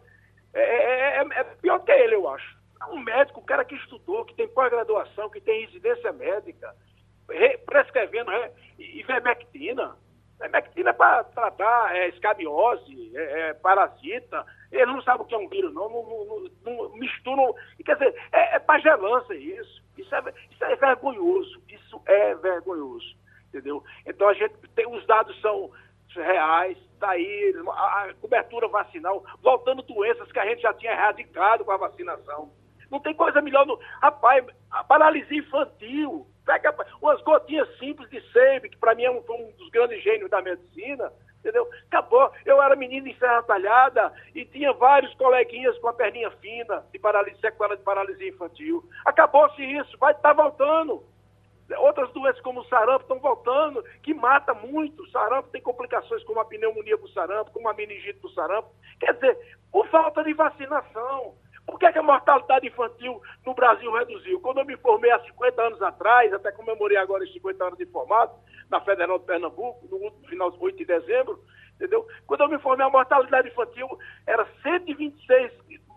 é, 0.53 0.62
é, 0.62 1.17
é, 1.17 1.39
é, 1.39 1.43
pior 1.62 1.79
que 1.79 1.91
ele, 1.91 2.15
eu 2.15 2.29
acho. 2.29 2.58
É 2.82 2.86
um 2.86 2.99
médico, 2.99 3.39
um 3.39 3.45
cara 3.45 3.65
que 3.65 3.75
estudou, 3.75 4.23
que 4.23 4.36
tem 4.36 4.47
pós-graduação, 4.47 5.29
que 5.29 5.41
tem 5.41 5.65
residência 5.65 6.13
médica, 6.13 6.73
re, 7.29 7.58
prescrevendo 7.58 8.32
re, 8.32 8.51
ivermectina. 8.77 9.95
Ivermectina 10.43 10.89
é 10.89 10.93
para 10.93 11.23
tratar 11.23 11.95
é, 11.95 12.10
escabiose, 12.10 13.12
é, 13.15 13.49
é, 13.49 13.53
parasita, 13.53 14.45
eles 14.71 14.88
não 14.88 15.01
sabem 15.03 15.21
o 15.21 15.25
que 15.25 15.36
é 15.36 15.38
um 15.38 15.47
vírus, 15.47 15.73
não, 15.73 15.88
não, 15.88 16.03
não, 16.03 16.89
não 16.89 16.95
misturam. 16.97 17.53
Quer 17.86 17.93
dizer, 17.93 18.15
é, 18.32 18.56
é 18.56 18.60
pagelança 18.60 19.36
isso. 19.36 19.84
Isso 19.97 20.13
é, 20.15 20.34
isso 20.51 20.63
é 20.65 20.75
vergonhoso. 20.75 21.62
Isso 21.69 22.01
é 22.08 22.36
vergonhoso. 22.36 23.15
Entendeu? 23.49 23.84
Então 24.06 24.27
a 24.27 24.34
gente 24.34 24.56
tem, 24.75 24.88
os 24.88 25.06
dados 25.06 25.39
são 25.41 25.71
reais, 26.15 26.77
está 26.93 27.12
aí, 27.12 27.53
a, 27.67 28.03
a 28.03 28.13
cobertura 28.15 28.67
vacinal, 28.67 29.23
voltando 29.41 29.82
doenças 29.84 30.32
que 30.32 30.39
a 30.39 30.45
gente 30.45 30.62
já 30.62 30.73
tinha 30.73 30.91
erradicado 30.91 31.63
com 31.63 31.71
a 31.71 31.77
vacinação. 31.77 32.51
Não 32.89 32.99
tem 32.99 33.13
coisa 33.13 33.41
melhor. 33.41 33.65
No... 33.65 33.79
Rapaz, 34.01 34.45
a 34.71 34.84
paralisia 34.84 35.39
infantil. 35.39 36.27
Pega 36.45 36.75
umas 37.01 37.21
gotinhas 37.21 37.69
simples 37.77 38.10
de 38.10 38.21
SEIB, 38.32 38.69
que 38.69 38.77
para 38.77 38.95
mim 38.95 39.03
é 39.03 39.12
um, 39.12 39.17
um 39.17 39.51
dos 39.58 39.69
grandes 39.69 40.03
gênios 40.03 40.29
da 40.29 40.41
medicina 40.41 41.12
entendeu? 41.43 41.69
Acabou. 41.88 42.32
Eu 42.45 42.62
era 42.62 42.75
menino 42.75 43.08
em 43.08 43.17
Serra 43.17 43.43
Talhada 43.43 44.13
e 44.34 44.45
tinha 44.45 44.71
vários 44.71 45.13
coleguinhas 45.15 45.77
com 45.79 45.89
a 45.89 45.93
perninha 45.93 46.32
fina 46.32 46.84
de 46.91 46.97
paralisia, 46.97 47.39
sequela 47.41 47.75
de 47.75 47.84
paralisia 47.84 48.29
infantil. 48.29 48.84
Acabou-se 49.06 49.62
isso, 49.62 49.97
vai 49.97 50.13
estar 50.13 50.34
tá 50.34 50.41
voltando. 50.41 51.03
Outras 51.77 52.12
doenças 52.12 52.41
como 52.41 52.62
o 52.62 52.65
sarampo 52.65 53.03
estão 53.03 53.19
voltando, 53.19 53.84
que 54.01 54.13
mata 54.13 54.53
muito. 54.53 55.03
O 55.03 55.10
sarampo 55.10 55.49
tem 55.49 55.62
complicações 55.62 56.23
como 56.23 56.39
a 56.39 56.45
pneumonia 56.45 56.97
do 56.97 57.08
sarampo, 57.10 57.51
como 57.51 57.67
a 57.67 57.73
meningite 57.73 58.19
do 58.19 58.29
sarampo. 58.29 58.69
Quer 58.99 59.13
dizer, 59.13 59.38
por 59.71 59.88
falta 59.88 60.23
de 60.23 60.34
vacinação. 60.34 61.36
Por 61.65 61.80
que, 61.80 61.86
é 61.86 61.91
que, 61.91 61.99
a 61.99 62.04
mortalidade 62.04 62.67
infantil 62.67 63.21
no 63.45 63.54
Brasil 63.54 63.91
reduziu? 63.93 64.39
Quando 64.41 64.60
eu 64.60 64.65
me 64.65 64.78
formei 64.78 65.12
há 65.12 65.19
50 65.19 65.62
anos 65.62 65.82
atrás, 65.82 66.34
até 66.34 66.52
comemorei 66.52 66.97
agora 66.97 67.23
os 67.23 67.34
50 67.34 67.63
anos 67.63 67.78
de 67.78 67.86
formado, 67.86 68.34
na 68.69 68.82
Federal 68.82 69.19
de 69.19 69.26
Pernambuco, 69.26 69.88
no 69.89 70.12
final 70.28 70.52
de 70.52 70.58
8 70.60 70.78
de 70.78 70.86
dezembro, 70.86 71.39
entendeu? 71.76 72.08
Quando 72.28 72.41
eu 72.41 72.49
me 72.49 72.60
formei, 72.60 72.86
a 72.86 72.89
mortalidade 72.89 73.47
infantil 73.47 73.88
era 74.28 74.45
126 74.62 75.52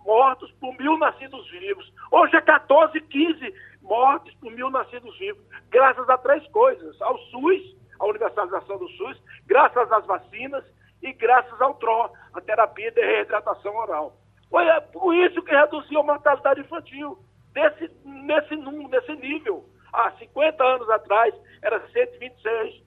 mortos 0.04 0.50
por 0.52 0.72
mil 0.78 0.96
nascidos 0.98 1.50
vivos. 1.50 1.92
Hoje 2.10 2.36
é 2.36 2.40
14, 2.40 3.00
15 3.00 3.54
mortes 3.82 4.34
por 4.34 4.50
mil 4.52 4.70
nascidos 4.70 5.18
vivos, 5.18 5.44
graças 5.68 6.08
a 6.08 6.18
três 6.18 6.46
coisas: 6.48 7.00
ao 7.02 7.18
SUS, 7.18 7.76
a 7.98 8.06
universalização 8.06 8.78
do 8.78 8.88
SUS, 8.90 9.20
graças 9.46 9.90
às 9.90 10.06
vacinas 10.06 10.64
e 11.02 11.12
graças 11.12 11.60
ao 11.60 11.74
TRO, 11.74 12.10
a 12.34 12.40
terapia 12.40 12.90
de 12.90 13.00
reidratação 13.00 13.76
oral. 13.76 14.16
Foi 14.50 14.64
por 14.92 15.14
isso 15.14 15.42
que 15.42 15.54
reduziu 15.54 16.00
a 16.00 16.04
mortalidade 16.04 16.60
infantil, 16.60 17.18
desse, 17.52 17.90
nesse, 18.04 18.56
nesse 18.56 19.12
nível. 19.16 19.64
Há 19.92 20.12
50 20.18 20.62
anos 20.62 20.90
atrás, 20.90 21.34
era 21.62 21.80
126 21.88 22.82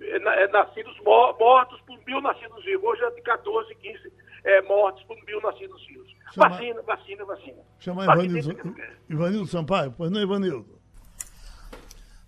eh, 0.00 0.16
eh, 0.16 0.48
nascidos 0.48 0.98
mortos 1.04 1.80
por 1.82 1.98
mil 2.06 2.20
nascidos 2.20 2.64
vivos. 2.64 2.84
Hoje 2.84 3.04
é 3.04 3.10
de 3.10 3.22
14, 3.22 3.74
15 3.74 4.12
é, 4.44 4.62
mortes 4.62 5.04
por 5.04 5.16
mil 5.24 5.40
nascidos 5.40 5.86
vivos. 5.86 6.14
Chama... 6.32 6.48
Vacina, 6.48 6.82
vacina, 6.82 7.24
vacina. 7.24 7.62
Chama 7.78 8.04
Ivanildo, 8.04 8.74
Ivanildo 9.08 9.46
Sampaio. 9.46 9.94
Pois 9.96 10.10
não, 10.10 10.20
Ivanildo. 10.20 10.80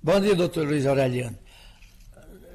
Bom 0.02 0.20
dia, 0.20 0.34
doutor 0.36 0.66
Luiz 0.66 0.86
Aureliano. 0.86 1.36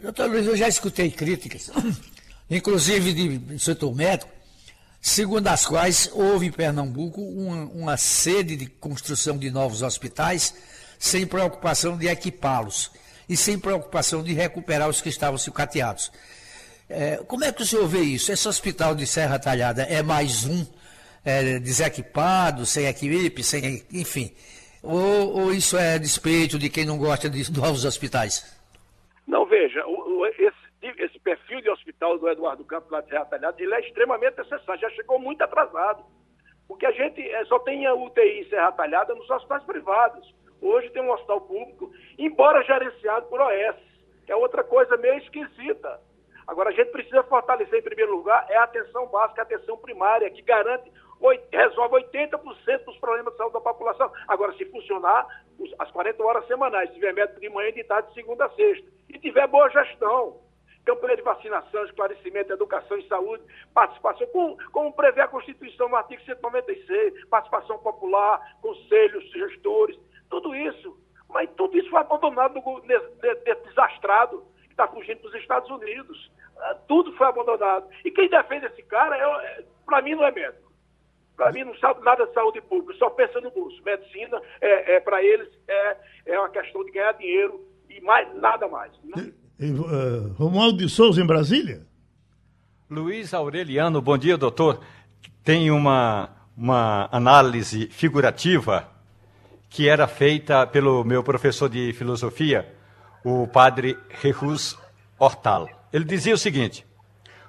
Doutor 0.01 0.29
Luiz, 0.29 0.47
eu 0.47 0.55
já 0.55 0.67
escutei 0.67 1.11
críticas, 1.11 1.71
inclusive 2.49 3.13
de, 3.13 3.59
setor 3.59 3.95
médico, 3.95 4.31
segundo 5.01 5.47
as 5.47 5.65
quais 5.65 6.11
houve 6.13 6.45
em 6.45 6.51
Pernambuco 6.51 7.19
uma, 7.21 7.65
uma 7.65 7.97
sede 7.97 8.55
de 8.55 8.67
construção 8.67 9.37
de 9.37 9.49
novos 9.49 9.81
hospitais 9.81 10.53
sem 10.99 11.25
preocupação 11.25 11.97
de 11.97 12.07
equipá-los 12.07 12.91
e 13.27 13.35
sem 13.35 13.57
preocupação 13.57 14.21
de 14.21 14.33
recuperar 14.33 14.87
os 14.87 15.01
que 15.01 15.09
estavam 15.09 15.37
sucateados. 15.37 16.11
É, 16.87 17.17
como 17.25 17.43
é 17.43 17.51
que 17.51 17.63
o 17.63 17.65
senhor 17.65 17.87
vê 17.87 18.01
isso? 18.01 18.31
Esse 18.31 18.47
hospital 18.47 18.93
de 18.93 19.07
Serra 19.07 19.39
Talhada 19.39 19.83
é 19.83 20.03
mais 20.03 20.45
um 20.45 20.65
é, 21.25 21.57
desequipado, 21.59 22.65
sem 22.65 22.85
equipe, 22.85 23.43
sem, 23.43 23.83
enfim? 23.91 24.31
Ou, 24.83 25.39
ou, 25.39 25.53
isso 25.53 25.77
é 25.77 25.97
despeito 25.97 26.59
de 26.59 26.69
quem 26.69 26.85
não 26.85 26.97
gosta 26.97 27.29
de 27.29 27.51
novos 27.51 27.85
hospitais? 27.85 28.59
Não, 29.27 29.45
veja, 29.45 29.85
o, 29.85 30.19
o, 30.19 30.25
esse, 30.25 30.60
perfil 31.51 31.61
de 31.61 31.69
hospital 31.69 32.17
do 32.17 32.29
Eduardo 32.29 32.63
Campos 32.63 32.89
lá 32.89 33.01
de 33.01 33.09
Serra 33.09 33.25
Talhada, 33.25 33.61
ele 33.61 33.73
é 33.73 33.79
extremamente 33.81 34.37
necessário, 34.37 34.81
já 34.81 34.89
chegou 34.91 35.19
muito 35.19 35.41
atrasado. 35.41 36.03
Porque 36.65 36.85
a 36.85 36.91
gente 36.91 37.21
é, 37.29 37.43
só 37.45 37.59
tem 37.59 37.85
a 37.85 37.93
UTI 37.93 38.39
em 38.39 38.49
Serra 38.49 38.71
Talhada 38.71 39.13
nos 39.13 39.29
hospitais 39.29 39.63
privados. 39.63 40.33
Hoje 40.61 40.89
tem 40.91 41.01
um 41.01 41.11
hospital 41.11 41.41
público, 41.41 41.91
embora 42.17 42.63
gerenciado 42.63 43.25
por 43.25 43.41
OS, 43.41 43.75
que 44.25 44.31
é 44.31 44.35
outra 44.35 44.63
coisa 44.63 44.95
meio 44.95 45.17
esquisita. 45.17 45.99
Agora, 46.47 46.69
a 46.69 46.73
gente 46.73 46.91
precisa 46.91 47.23
fortalecer, 47.23 47.79
em 47.79 47.83
primeiro 47.83 48.15
lugar, 48.15 48.45
é 48.49 48.55
a 48.55 48.63
atenção 48.63 49.07
básica, 49.07 49.41
a 49.41 49.43
atenção 49.43 49.77
primária, 49.77 50.29
que 50.29 50.41
garante, 50.41 50.89
resolve 51.51 51.95
80% 51.95 52.85
dos 52.85 52.97
problemas 52.97 53.33
de 53.33 53.37
saúde 53.37 53.53
da 53.53 53.61
população. 53.61 54.11
Agora, 54.27 54.53
se 54.53 54.65
funcionar 54.65 55.27
as 55.79 55.91
40 55.91 56.23
horas 56.23 56.47
semanais, 56.47 56.89
se 56.89 56.95
tiver 56.95 57.13
médico 57.13 57.39
de 57.39 57.49
manhã, 57.49 57.71
de 57.73 57.83
tarde, 57.83 58.07
de 58.09 58.13
segunda 58.15 58.45
a 58.45 58.49
sexta, 58.51 58.87
e 59.09 59.19
tiver 59.19 59.47
boa 59.47 59.69
gestão, 59.69 60.39
campanha 60.85 61.15
de 61.15 61.21
vacinação, 61.21 61.85
esclarecimento, 61.85 62.53
educação 62.53 62.97
e 62.97 63.07
saúde, 63.07 63.43
participação, 63.73 64.27
como, 64.27 64.57
como 64.71 64.93
prevê 64.93 65.21
a 65.21 65.27
Constituição 65.27 65.89
no 65.89 65.95
artigo 65.95 66.21
196, 66.23 67.25
participação 67.25 67.77
popular, 67.79 68.57
conselhos, 68.61 69.29
gestores, 69.31 69.97
tudo 70.29 70.55
isso. 70.55 70.97
Mas 71.29 71.49
tudo 71.51 71.77
isso 71.77 71.89
foi 71.89 71.99
abandonado 71.99 72.55
no, 72.55 72.81
desastrado 72.81 74.45
que 74.63 74.71
está 74.71 74.87
fugindo 74.87 75.19
para 75.19 75.29
os 75.29 75.35
Estados 75.35 75.69
Unidos. 75.69 76.31
Ah, 76.57 76.75
tudo 76.87 77.13
foi 77.13 77.27
abandonado. 77.27 77.87
E 78.03 78.11
quem 78.11 78.29
defende 78.29 78.65
esse 78.65 78.83
cara, 78.83 79.15
é, 79.17 79.63
para 79.85 80.01
mim, 80.01 80.15
não 80.15 80.25
é 80.25 80.31
médico. 80.31 80.71
Para 81.37 81.51
mim, 81.51 81.63
não 81.63 81.75
sabe 81.77 82.03
nada 82.03 82.27
de 82.27 82.33
saúde 82.33 82.61
pública, 82.61 82.99
só 82.99 83.09
pensa 83.09 83.39
no 83.39 83.49
bolso. 83.51 83.81
Medicina, 83.83 84.41
é, 84.59 84.95
é 84.95 84.99
para 84.99 85.23
eles, 85.23 85.49
é, 85.67 85.97
é 86.27 86.39
uma 86.39 86.49
questão 86.49 86.83
de 86.83 86.91
ganhar 86.91 87.13
dinheiro 87.13 87.65
e 87.89 88.01
mais 88.01 88.31
nada 88.35 88.67
mais. 88.67 88.91
Né? 89.03 89.33
Uh, 89.61 90.33
Romualdo 90.39 90.79
de 90.79 90.89
Souza, 90.89 91.21
em 91.21 91.25
Brasília? 91.25 91.83
Luiz 92.89 93.31
Aureliano, 93.31 94.01
bom 94.01 94.17
dia, 94.17 94.35
doutor. 94.35 94.79
Tem 95.43 95.69
uma, 95.69 96.31
uma 96.57 97.07
análise 97.11 97.87
figurativa 97.91 98.89
que 99.69 99.87
era 99.87 100.07
feita 100.07 100.65
pelo 100.65 101.03
meu 101.03 101.23
professor 101.23 101.69
de 101.69 101.93
filosofia, 101.93 102.73
o 103.23 103.45
padre 103.45 103.99
Jesus 104.19 104.75
Hortal. 105.19 105.69
Ele 105.93 106.05
dizia 106.05 106.33
o 106.33 106.39
seguinte: 106.39 106.83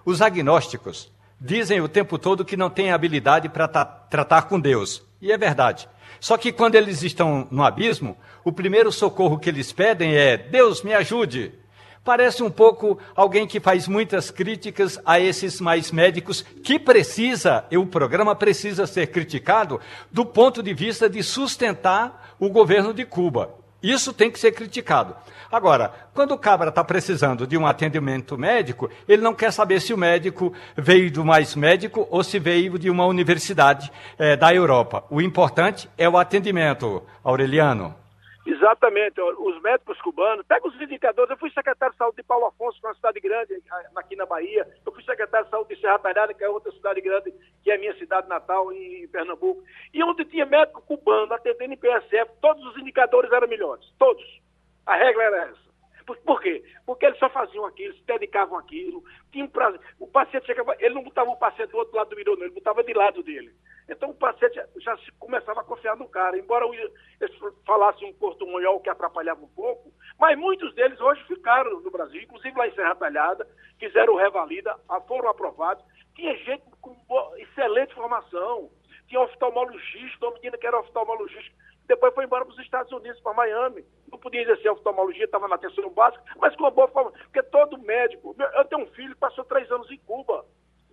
os 0.05 0.21
agnósticos 0.21 1.11
dizem 1.41 1.81
o 1.81 1.89
tempo 1.89 2.19
todo 2.19 2.45
que 2.45 2.59
não 2.59 2.69
têm 2.69 2.93
habilidade 2.93 3.49
para 3.49 3.67
tratar 3.67 4.43
com 4.43 4.61
Deus. 4.61 5.03
E 5.19 5.33
é 5.33 5.39
verdade. 5.39 5.89
Só 6.21 6.37
que 6.37 6.53
quando 6.53 6.75
eles 6.75 7.03
estão 7.03 7.49
no 7.51 7.65
abismo, 7.65 8.19
o 8.45 8.53
primeiro 8.53 8.93
socorro 8.93 9.39
que 9.39 9.49
eles 9.49 9.73
pedem 9.73 10.15
é: 10.15 10.37
Deus 10.37 10.83
me 10.83 10.93
ajude. 10.93 11.62
Parece 12.05 12.43
um 12.43 12.51
pouco 12.51 12.99
alguém 13.15 13.47
que 13.47 13.61
faz 13.61 13.87
muitas 13.87 14.29
críticas 14.29 14.99
a 15.07 15.21
esses 15.21 15.61
mais 15.61 15.93
médicos, 15.93 16.43
que 16.43 16.77
precisa, 16.77 17.65
e 17.71 17.79
o 17.79 17.87
programa 17.87 18.35
precisa 18.35 18.89
ser 18.89 19.07
criticado 19.07 19.81
do 20.11 20.27
ponto 20.27 20.63
de 20.65 20.75
vista 20.75 21.09
de 21.09 21.23
sustentar 21.23 22.35
o 22.41 22.49
governo 22.49 22.93
de 22.93 23.05
Cuba. 23.05 23.55
Isso 23.81 24.13
tem 24.13 24.31
que 24.31 24.39
ser 24.39 24.51
criticado. 24.53 25.15
Agora, 25.51 25.93
quando 26.13 26.33
o 26.33 26.39
cabra 26.39 26.71
está 26.71 26.83
precisando 26.83 27.47
de 27.47 27.57
um 27.57 27.67
atendimento 27.67 28.37
médico, 28.37 28.91
ele 29.07 29.23
não 29.23 29.35
quer 29.35 29.53
saber 29.53 29.81
se 29.81 29.93
o 29.93 29.99
médico 29.99 30.53
veio 30.77 31.11
do 31.11 31.25
mais 31.25 31.55
médico 31.55 32.07
ou 32.11 32.25
se 32.25 32.39
veio 32.39 32.79
de 32.79 32.91
uma 32.91 33.07
universidade 33.07 33.93
é, 34.19 34.37
da 34.37 34.53
Europa. 34.53 35.05
O 35.11 35.21
importante 35.21 35.89
é 35.97 36.09
o 36.09 36.17
atendimento, 36.17 37.03
Aureliano. 37.23 38.02
Exatamente. 38.45 39.21
Os 39.21 39.61
médicos 39.63 40.01
cubanos, 40.01 40.45
pega 40.47 40.67
os 40.67 40.81
indicadores. 40.81 41.31
Eu 41.31 41.37
fui 41.37 41.51
secretário 41.51 41.93
de 41.93 41.99
saúde 41.99 42.17
de 42.17 42.23
Paulo 42.23 42.47
Afonso, 42.47 42.81
que 42.81 42.87
é 42.87 42.89
uma 42.89 42.95
cidade 42.95 43.21
grande 43.21 43.63
aqui 43.95 44.17
na 44.17 44.27
Bahia. 44.27 44.67
Eu 44.85 44.93
fui 44.93 45.03
secretário 45.05 45.47
de 45.47 45.51
saúde 45.51 45.75
de 45.75 45.81
Serra 45.81 45.99
Talhada, 45.99 46.35
que 46.35 46.43
é 46.43 46.49
outra 46.49 46.73
cidade 46.73 47.01
grande, 47.01 47.33
que 47.63 47.71
é 47.71 47.77
a 47.77 47.79
minha 47.79 47.97
cidade 47.99 48.29
natal, 48.29 48.73
em 48.73 49.07
Pernambuco. 49.09 49.63
E 49.95 50.03
onde 50.03 50.25
tinha 50.25 50.45
médico 50.45 50.83
cubano 50.83 51.33
atendendo 51.33 51.75
em 51.75 51.77
PSF, 51.77 52.33
todos 52.41 52.65
os 52.67 52.77
indicadores 52.77 53.31
eram 53.31 53.49
melhores. 53.49 53.87
Todos. 53.99 54.43
A 54.87 54.97
regra 54.97 55.23
era 55.23 55.43
essa. 55.45 55.72
Por, 56.05 56.17
por, 56.19 56.41
quê? 56.41 56.63
Porque 56.85 57.07
eles 57.07 57.19
só 57.19 57.29
faziam 57.31 57.65
aquilo, 57.65 57.95
se 57.95 58.05
dedicavam 58.05 58.59
àquilo, 58.59 59.03
tinham 59.31 59.49
prazer. 59.49 59.81
O 59.99 60.07
paciente 60.07 60.47
chegava, 60.47 60.77
ele 60.79 60.95
não 60.95 61.03
botava 61.03 61.31
o 61.31 61.37
paciente 61.37 61.71
do 61.71 61.79
outro 61.79 61.97
lado 61.97 62.11
do 62.11 62.17
mirô, 62.17 62.37
não, 62.37 62.45
ele 62.45 62.55
botava 62.55 62.83
de 62.83 62.93
lado 62.93 63.23
dele. 63.23 63.53
Então 63.89 64.11
o 64.11 64.15
paciente 64.15 64.61
já 64.77 64.97
começava 65.19 65.61
a 65.61 65.65
confiar 65.65 65.97
no 65.97 66.09
cara, 66.09 66.39
embora 66.39 66.67
eles 66.67 67.37
falassem 67.67 68.09
um 68.09 68.13
portunhol 68.15 68.81
que 68.81 68.89
atrapalhava 68.89 69.43
um 69.43 69.49
pouco, 69.49 69.93
mas 70.19 70.39
muitos 70.39 70.75
deles 70.75 71.01
hoje 71.01 71.23
ficaram 71.25 71.81
no 71.81 71.91
Brasil, 71.91 72.23
inclusive 72.23 72.57
lá 72.57 72.67
em 72.67 72.75
Serra 72.75 72.95
Talhada, 72.95 73.47
fizeram 73.79 74.17
Revalida, 74.17 74.77
foram 75.07 75.29
aprovados. 75.29 75.85
Tinha 76.15 76.37
gente 76.39 76.63
com 76.81 76.97
excelente 77.39 77.95
formação, 77.95 78.71
tinha 79.09 79.21
oftalmologista, 79.21 80.27
uma 80.27 80.35
menina 80.35 80.57
que 80.57 80.67
era 80.67 80.79
oftalmologista, 80.79 81.53
depois 81.87 82.15
foi 82.15 82.25
embora 82.25 82.45
para 82.45 82.53
os 82.53 82.61
Estados 82.61 82.93
Unidos, 82.93 83.21
para 83.21 83.35
Miami. 83.35 83.85
Não 84.11 84.19
podia 84.19 84.43
exercer 84.43 84.71
oftalmologia, 84.71 85.25
estava 85.25 85.49
na 85.49 85.57
atenção 85.57 85.91
básica, 85.91 86.23
mas 86.37 86.55
com 86.57 86.65
uma 86.65 86.71
boa 86.71 86.89
forma. 86.89 87.13
Porque 87.13 87.43
todo 87.45 87.79
médico. 87.79 88.35
Eu 88.55 88.65
tenho 88.67 88.83
um 88.83 88.91
filho 88.93 89.15
que 89.15 89.21
passou 89.21 89.45
três 89.45 89.71
anos 89.71 89.91
em 89.91 89.99
Cuba 89.99 90.45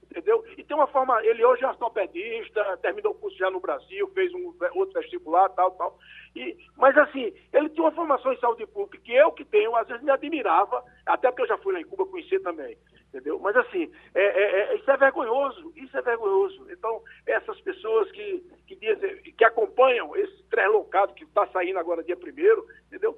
entendeu? 0.10 0.44
E 0.58 0.64
tem 0.64 0.76
uma 0.76 0.88
forma, 0.88 1.24
ele 1.24 1.46
hoje 1.46 1.64
é 1.64 1.68
ortopedista, 1.68 2.78
terminou 2.78 3.14
o 3.14 3.16
curso 3.16 3.38
já 3.38 3.50
no 3.50 3.60
Brasil, 3.60 4.10
fez 4.14 4.34
um 4.34 4.54
outro 4.74 5.00
vestibular, 5.00 5.50
tal, 5.50 5.72
tal. 5.72 5.98
E, 6.36 6.58
mas 6.76 6.98
assim, 6.98 7.34
ele 7.54 7.70
tinha 7.70 7.84
uma 7.84 7.92
formação 7.92 8.34
em 8.34 8.40
saúde 8.40 8.66
pública 8.68 9.04
que 9.04 9.14
eu 9.14 9.32
que 9.32 9.46
tenho, 9.46 9.76
às 9.76 9.88
vezes 9.88 10.04
me 10.04 10.12
admirava, 10.12 10.84
até 11.06 11.30
porque 11.30 11.44
eu 11.44 11.48
já 11.48 11.58
fui 11.60 11.74
lá 11.74 11.80
em 11.80 11.86
Cuba 11.86 12.06
conhecer 12.06 12.40
também, 12.42 12.78
entendeu? 13.08 13.40
Mas 13.40 13.56
assim, 13.56 13.92
é, 14.16 14.22
é, 14.22 14.60
é, 14.62 14.76
isso 14.76 14.90
é 14.90 14.98
vergonhoso, 14.98 15.72
isso 15.76 15.96
é 15.96 16.02
vergonhoso. 16.02 16.66
Então, 16.72 17.02
essas 17.26 17.60
pessoas 17.62 18.12
que, 18.12 18.44
que, 18.68 18.76
dizem, 18.76 19.16
que 19.22 19.46
acompanham 19.46 20.16
esse 20.16 20.39
translocado 20.60 21.14
que 21.14 21.24
está 21.24 21.48
saindo 21.48 21.80
agora 21.80 22.04
dia 22.04 22.18
primeiro, 22.18 22.66
entendeu? 22.88 23.18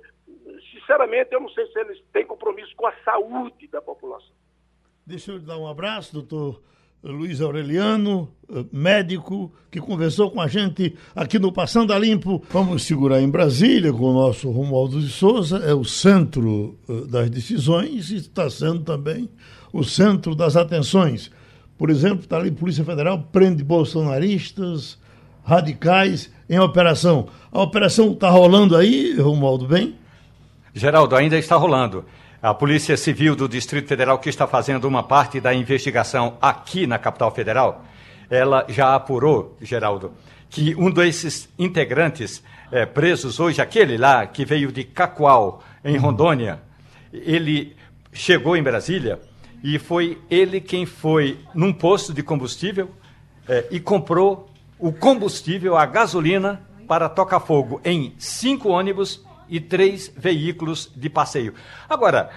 Sinceramente, 0.72 1.34
eu 1.34 1.42
não 1.42 1.50
sei 1.50 1.66
se 1.68 1.80
eles 1.80 2.00
têm 2.14 2.26
compromisso 2.26 2.76
com 2.76 2.86
a 2.86 2.94
saúde 3.04 3.68
da 3.68 3.82
população. 3.82 4.30
Deixa 5.06 5.32
eu 5.32 5.40
dar 5.40 5.58
um 5.58 5.68
abraço, 5.68 6.14
doutor 6.14 6.62
Luiz 7.04 7.42
Aureliano, 7.42 8.32
eh, 8.48 8.64
médico, 8.72 9.52
que 9.72 9.80
conversou 9.80 10.30
com 10.30 10.40
a 10.40 10.48
gente 10.48 10.96
aqui 11.16 11.40
no 11.40 11.52
Passando 11.52 11.92
a 11.92 11.98
Limpo. 11.98 12.44
Vamos 12.52 12.84
segurar 12.84 13.20
em 13.20 13.30
Brasília 13.30 13.92
com 13.92 14.04
o 14.04 14.14
nosso 14.14 14.52
Romualdo 14.52 15.02
de 15.02 15.10
Souza, 15.10 15.58
é 15.66 15.74
o 15.74 15.84
centro 15.84 16.78
eh, 16.88 17.08
das 17.08 17.30
decisões 17.32 18.12
e 18.12 18.18
está 18.18 18.48
sendo 18.52 18.84
também 18.84 19.28
o 19.74 19.84
centro 19.84 20.36
das 20.36 20.56
atenções. 20.56 21.32
Por 21.76 21.90
exemplo, 21.90 22.20
está 22.20 22.38
ali 22.38 22.52
Polícia 22.52 22.86
Federal, 22.86 23.24
prende 23.32 23.64
bolsonaristas, 23.64 25.01
radicais 25.44 26.32
em 26.50 26.60
operação. 26.60 27.28
A 27.52 27.62
operação 27.62 28.12
está 28.12 28.30
rolando 28.30 28.76
aí, 28.76 29.16
Romualdo, 29.20 29.68
bem? 29.68 29.96
Geraldo, 30.74 31.16
ainda 31.16 31.38
está 31.38 31.56
rolando. 31.56 32.06
A 32.42 32.54
Polícia 32.54 32.98
Civil 32.98 33.36
do 33.36 33.48
Distrito 33.48 33.88
Federal, 33.88 34.18
que 34.20 34.30
está 34.30 34.48
fazendo 34.48 34.86
uma 34.86 35.04
parte 35.04 35.40
da 35.40 35.54
investigação 35.54 36.38
aqui 36.42 36.88
na 36.88 36.98
capital 36.98 37.32
federal, 37.32 37.86
ela 38.30 38.66
já 38.70 38.96
apurou, 38.96 39.58
Geraldo, 39.62 40.14
que 40.50 40.74
um 40.76 40.90
desses 40.90 41.50
integrantes 41.60 42.44
é, 42.72 42.86
presos 42.86 43.40
hoje, 43.40 43.62
aquele 43.62 43.98
lá 43.98 44.26
que 44.26 44.46
veio 44.46 44.72
de 44.72 44.84
Cacoal, 44.84 45.64
em 45.84 45.98
Rondônia, 45.98 46.60
ele 47.12 47.76
chegou 48.14 48.56
em 48.56 48.64
Brasília 48.64 49.20
e 49.64 49.78
foi 49.78 50.18
ele 50.30 50.62
quem 50.62 50.86
foi 50.86 51.40
num 51.54 51.74
posto 51.74 52.14
de 52.14 52.24
combustível 52.24 52.90
é, 53.48 53.68
e 53.72 53.80
comprou 53.80 54.51
o 54.82 54.92
combustível, 54.92 55.78
a 55.78 55.86
gasolina, 55.86 56.62
para 56.88 57.08
tocar 57.08 57.40
fogo 57.40 57.80
em 57.86 58.14
cinco 58.18 58.70
ônibus 58.70 59.24
e 59.48 59.62
três 59.62 60.12
veículos 60.18 60.92
de 60.94 61.10
passeio. 61.10 61.54
Agora, 61.88 62.30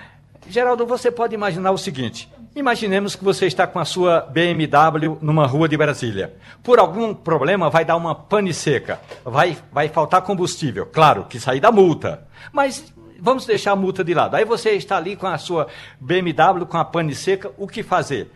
Geraldo, 0.47 0.87
você 0.87 1.11
pode 1.11 1.35
imaginar 1.35 1.71
o 1.71 1.79
seguinte: 1.79 2.31
imaginemos 2.55 3.17
que 3.17 3.25
você 3.25 3.47
está 3.47 3.67
com 3.67 3.79
a 3.79 3.85
sua 3.85 4.21
BMW 4.21 5.17
numa 5.23 5.47
rua 5.47 5.69
de 5.69 5.77
Brasília. 5.77 6.35
Por 6.63 6.79
algum 6.79 7.15
problema 7.15 7.71
vai 7.71 7.85
dar 7.85 7.97
uma 7.97 8.15
pane 8.15 8.53
seca, 8.53 9.01
vai, 9.25 9.57
vai 9.73 9.89
faltar 9.89 10.23
combustível. 10.23 10.87
Claro 10.87 11.25
que 11.25 11.41
sair 11.41 11.61
da 11.61 11.73
multa, 11.73 12.29
mas 12.53 12.93
vamos 13.19 13.47
deixar 13.47 13.73
a 13.73 13.77
multa 13.77 14.05
de 14.05 14.13
lado. 14.13 14.37
Aí 14.37 14.45
você 14.45 14.73
está 14.73 14.99
ali 14.99 15.17
com 15.17 15.27
a 15.27 15.39
sua 15.39 15.67
BMW, 15.99 16.67
com 16.67 16.77
a 16.77 16.85
pane 16.85 17.15
seca, 17.15 17.51
o 17.57 17.67
que 17.67 17.83
fazer? 17.83 18.31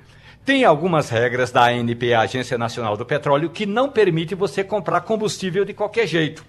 Tem 0.48 0.64
algumas 0.64 1.10
regras 1.10 1.50
da 1.52 1.66
ANP, 1.66 2.14
a 2.14 2.20
Agência 2.20 2.56
Nacional 2.56 2.96
do 2.96 3.04
Petróleo, 3.04 3.50
que 3.50 3.66
não 3.66 3.90
permite 3.90 4.34
você 4.34 4.64
comprar 4.64 5.02
combustível 5.02 5.62
de 5.62 5.74
qualquer 5.74 6.06
jeito. 6.06 6.42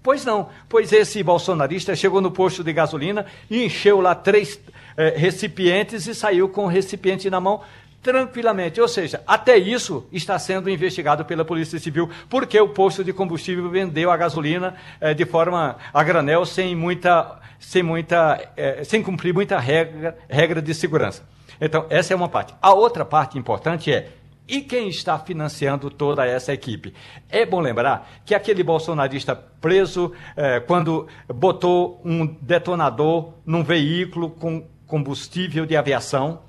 Pois 0.00 0.24
não, 0.24 0.48
pois 0.68 0.92
esse 0.92 1.20
bolsonarista 1.24 1.96
chegou 1.96 2.20
no 2.20 2.30
posto 2.30 2.62
de 2.62 2.72
gasolina 2.72 3.26
e 3.50 3.64
encheu 3.64 4.00
lá 4.00 4.14
três 4.14 4.60
eh, 4.96 5.14
recipientes 5.16 6.06
e 6.06 6.14
saiu 6.14 6.48
com 6.48 6.66
o 6.66 6.68
recipiente 6.68 7.28
na 7.28 7.40
mão 7.40 7.62
tranquilamente. 8.00 8.80
Ou 8.80 8.86
seja, 8.86 9.20
até 9.26 9.58
isso 9.58 10.06
está 10.12 10.38
sendo 10.38 10.70
investigado 10.70 11.24
pela 11.24 11.44
Polícia 11.44 11.80
Civil, 11.80 12.08
porque 12.30 12.60
o 12.60 12.68
posto 12.68 13.02
de 13.02 13.12
combustível 13.12 13.68
vendeu 13.68 14.12
a 14.12 14.16
gasolina 14.16 14.76
eh, 15.00 15.14
de 15.14 15.24
forma 15.24 15.78
a 15.92 16.04
granel, 16.04 16.46
sem 16.46 16.76
muita, 16.76 17.40
sem 17.58 17.82
muita, 17.82 18.40
eh, 18.56 18.84
sem 18.84 19.02
cumprir 19.02 19.34
muita 19.34 19.58
regra, 19.58 20.16
regra 20.28 20.62
de 20.62 20.72
segurança. 20.72 21.31
Então, 21.64 21.86
essa 21.88 22.12
é 22.12 22.16
uma 22.16 22.28
parte. 22.28 22.52
A 22.60 22.74
outra 22.74 23.04
parte 23.04 23.38
importante 23.38 23.92
é 23.92 24.10
e 24.48 24.60
quem 24.60 24.88
está 24.88 25.16
financiando 25.18 25.88
toda 25.88 26.26
essa 26.26 26.52
equipe? 26.52 26.92
É 27.28 27.46
bom 27.46 27.60
lembrar 27.60 28.10
que 28.26 28.34
aquele 28.34 28.64
bolsonarista 28.64 29.36
preso, 29.36 30.12
eh, 30.36 30.58
quando 30.58 31.06
botou 31.28 32.00
um 32.04 32.26
detonador 32.26 33.34
num 33.46 33.62
veículo 33.62 34.30
com 34.30 34.66
combustível 34.84 35.64
de 35.64 35.76
aviação, 35.76 36.40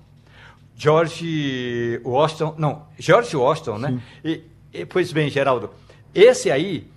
George 0.76 2.02
Washington, 2.04 2.56
não, 2.58 2.88
George 2.98 3.38
Washington, 3.38 3.78
né? 3.78 4.02
E, 4.26 4.44
e, 4.74 4.86
pois 4.86 5.14
bem, 5.14 5.30
Geraldo, 5.30 5.70
esse 6.16 6.50
aí 6.50 6.92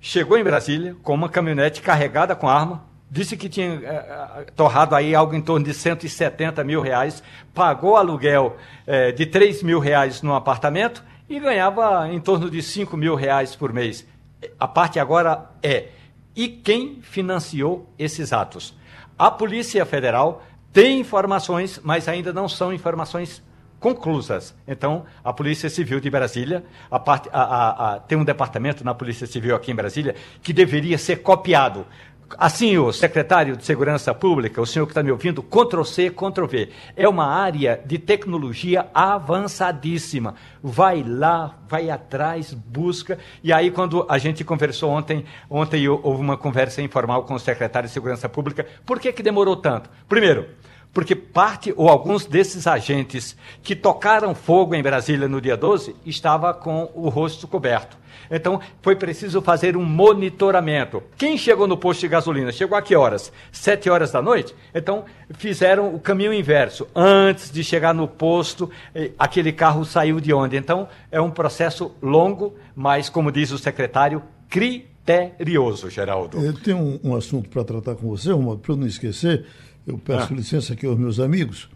chegou 0.00 0.36
em 0.36 0.42
Brasília 0.42 0.96
com 1.04 1.14
uma 1.14 1.28
caminhonete 1.28 1.80
carregada 1.80 2.34
com 2.34 2.48
arma, 2.48 2.84
disse 3.12 3.36
que 3.36 3.46
tinha 3.46 3.74
é, 3.84 4.46
torrado 4.56 4.94
aí 4.94 5.14
algo 5.14 5.34
em 5.34 5.42
torno 5.42 5.66
de 5.66 5.74
170 5.74 6.64
mil 6.64 6.80
reais, 6.80 7.22
pagou 7.52 7.98
aluguel 7.98 8.56
é, 8.86 9.12
de 9.12 9.26
3 9.26 9.62
mil 9.62 9.78
reais 9.78 10.22
no 10.22 10.34
apartamento 10.34 11.04
e 11.28 11.38
ganhava 11.38 12.08
em 12.10 12.18
torno 12.18 12.50
de 12.50 12.62
5 12.62 12.96
mil 12.96 13.14
reais 13.14 13.54
por 13.54 13.70
mês. 13.70 14.06
A 14.58 14.66
parte 14.66 14.98
agora 14.98 15.50
é, 15.62 15.88
e 16.34 16.48
quem 16.48 17.00
financiou 17.02 17.86
esses 17.98 18.32
atos? 18.32 18.74
A 19.18 19.30
Polícia 19.30 19.84
Federal 19.84 20.42
tem 20.72 20.98
informações, 20.98 21.78
mas 21.84 22.08
ainda 22.08 22.32
não 22.32 22.48
são 22.48 22.72
informações 22.72 23.42
conclusas. 23.78 24.54
Então, 24.66 25.04
a 25.24 25.32
Polícia 25.32 25.68
Civil 25.68 26.00
de 26.00 26.08
Brasília, 26.08 26.64
a 26.88 27.00
parte, 27.00 27.28
a, 27.32 27.94
a, 27.94 27.98
tem 27.98 28.16
um 28.16 28.24
departamento 28.24 28.84
na 28.84 28.94
Polícia 28.94 29.26
Civil 29.26 29.56
aqui 29.56 29.72
em 29.72 29.74
Brasília 29.74 30.14
que 30.40 30.52
deveria 30.52 30.96
ser 30.96 31.16
copiado 31.16 31.84
Assim, 32.38 32.78
o 32.78 32.92
secretário 32.92 33.56
de 33.56 33.64
Segurança 33.64 34.14
Pública, 34.14 34.60
o 34.60 34.66
senhor 34.66 34.86
que 34.86 34.92
está 34.92 35.02
me 35.02 35.10
ouvindo, 35.10 35.42
Ctrl-C, 35.42 36.10
Ctrl-V. 36.10 36.70
É 36.96 37.08
uma 37.08 37.26
área 37.26 37.80
de 37.84 37.98
tecnologia 37.98 38.88
avançadíssima. 38.94 40.34
Vai 40.62 41.02
lá, 41.02 41.58
vai 41.68 41.90
atrás, 41.90 42.52
busca. 42.52 43.18
E 43.42 43.52
aí, 43.52 43.70
quando 43.70 44.06
a 44.08 44.18
gente 44.18 44.44
conversou 44.44 44.90
ontem, 44.90 45.24
ontem 45.48 45.88
houve 45.88 46.20
uma 46.20 46.36
conversa 46.36 46.82
informal 46.82 47.24
com 47.24 47.34
o 47.34 47.40
secretário 47.40 47.88
de 47.88 47.92
Segurança 47.92 48.28
Pública, 48.28 48.66
por 48.84 48.98
que, 49.00 49.12
que 49.12 49.22
demorou 49.22 49.56
tanto? 49.56 49.90
Primeiro, 50.08 50.46
porque 50.92 51.16
parte 51.16 51.72
ou 51.76 51.88
alguns 51.88 52.26
desses 52.26 52.66
agentes 52.66 53.36
que 53.62 53.74
tocaram 53.74 54.34
fogo 54.34 54.74
em 54.74 54.82
Brasília 54.82 55.26
no 55.26 55.40
dia 55.40 55.56
12 55.56 55.96
estava 56.04 56.52
com 56.52 56.90
o 56.94 57.08
rosto 57.08 57.48
coberto. 57.48 58.01
Então, 58.34 58.58
foi 58.80 58.96
preciso 58.96 59.42
fazer 59.42 59.76
um 59.76 59.84
monitoramento. 59.84 61.02
Quem 61.18 61.36
chegou 61.36 61.66
no 61.66 61.76
posto 61.76 62.00
de 62.00 62.08
gasolina? 62.08 62.50
Chegou 62.50 62.78
a 62.78 62.80
que 62.80 62.96
horas? 62.96 63.30
Sete 63.52 63.90
horas 63.90 64.10
da 64.10 64.22
noite? 64.22 64.54
Então, 64.74 65.04
fizeram 65.34 65.94
o 65.94 66.00
caminho 66.00 66.32
inverso. 66.32 66.88
Antes 66.96 67.52
de 67.52 67.62
chegar 67.62 67.92
no 67.92 68.08
posto, 68.08 68.70
eh, 68.94 69.10
aquele 69.18 69.52
carro 69.52 69.84
saiu 69.84 70.18
de 70.18 70.32
onde? 70.32 70.56
Então, 70.56 70.88
é 71.10 71.20
um 71.20 71.30
processo 71.30 71.92
longo, 72.02 72.54
mas, 72.74 73.10
como 73.10 73.30
diz 73.30 73.52
o 73.52 73.58
secretário, 73.58 74.22
criterioso, 74.48 75.90
Geraldo. 75.90 76.38
Eu 76.42 76.54
tenho 76.54 76.78
um, 76.78 77.00
um 77.04 77.14
assunto 77.14 77.50
para 77.50 77.62
tratar 77.62 77.94
com 77.96 78.08
você, 78.08 78.32
Romualdo, 78.32 78.62
para 78.62 78.72
eu 78.72 78.76
não 78.78 78.86
esquecer 78.86 79.44
eu 79.86 79.98
peço 79.98 80.32
ah. 80.32 80.36
licença 80.36 80.72
aqui 80.72 80.86
aos 80.86 80.98
meus 80.98 81.18
amigos, 81.18 81.68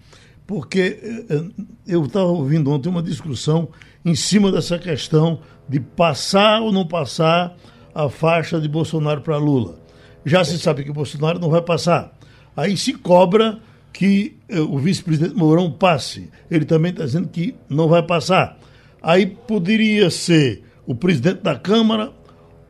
porque 0.46 0.98
eh, 1.02 1.24
eh, 1.28 1.44
eu 1.86 2.04
estava 2.04 2.26
ouvindo 2.26 2.70
ontem 2.70 2.88
uma 2.88 3.02
discussão 3.02 3.68
em 4.04 4.14
cima 4.14 4.52
dessa 4.52 4.78
questão 4.78 5.40
de 5.68 5.80
passar 5.80 6.62
ou 6.62 6.70
não 6.70 6.86
passar 6.86 7.56
a 7.94 8.08
faixa 8.08 8.60
de 8.60 8.68
Bolsonaro 8.68 9.20
para 9.20 9.36
Lula. 9.36 9.78
Já 10.24 10.44
se 10.44 10.58
sabe 10.58 10.84
que 10.84 10.92
Bolsonaro 10.92 11.38
não 11.38 11.50
vai 11.50 11.62
passar. 11.62 12.16
Aí 12.56 12.76
se 12.76 12.92
cobra 12.92 13.58
que 13.92 14.36
eh, 14.48 14.60
o 14.60 14.78
vice-presidente 14.78 15.34
Mourão 15.34 15.70
passe. 15.70 16.30
Ele 16.50 16.64
também 16.64 16.92
está 16.92 17.04
dizendo 17.04 17.28
que 17.28 17.54
não 17.68 17.88
vai 17.88 18.02
passar. 18.02 18.58
Aí 19.02 19.26
poderia 19.26 20.10
ser 20.10 20.62
o 20.86 20.94
presidente 20.94 21.42
da 21.42 21.56
Câmara 21.56 22.12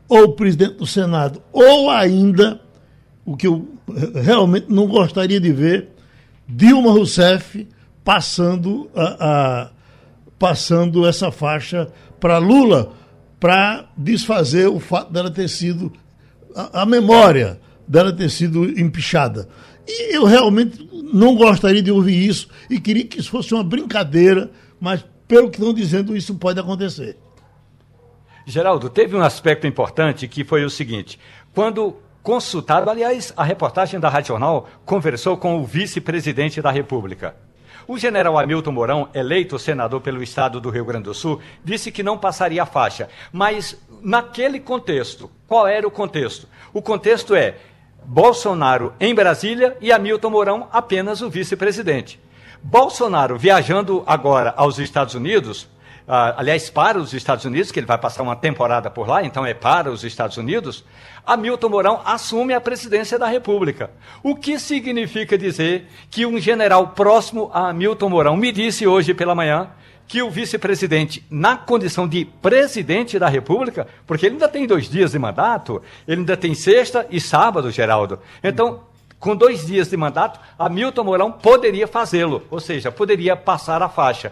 ou 0.09 0.23
o 0.23 0.33
presidente 0.33 0.75
do 0.75 0.87
Senado, 0.87 1.41
ou 1.51 1.89
ainda 1.89 2.61
o 3.25 3.35
que 3.35 3.45
eu 3.45 3.67
realmente 4.23 4.67
não 4.69 4.87
gostaria 4.87 5.39
de 5.39 5.51
ver 5.51 5.89
Dilma 6.47 6.91
Rousseff 6.91 7.67
passando 8.03 8.89
a, 8.95 9.03
a 9.03 9.69
passando 10.39 11.07
essa 11.07 11.31
faixa 11.31 11.91
para 12.19 12.37
Lula 12.37 12.93
para 13.39 13.89
desfazer 13.97 14.67
o 14.67 14.79
fato 14.79 15.11
dela 15.11 15.29
ter 15.31 15.47
sido 15.47 15.91
a, 16.55 16.81
a, 16.81 16.85
memória 16.85 17.59
dela 17.87 18.13
ter 18.13 18.29
sido 18.29 18.65
empichada. 18.79 19.47
E 19.87 20.15
eu 20.15 20.25
realmente 20.25 20.87
não 21.13 21.35
gostaria 21.35 21.81
de 21.81 21.91
ouvir 21.91 22.27
isso 22.27 22.49
e 22.69 22.79
queria 22.79 23.05
que 23.05 23.19
isso 23.19 23.29
fosse 23.29 23.53
uma 23.53 23.63
brincadeira, 23.63 24.51
mas 24.79 25.03
pelo 25.27 25.49
que 25.49 25.57
estão 25.57 25.73
dizendo, 25.73 26.15
isso 26.15 26.35
pode 26.35 26.59
acontecer. 26.59 27.17
Geraldo, 28.45 28.89
teve 28.89 29.15
um 29.15 29.21
aspecto 29.21 29.67
importante 29.67 30.27
que 30.27 30.43
foi 30.43 30.63
o 30.63 30.69
seguinte: 30.69 31.19
quando 31.53 31.97
consultado. 32.27 32.89
Aliás, 32.89 33.31
a 33.37 33.43
reportagem 33.45 34.01
da 34.01 34.09
Rádio 34.09 34.27
Jornal 34.27 34.67
conversou 34.85 35.37
com 35.37 35.61
o 35.61 35.65
vice-presidente 35.65 36.61
da 36.61 36.69
República. 36.69 37.37
O 37.87 37.97
general 37.97 38.37
Hamilton 38.37 38.71
Mourão, 38.73 39.09
eleito 39.13 39.57
senador 39.57 40.01
pelo 40.01 40.21
estado 40.21 40.59
do 40.59 40.69
Rio 40.69 40.83
Grande 40.83 41.05
do 41.05 41.13
Sul, 41.13 41.39
disse 41.63 41.89
que 41.89 42.03
não 42.03 42.17
passaria 42.17 42.61
a 42.63 42.65
faixa. 42.65 43.07
Mas, 43.31 43.81
naquele 44.01 44.59
contexto, 44.59 45.31
qual 45.47 45.65
era 45.69 45.87
o 45.87 45.91
contexto? 45.91 46.49
O 46.73 46.81
contexto 46.81 47.33
é 47.33 47.55
Bolsonaro 48.03 48.93
em 48.99 49.15
Brasília 49.15 49.77
e 49.79 49.89
Hamilton 49.89 50.29
Mourão 50.29 50.67
apenas 50.69 51.21
o 51.21 51.29
vice-presidente. 51.29 52.19
Bolsonaro 52.61 53.37
viajando 53.37 54.03
agora 54.05 54.53
aos 54.57 54.79
Estados 54.79 55.15
Unidos, 55.15 55.69
aliás, 56.07 56.69
para 56.69 56.97
os 56.97 57.13
Estados 57.13 57.43
Unidos, 57.43 57.71
que 57.71 57.79
ele 57.79 57.85
vai 57.85 57.97
passar 57.97 58.23
uma 58.23 58.35
temporada 58.35 58.89
por 58.89 59.07
lá, 59.07 59.23
então 59.23 59.45
é 59.45 59.53
para 59.53 59.91
os 59.91 60.03
Estados 60.03 60.37
Unidos, 60.37 60.85
Hamilton 61.25 61.69
Mourão 61.69 62.01
assume 62.05 62.53
a 62.53 62.61
presidência 62.61 63.19
da 63.19 63.27
República. 63.27 63.91
O 64.23 64.35
que 64.35 64.57
significa 64.57 65.37
dizer 65.37 65.87
que 66.09 66.25
um 66.25 66.39
general 66.39 66.87
próximo 66.89 67.51
a 67.53 67.69
Hamilton 67.69 68.09
Mourão 68.09 68.37
me 68.37 68.51
disse 68.51 68.87
hoje 68.87 69.13
pela 69.13 69.35
manhã 69.35 69.69
que 70.07 70.21
o 70.21 70.29
vice-presidente, 70.29 71.25
na 71.29 71.57
condição 71.57 72.07
de 72.07 72.23
presidente 72.23 73.19
da 73.19 73.27
República, 73.27 73.85
porque 74.05 74.25
ele 74.25 74.35
ainda 74.35 74.47
tem 74.47 74.65
dois 74.65 74.89
dias 74.89 75.11
de 75.11 75.19
mandato, 75.19 75.81
ele 76.07 76.21
ainda 76.21 76.37
tem 76.37 76.55
sexta 76.55 77.05
e 77.11 77.19
sábado, 77.19 77.69
Geraldo. 77.69 78.17
Então, 78.41 78.83
com 79.19 79.35
dois 79.35 79.65
dias 79.65 79.89
de 79.89 79.97
mandato, 79.97 80.39
Hamilton 80.57 81.03
Mourão 81.03 81.31
poderia 81.31 81.87
fazê-lo, 81.87 82.43
ou 82.49 82.59
seja, 82.59 82.91
poderia 82.91 83.35
passar 83.35 83.81
a 83.81 83.89
faixa. 83.89 84.31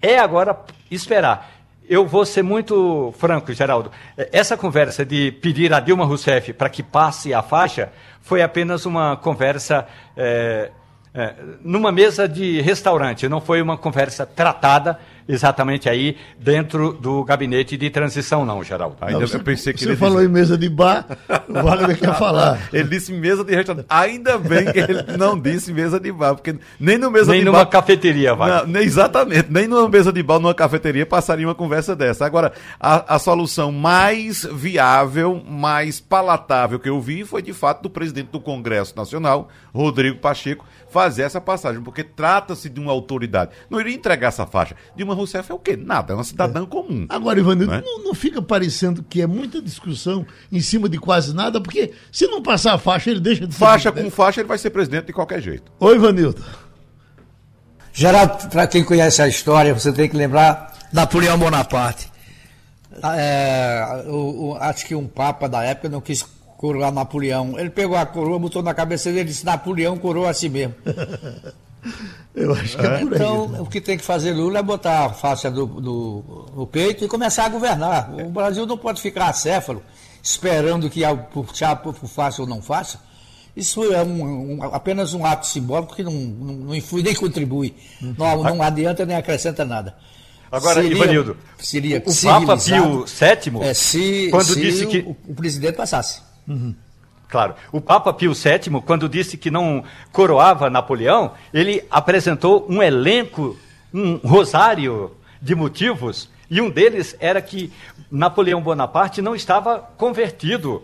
É 0.00 0.18
agora 0.18 0.58
esperar. 0.90 1.50
Eu 1.88 2.06
vou 2.06 2.24
ser 2.26 2.42
muito 2.42 3.14
franco, 3.18 3.52
Geraldo. 3.52 3.90
Essa 4.16 4.56
conversa 4.56 5.04
de 5.04 5.32
pedir 5.32 5.72
a 5.72 5.80
Dilma 5.80 6.04
Rousseff 6.04 6.52
para 6.52 6.68
que 6.68 6.82
passe 6.82 7.32
a 7.32 7.42
faixa 7.42 7.90
foi 8.20 8.42
apenas 8.42 8.84
uma 8.84 9.16
conversa 9.16 9.86
é, 10.16 10.70
é, 11.14 11.34
numa 11.62 11.90
mesa 11.90 12.28
de 12.28 12.60
restaurante, 12.60 13.28
não 13.28 13.40
foi 13.40 13.62
uma 13.62 13.76
conversa 13.76 14.26
tratada 14.26 15.00
exatamente 15.28 15.88
aí 15.88 16.16
dentro 16.38 16.92
do 16.94 17.22
gabinete 17.22 17.76
de 17.76 17.90
transição, 17.90 18.44
não, 18.46 18.64
Geraldo. 18.64 18.96
Ainda 19.00 19.20
não, 19.20 19.26
eu 19.26 19.40
pensei 19.40 19.72
que 19.72 19.84
você 19.84 19.94
falou 19.94 20.18
disse... 20.18 20.28
em 20.28 20.32
mesa 20.32 20.56
de 20.56 20.68
bar, 20.68 21.06
o 21.48 21.52
Wagner 21.52 21.98
quer 21.98 22.14
falar. 22.16 22.58
Ele 22.72 22.88
disse 22.88 23.12
mesa 23.12 23.44
de 23.44 23.54
restaurante. 23.54 23.86
Ainda 23.90 24.38
bem 24.38 24.72
que 24.72 24.78
ele 24.78 25.16
não 25.18 25.38
disse 25.38 25.72
mesa 25.72 26.00
de 26.00 26.10
bar, 26.10 26.34
porque 26.34 26.56
nem 26.80 26.96
no 26.96 27.10
mesa 27.10 27.32
nem 27.32 27.40
de 27.40 27.46
numa 27.46 27.66
cafeteria, 27.66 28.34
vai. 28.34 28.66
Não, 28.66 28.80
exatamente, 28.80 29.48
nem 29.50 29.68
numa 29.68 29.88
mesa 29.88 30.12
de 30.12 30.22
bar, 30.22 30.38
numa 30.38 30.54
cafeteria 30.54 31.04
passaria 31.04 31.46
uma 31.46 31.54
conversa 31.54 31.94
dessa. 31.94 32.24
Agora, 32.24 32.52
a, 32.80 33.16
a 33.16 33.18
solução 33.18 33.70
mais 33.70 34.44
viável, 34.50 35.42
mais 35.46 36.00
palatável 36.00 36.78
que 36.78 36.88
eu 36.88 37.00
vi 37.00 37.24
foi 37.24 37.42
de 37.42 37.52
fato 37.52 37.82
do 37.82 37.90
presidente 37.90 38.28
do 38.30 38.40
Congresso 38.40 38.96
Nacional, 38.96 39.48
Rodrigo 39.74 40.18
Pacheco, 40.18 40.64
fazer 40.90 41.22
essa 41.22 41.40
passagem, 41.40 41.82
porque 41.82 42.02
trata-se 42.02 42.68
de 42.68 42.80
uma 42.80 42.92
autoridade. 42.92 43.50
Não 43.68 43.80
iria 43.80 43.94
entregar 43.94 44.28
essa 44.28 44.46
faixa. 44.46 44.74
Dilma 44.96 45.17
Rousseff 45.18 45.50
é 45.50 45.54
o 45.54 45.58
quê? 45.58 45.76
Nada, 45.76 46.12
é 46.12 46.16
uma 46.16 46.24
cidadã 46.24 46.62
é. 46.62 46.66
comum. 46.66 47.06
Agora, 47.08 47.38
Ivanildo, 47.38 47.70
não, 47.70 47.78
é? 47.78 47.82
não, 47.82 48.04
não, 48.04 48.14
fica 48.14 48.40
parecendo 48.40 49.02
que 49.02 49.20
é 49.20 49.26
muita 49.26 49.60
discussão 49.60 50.26
em 50.50 50.60
cima 50.60 50.88
de 50.88 50.98
quase 50.98 51.34
nada, 51.34 51.60
porque 51.60 51.92
se 52.10 52.26
não 52.26 52.42
passar 52.42 52.74
a 52.74 52.78
faixa, 52.78 53.10
ele 53.10 53.20
deixa 53.20 53.46
de 53.46 53.52
ser 53.52 53.58
Faixa 53.58 53.92
presidente. 53.92 54.12
com 54.12 54.22
faixa, 54.22 54.40
ele 54.40 54.48
vai 54.48 54.58
ser 54.58 54.70
presidente 54.70 55.06
de 55.06 55.12
qualquer 55.12 55.40
jeito. 55.40 55.70
Oi, 55.78 55.96
Ivanildo. 55.96 56.44
Geraldo, 57.92 58.48
para 58.48 58.66
quem 58.66 58.84
conhece 58.84 59.20
a 59.20 59.28
história, 59.28 59.74
você 59.74 59.92
tem 59.92 60.08
que 60.08 60.16
lembrar 60.16 60.72
Napoleão 60.92 61.38
Bonaparte. 61.38 62.10
É, 63.16 64.04
o, 64.06 64.50
o, 64.50 64.56
acho 64.56 64.86
que 64.86 64.94
um 64.94 65.06
papa 65.06 65.48
da 65.48 65.62
época 65.62 65.88
não 65.88 66.00
quis 66.00 66.24
coroar 66.56 66.92
Napoleão. 66.92 67.58
Ele 67.58 67.70
pegou 67.70 67.96
a 67.96 68.04
coroa, 68.04 68.38
botou 68.38 68.62
na 68.62 68.74
cabeça 68.74 69.10
dele 69.10 69.22
e 69.22 69.24
disse: 69.24 69.44
Napoleão 69.44 69.96
coroa 69.96 70.30
a 70.30 70.34
si 70.34 70.48
mesmo. 70.48 70.74
Eu 72.34 72.52
acho 72.54 72.76
que 72.76 72.86
é, 72.86 72.88
é 72.88 72.98
por 72.98 73.12
aí. 73.12 73.18
Então, 73.18 73.48
né? 73.48 73.60
o 73.60 73.66
que 73.66 73.80
tem 73.80 73.96
que 73.96 74.04
fazer 74.04 74.32
Lula 74.32 74.58
é 74.58 74.62
botar 74.62 75.06
a 75.06 75.12
faixa 75.12 75.50
do, 75.50 75.66
do, 75.66 76.46
no 76.54 76.66
peito 76.66 77.04
e 77.04 77.08
começar 77.08 77.46
a 77.46 77.48
governar. 77.48 78.12
O 78.14 78.30
Brasil 78.30 78.66
não 78.66 78.78
pode 78.78 79.00
ficar 79.00 79.28
acéfalo, 79.28 79.82
esperando 80.22 80.88
que 80.88 81.02
puxar 81.32 81.76
por 81.76 81.94
faixa 81.94 82.42
ou 82.42 82.48
não 82.48 82.62
faça. 82.62 83.00
Isso 83.56 83.82
é 83.92 84.02
um, 84.04 84.54
um, 84.56 84.62
apenas 84.62 85.14
um 85.14 85.26
ato 85.26 85.46
simbólico 85.46 85.96
que 85.96 86.04
não, 86.04 86.12
não, 86.12 86.54
não 86.54 86.74
influi 86.74 87.02
nem 87.02 87.14
contribui. 87.14 87.74
Não, 88.00 88.42
não 88.42 88.62
adianta 88.62 89.04
nem 89.04 89.16
acrescenta 89.16 89.64
nada. 89.64 89.96
Agora, 90.50 90.80
seria, 90.80 90.96
Ivanildo, 90.96 91.36
seria 91.58 92.02
o 92.06 92.22
Papa 92.22 92.56
Pio 92.56 93.04
VII, 93.04 93.62
é, 93.62 93.74
se, 93.74 94.28
quando 94.30 94.44
se 94.44 94.60
disse 94.60 94.86
que 94.86 94.98
o, 95.00 95.16
o 95.28 95.34
presidente 95.34 95.74
passasse. 95.74 96.22
Uhum. 96.46 96.74
Claro. 97.28 97.54
O 97.70 97.80
Papa 97.80 98.12
Pio 98.12 98.32
VII, 98.32 98.80
quando 98.84 99.08
disse 99.08 99.36
que 99.36 99.50
não 99.50 99.84
coroava 100.10 100.70
Napoleão, 100.70 101.32
ele 101.52 101.84
apresentou 101.90 102.66
um 102.68 102.82
elenco, 102.82 103.56
um 103.92 104.16
rosário 104.16 105.12
de 105.40 105.54
motivos, 105.54 106.30
e 106.50 106.60
um 106.60 106.70
deles 106.70 107.14
era 107.20 107.42
que 107.42 107.70
Napoleão 108.10 108.62
Bonaparte 108.62 109.20
não 109.20 109.34
estava 109.34 109.78
convertido. 109.98 110.82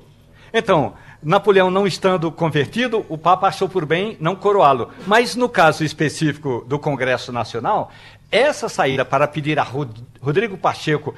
Então, 0.52 0.92
Napoleão 1.22 1.70
não 1.70 1.86
estando 1.86 2.30
convertido, 2.30 3.04
o 3.08 3.16
Papa 3.16 3.48
achou 3.48 3.66
por 3.66 3.86
bem 3.86 4.16
não 4.20 4.36
coroá-lo. 4.36 4.90
Mas 5.06 5.34
no 5.34 5.48
caso 5.48 5.82
específico 5.82 6.62
do 6.68 6.78
Congresso 6.78 7.32
Nacional, 7.32 7.90
essa 8.30 8.68
saída 8.68 9.04
para 9.04 9.28
pedir 9.28 9.58
a 9.58 9.62
Rodrigo 10.20 10.56
Pacheco 10.56 11.14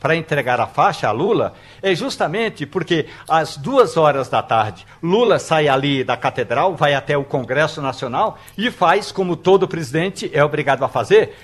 para 0.00 0.16
entregar 0.16 0.60
a 0.60 0.66
faixa 0.66 1.08
a 1.08 1.12
Lula 1.12 1.54
é 1.80 1.94
justamente 1.94 2.66
porque 2.66 3.06
às 3.26 3.56
duas 3.56 3.96
horas 3.96 4.28
da 4.28 4.42
tarde 4.42 4.86
Lula 5.02 5.38
sai 5.38 5.68
ali 5.68 6.04
da 6.04 6.16
catedral, 6.16 6.76
vai 6.76 6.94
até 6.94 7.16
o 7.16 7.24
Congresso 7.24 7.80
Nacional 7.80 8.38
e 8.56 8.70
faz, 8.70 9.10
como 9.10 9.36
todo 9.36 9.66
presidente 9.68 10.30
é 10.32 10.44
obrigado 10.44 10.84
a 10.84 10.88
fazer, 10.88 11.34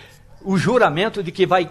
o 0.42 0.58
juramento 0.58 1.22
de 1.22 1.32
que 1.32 1.46
vai 1.46 1.70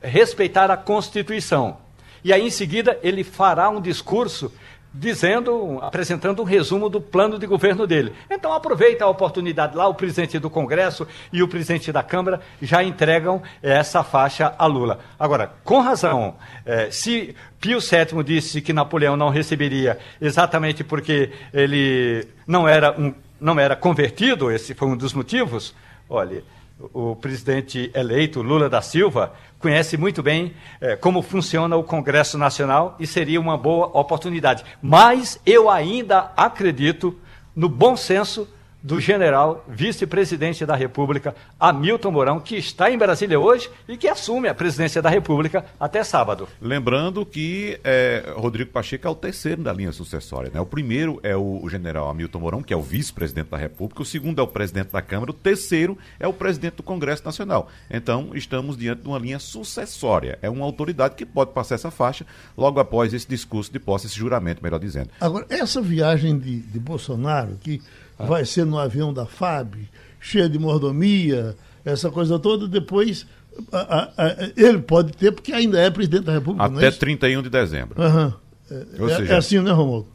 respeitar 0.00 0.70
a 0.70 0.76
Constituição. 0.76 1.78
E 2.24 2.32
aí, 2.32 2.46
em 2.46 2.50
seguida, 2.50 2.98
ele 3.02 3.22
fará 3.22 3.68
um 3.68 3.82
discurso 3.82 4.50
dizendo, 4.94 5.78
apresentando 5.82 6.40
um 6.40 6.44
resumo 6.44 6.88
do 6.88 7.00
plano 7.00 7.36
de 7.36 7.46
governo 7.46 7.84
dele. 7.84 8.12
Então 8.30 8.52
aproveita 8.52 9.04
a 9.04 9.08
oportunidade 9.08 9.76
lá, 9.76 9.88
o 9.88 9.94
presidente 9.94 10.38
do 10.38 10.48
Congresso 10.48 11.06
e 11.32 11.42
o 11.42 11.48
presidente 11.48 11.90
da 11.90 12.02
Câmara 12.02 12.40
já 12.62 12.82
entregam 12.82 13.42
essa 13.60 14.04
faixa 14.04 14.54
a 14.56 14.66
Lula. 14.66 15.00
Agora, 15.18 15.52
com 15.64 15.80
razão, 15.80 16.36
eh, 16.64 16.88
se 16.92 17.34
Pio 17.60 17.80
VII 17.80 18.22
disse 18.22 18.60
que 18.60 18.72
Napoleão 18.72 19.16
não 19.16 19.30
receberia 19.30 19.98
exatamente 20.20 20.84
porque 20.84 21.32
ele 21.52 22.28
não 22.46 22.68
era, 22.68 22.94
um, 22.98 23.12
não 23.40 23.58
era 23.58 23.74
convertido, 23.74 24.50
esse 24.52 24.74
foi 24.74 24.86
um 24.86 24.96
dos 24.96 25.12
motivos, 25.12 25.74
olha, 26.08 26.44
o 26.92 27.16
presidente 27.16 27.90
eleito, 27.94 28.42
Lula 28.42 28.68
da 28.68 28.82
Silva, 28.82 29.32
conhece 29.64 29.96
muito 29.96 30.22
bem 30.22 30.52
eh, 30.78 30.94
como 30.94 31.22
funciona 31.22 31.74
o 31.74 31.82
Congresso 31.82 32.36
Nacional 32.36 32.96
e 33.00 33.06
seria 33.06 33.40
uma 33.40 33.56
boa 33.56 33.86
oportunidade. 33.98 34.62
Mas 34.82 35.40
eu 35.46 35.70
ainda 35.70 36.30
acredito 36.36 37.18
no 37.56 37.66
bom 37.66 37.96
senso 37.96 38.46
do 38.84 39.00
general 39.00 39.64
vice-presidente 39.66 40.66
da 40.66 40.76
República, 40.76 41.34
Hamilton 41.58 42.10
Mourão, 42.10 42.38
que 42.38 42.54
está 42.56 42.90
em 42.90 42.98
Brasília 42.98 43.40
hoje 43.40 43.70
e 43.88 43.96
que 43.96 44.06
assume 44.06 44.46
a 44.46 44.54
presidência 44.54 45.00
da 45.00 45.08
República 45.08 45.64
até 45.80 46.04
sábado. 46.04 46.46
Lembrando 46.60 47.24
que 47.24 47.80
é, 47.82 48.34
Rodrigo 48.36 48.70
Pacheco 48.70 49.08
é 49.08 49.10
o 49.10 49.14
terceiro 49.14 49.62
da 49.62 49.72
linha 49.72 49.90
sucessória. 49.90 50.50
Né? 50.52 50.60
O 50.60 50.66
primeiro 50.66 51.18
é 51.22 51.34
o, 51.34 51.60
o 51.62 51.70
general 51.70 52.10
Hamilton 52.10 52.38
Mourão, 52.38 52.62
que 52.62 52.74
é 52.74 52.76
o 52.76 52.82
vice-presidente 52.82 53.48
da 53.48 53.56
República, 53.56 54.02
o 54.02 54.04
segundo 54.04 54.38
é 54.38 54.42
o 54.42 54.46
presidente 54.46 54.92
da 54.92 55.00
Câmara, 55.00 55.30
o 55.30 55.34
terceiro 55.34 55.96
é 56.20 56.28
o 56.28 56.32
presidente 56.34 56.74
do 56.74 56.82
Congresso 56.82 57.24
Nacional. 57.24 57.70
Então, 57.90 58.32
estamos 58.34 58.76
diante 58.76 59.00
de 59.00 59.08
uma 59.08 59.18
linha 59.18 59.38
sucessória. 59.38 60.38
É 60.42 60.50
uma 60.50 60.66
autoridade 60.66 61.14
que 61.14 61.24
pode 61.24 61.52
passar 61.52 61.76
essa 61.76 61.90
faixa 61.90 62.26
logo 62.54 62.78
após 62.78 63.14
esse 63.14 63.26
discurso 63.26 63.72
de 63.72 63.78
posse, 63.78 64.08
esse 64.08 64.16
juramento, 64.16 64.62
melhor 64.62 64.78
dizendo. 64.78 65.08
Agora, 65.18 65.46
essa 65.48 65.80
viagem 65.80 66.38
de, 66.38 66.60
de 66.60 66.78
Bolsonaro, 66.78 67.56
que 67.62 67.80
ah. 68.18 68.24
vai 68.24 68.44
ser 68.44 68.64
no 68.64 68.78
avião 68.78 69.12
da 69.12 69.26
FAB, 69.26 69.88
cheia 70.20 70.48
de 70.48 70.58
mordomia, 70.58 71.56
essa 71.84 72.10
coisa 72.10 72.38
toda, 72.38 72.66
depois 72.66 73.26
a, 73.72 73.78
a, 73.78 74.26
a, 74.26 74.32
ele 74.56 74.78
pode 74.78 75.12
ter, 75.12 75.32
porque 75.32 75.52
ainda 75.52 75.78
é 75.78 75.90
presidente 75.90 76.24
da 76.24 76.32
República. 76.32 76.64
Até 76.64 76.86
é 76.86 76.90
31 76.90 77.42
de 77.42 77.50
dezembro. 77.50 78.00
Uhum. 78.00 78.32
É, 78.70 79.16
seja... 79.16 79.32
é, 79.32 79.36
assim, 79.36 79.60
né, 79.60 79.70
Romulo? 79.70 80.08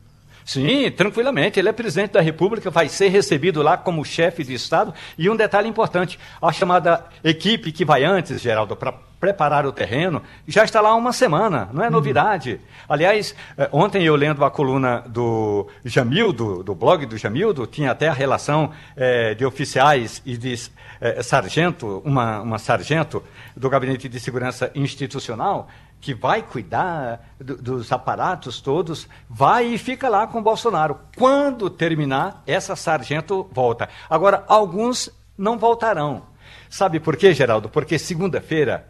Sim, 0.43 0.89
tranquilamente. 0.89 1.59
Ele 1.59 1.69
é 1.69 1.71
presidente 1.71 2.13
da 2.13 2.21
República, 2.21 2.71
vai 2.71 2.89
ser 2.89 3.09
recebido 3.09 3.61
lá 3.61 3.77
como 3.77 4.03
chefe 4.03 4.43
de 4.43 4.53
Estado. 4.55 4.93
E 5.15 5.29
um 5.29 5.35
detalhe 5.35 5.69
importante: 5.69 6.17
a 6.41 6.51
chamada 6.51 7.05
equipe 7.23 7.71
que 7.71 7.85
vai 7.85 8.03
antes, 8.03 8.41
Geraldo, 8.41 8.75
para 8.75 8.93
preparar 9.19 9.65
o 9.65 9.71
terreno, 9.71 10.21
já 10.47 10.63
está 10.63 10.79
lá 10.79 10.89
há 10.89 10.95
uma 10.95 11.11
semana, 11.11 11.69
não 11.73 11.83
é 11.83 11.87
uhum. 11.87 11.91
novidade. 11.91 12.53
Uhum. 12.53 12.59
Aliás, 12.87 13.35
eh, 13.57 13.69
ontem 13.71 14.03
eu 14.03 14.15
lendo 14.15 14.45
a 14.45 14.49
coluna 14.49 15.03
do 15.07 15.67
Jamildo, 15.83 16.63
do 16.63 16.73
blog 16.73 17.05
do 17.05 17.17
Jamildo, 17.17 17.67
tinha 17.67 17.91
até 17.91 18.07
a 18.07 18.13
relação 18.13 18.71
é, 18.95 19.33
de 19.35 19.45
oficiais 19.45 20.21
e 20.25 20.37
de 20.37 20.55
é, 21.01 21.21
sargento, 21.21 22.01
uma, 22.05 22.41
uma 22.41 22.57
sargento 22.57 23.21
do 23.55 23.69
Gabinete 23.69 24.07
de 24.07 24.19
Segurança 24.19 24.71
Institucional, 24.73 25.67
que 26.01 26.13
vai 26.13 26.41
cuidar 26.41 27.33
do, 27.39 27.57
dos 27.57 27.91
aparatos 27.91 28.61
todos, 28.61 29.07
vai 29.29 29.65
e 29.65 29.77
fica 29.77 30.07
lá 30.07 30.27
com 30.27 30.39
o 30.39 30.41
Bolsonaro. 30.41 30.97
Quando 31.17 31.69
terminar, 31.69 32.41
essa 32.47 32.75
sargento 32.75 33.49
volta. 33.51 33.89
Agora, 34.09 34.43
alguns 34.47 35.09
não 35.37 35.57
voltarão. 35.57 36.23
Sabe 36.69 36.99
por 36.99 37.17
quê, 37.17 37.33
Geraldo? 37.33 37.67
Porque 37.67 37.97
segunda-feira 37.97 38.87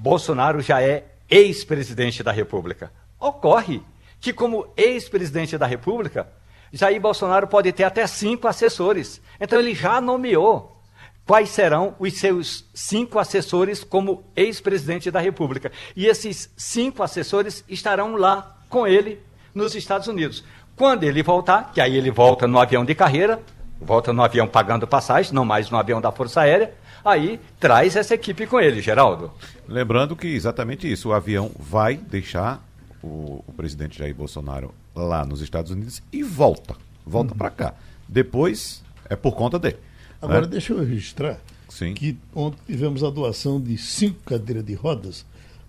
Bolsonaro 0.00 0.62
já 0.62 0.82
é 0.82 1.04
ex-presidente 1.28 2.22
da 2.22 2.32
República. 2.32 2.90
Ocorre 3.18 3.82
que, 4.18 4.32
como 4.32 4.66
ex-presidente 4.74 5.58
da 5.58 5.66
República, 5.66 6.26
Jair 6.72 6.98
Bolsonaro 6.98 7.46
pode 7.46 7.70
ter 7.70 7.84
até 7.84 8.06
cinco 8.06 8.48
assessores. 8.48 9.20
Então, 9.38 9.58
ele 9.58 9.74
já 9.74 10.00
nomeou 10.00 10.80
quais 11.26 11.50
serão 11.50 11.94
os 11.98 12.14
seus 12.14 12.64
cinco 12.72 13.18
assessores 13.18 13.84
como 13.84 14.24
ex-presidente 14.34 15.10
da 15.10 15.20
República. 15.20 15.70
E 15.94 16.06
esses 16.06 16.50
cinco 16.56 17.02
assessores 17.02 17.62
estarão 17.68 18.16
lá 18.16 18.58
com 18.70 18.86
ele 18.86 19.20
nos 19.54 19.74
Estados 19.74 20.08
Unidos. 20.08 20.42
Quando 20.74 21.04
ele 21.04 21.22
voltar, 21.22 21.72
que 21.74 21.80
aí 21.80 21.94
ele 21.94 22.10
volta 22.10 22.46
no 22.46 22.58
avião 22.58 22.86
de 22.86 22.94
carreira, 22.94 23.42
volta 23.80 24.12
no 24.12 24.22
avião 24.22 24.46
pagando 24.46 24.86
passagem, 24.86 25.32
não 25.32 25.44
mais 25.44 25.70
no 25.70 25.78
avião 25.78 26.00
da 26.00 26.12
Força 26.12 26.42
Aérea, 26.42 26.74
aí 27.04 27.40
traz 27.58 27.96
essa 27.96 28.14
equipe 28.14 28.46
com 28.46 28.60
ele, 28.60 28.82
Geraldo. 28.82 29.32
Lembrando 29.66 30.14
que 30.14 30.28
exatamente 30.28 30.90
isso, 30.90 31.08
o 31.08 31.12
avião 31.12 31.50
vai 31.58 31.96
deixar 31.96 32.62
o, 33.02 33.42
o 33.46 33.52
presidente 33.56 33.98
Jair 33.98 34.14
Bolsonaro 34.14 34.74
lá 34.94 35.24
nos 35.24 35.40
Estados 35.40 35.70
Unidos 35.70 36.02
e 36.12 36.22
volta, 36.22 36.76
volta 37.06 37.32
uhum. 37.32 37.38
para 37.38 37.50
cá. 37.50 37.74
Depois 38.08 38.82
é 39.08 39.16
por 39.16 39.32
conta 39.34 39.58
dele. 39.58 39.78
Agora 40.20 40.42
né? 40.42 40.48
deixa 40.48 40.72
eu 40.72 40.84
registrar 40.84 41.38
Sim. 41.68 41.94
que 41.94 42.18
ontem 42.34 42.58
tivemos 42.66 43.02
a 43.02 43.10
doação 43.10 43.60
de 43.60 43.78
cinco 43.78 44.20
cadeiras 44.24 44.64
de 44.64 44.74
rodas, 44.74 45.24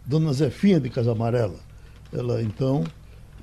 Dona 0.05 0.34
Zefinha 0.34 0.80
de 0.80 0.89
Casa 0.89 1.12
Amarela. 1.12 1.59
Ela 2.12 2.41
então, 2.41 2.84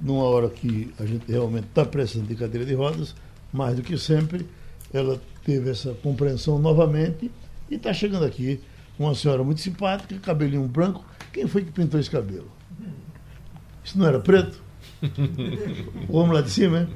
numa 0.01 0.25
hora 0.25 0.51
que 0.51 0.93
a 0.99 1.07
gente 1.07 1.31
realmente 1.31 1.69
está 1.69 1.85
precisando 1.85 2.27
de 2.27 2.35
cadeira 2.35 2.67
de 2.67 2.75
rodas, 2.75 3.15
mais 3.53 3.77
do 3.77 3.83
que 3.83 3.97
sempre, 3.97 4.47
ela 4.93 5.21
teve 5.45 5.71
essa 5.71 5.95
compreensão 5.95 6.59
novamente 6.59 7.31
e 7.71 7.75
está 7.75 7.93
chegando 7.93 8.25
aqui 8.25 8.61
uma 8.99 9.15
senhora 9.15 9.45
muito 9.45 9.61
simpática, 9.61 10.19
cabelinho 10.19 10.67
branco. 10.67 11.05
Quem 11.33 11.47
foi 11.47 11.65
que 11.65 11.71
pintou 11.71 12.01
esse 12.01 12.11
cabelo? 12.11 12.51
Isso 13.85 13.99
não 13.99 14.07
era 14.07 14.19
preto? 14.19 14.61
o 16.09 16.17
homem 16.17 16.35
lá 16.35 16.41
de 16.41 16.51
cima, 16.51 16.81
hein? 16.81 16.89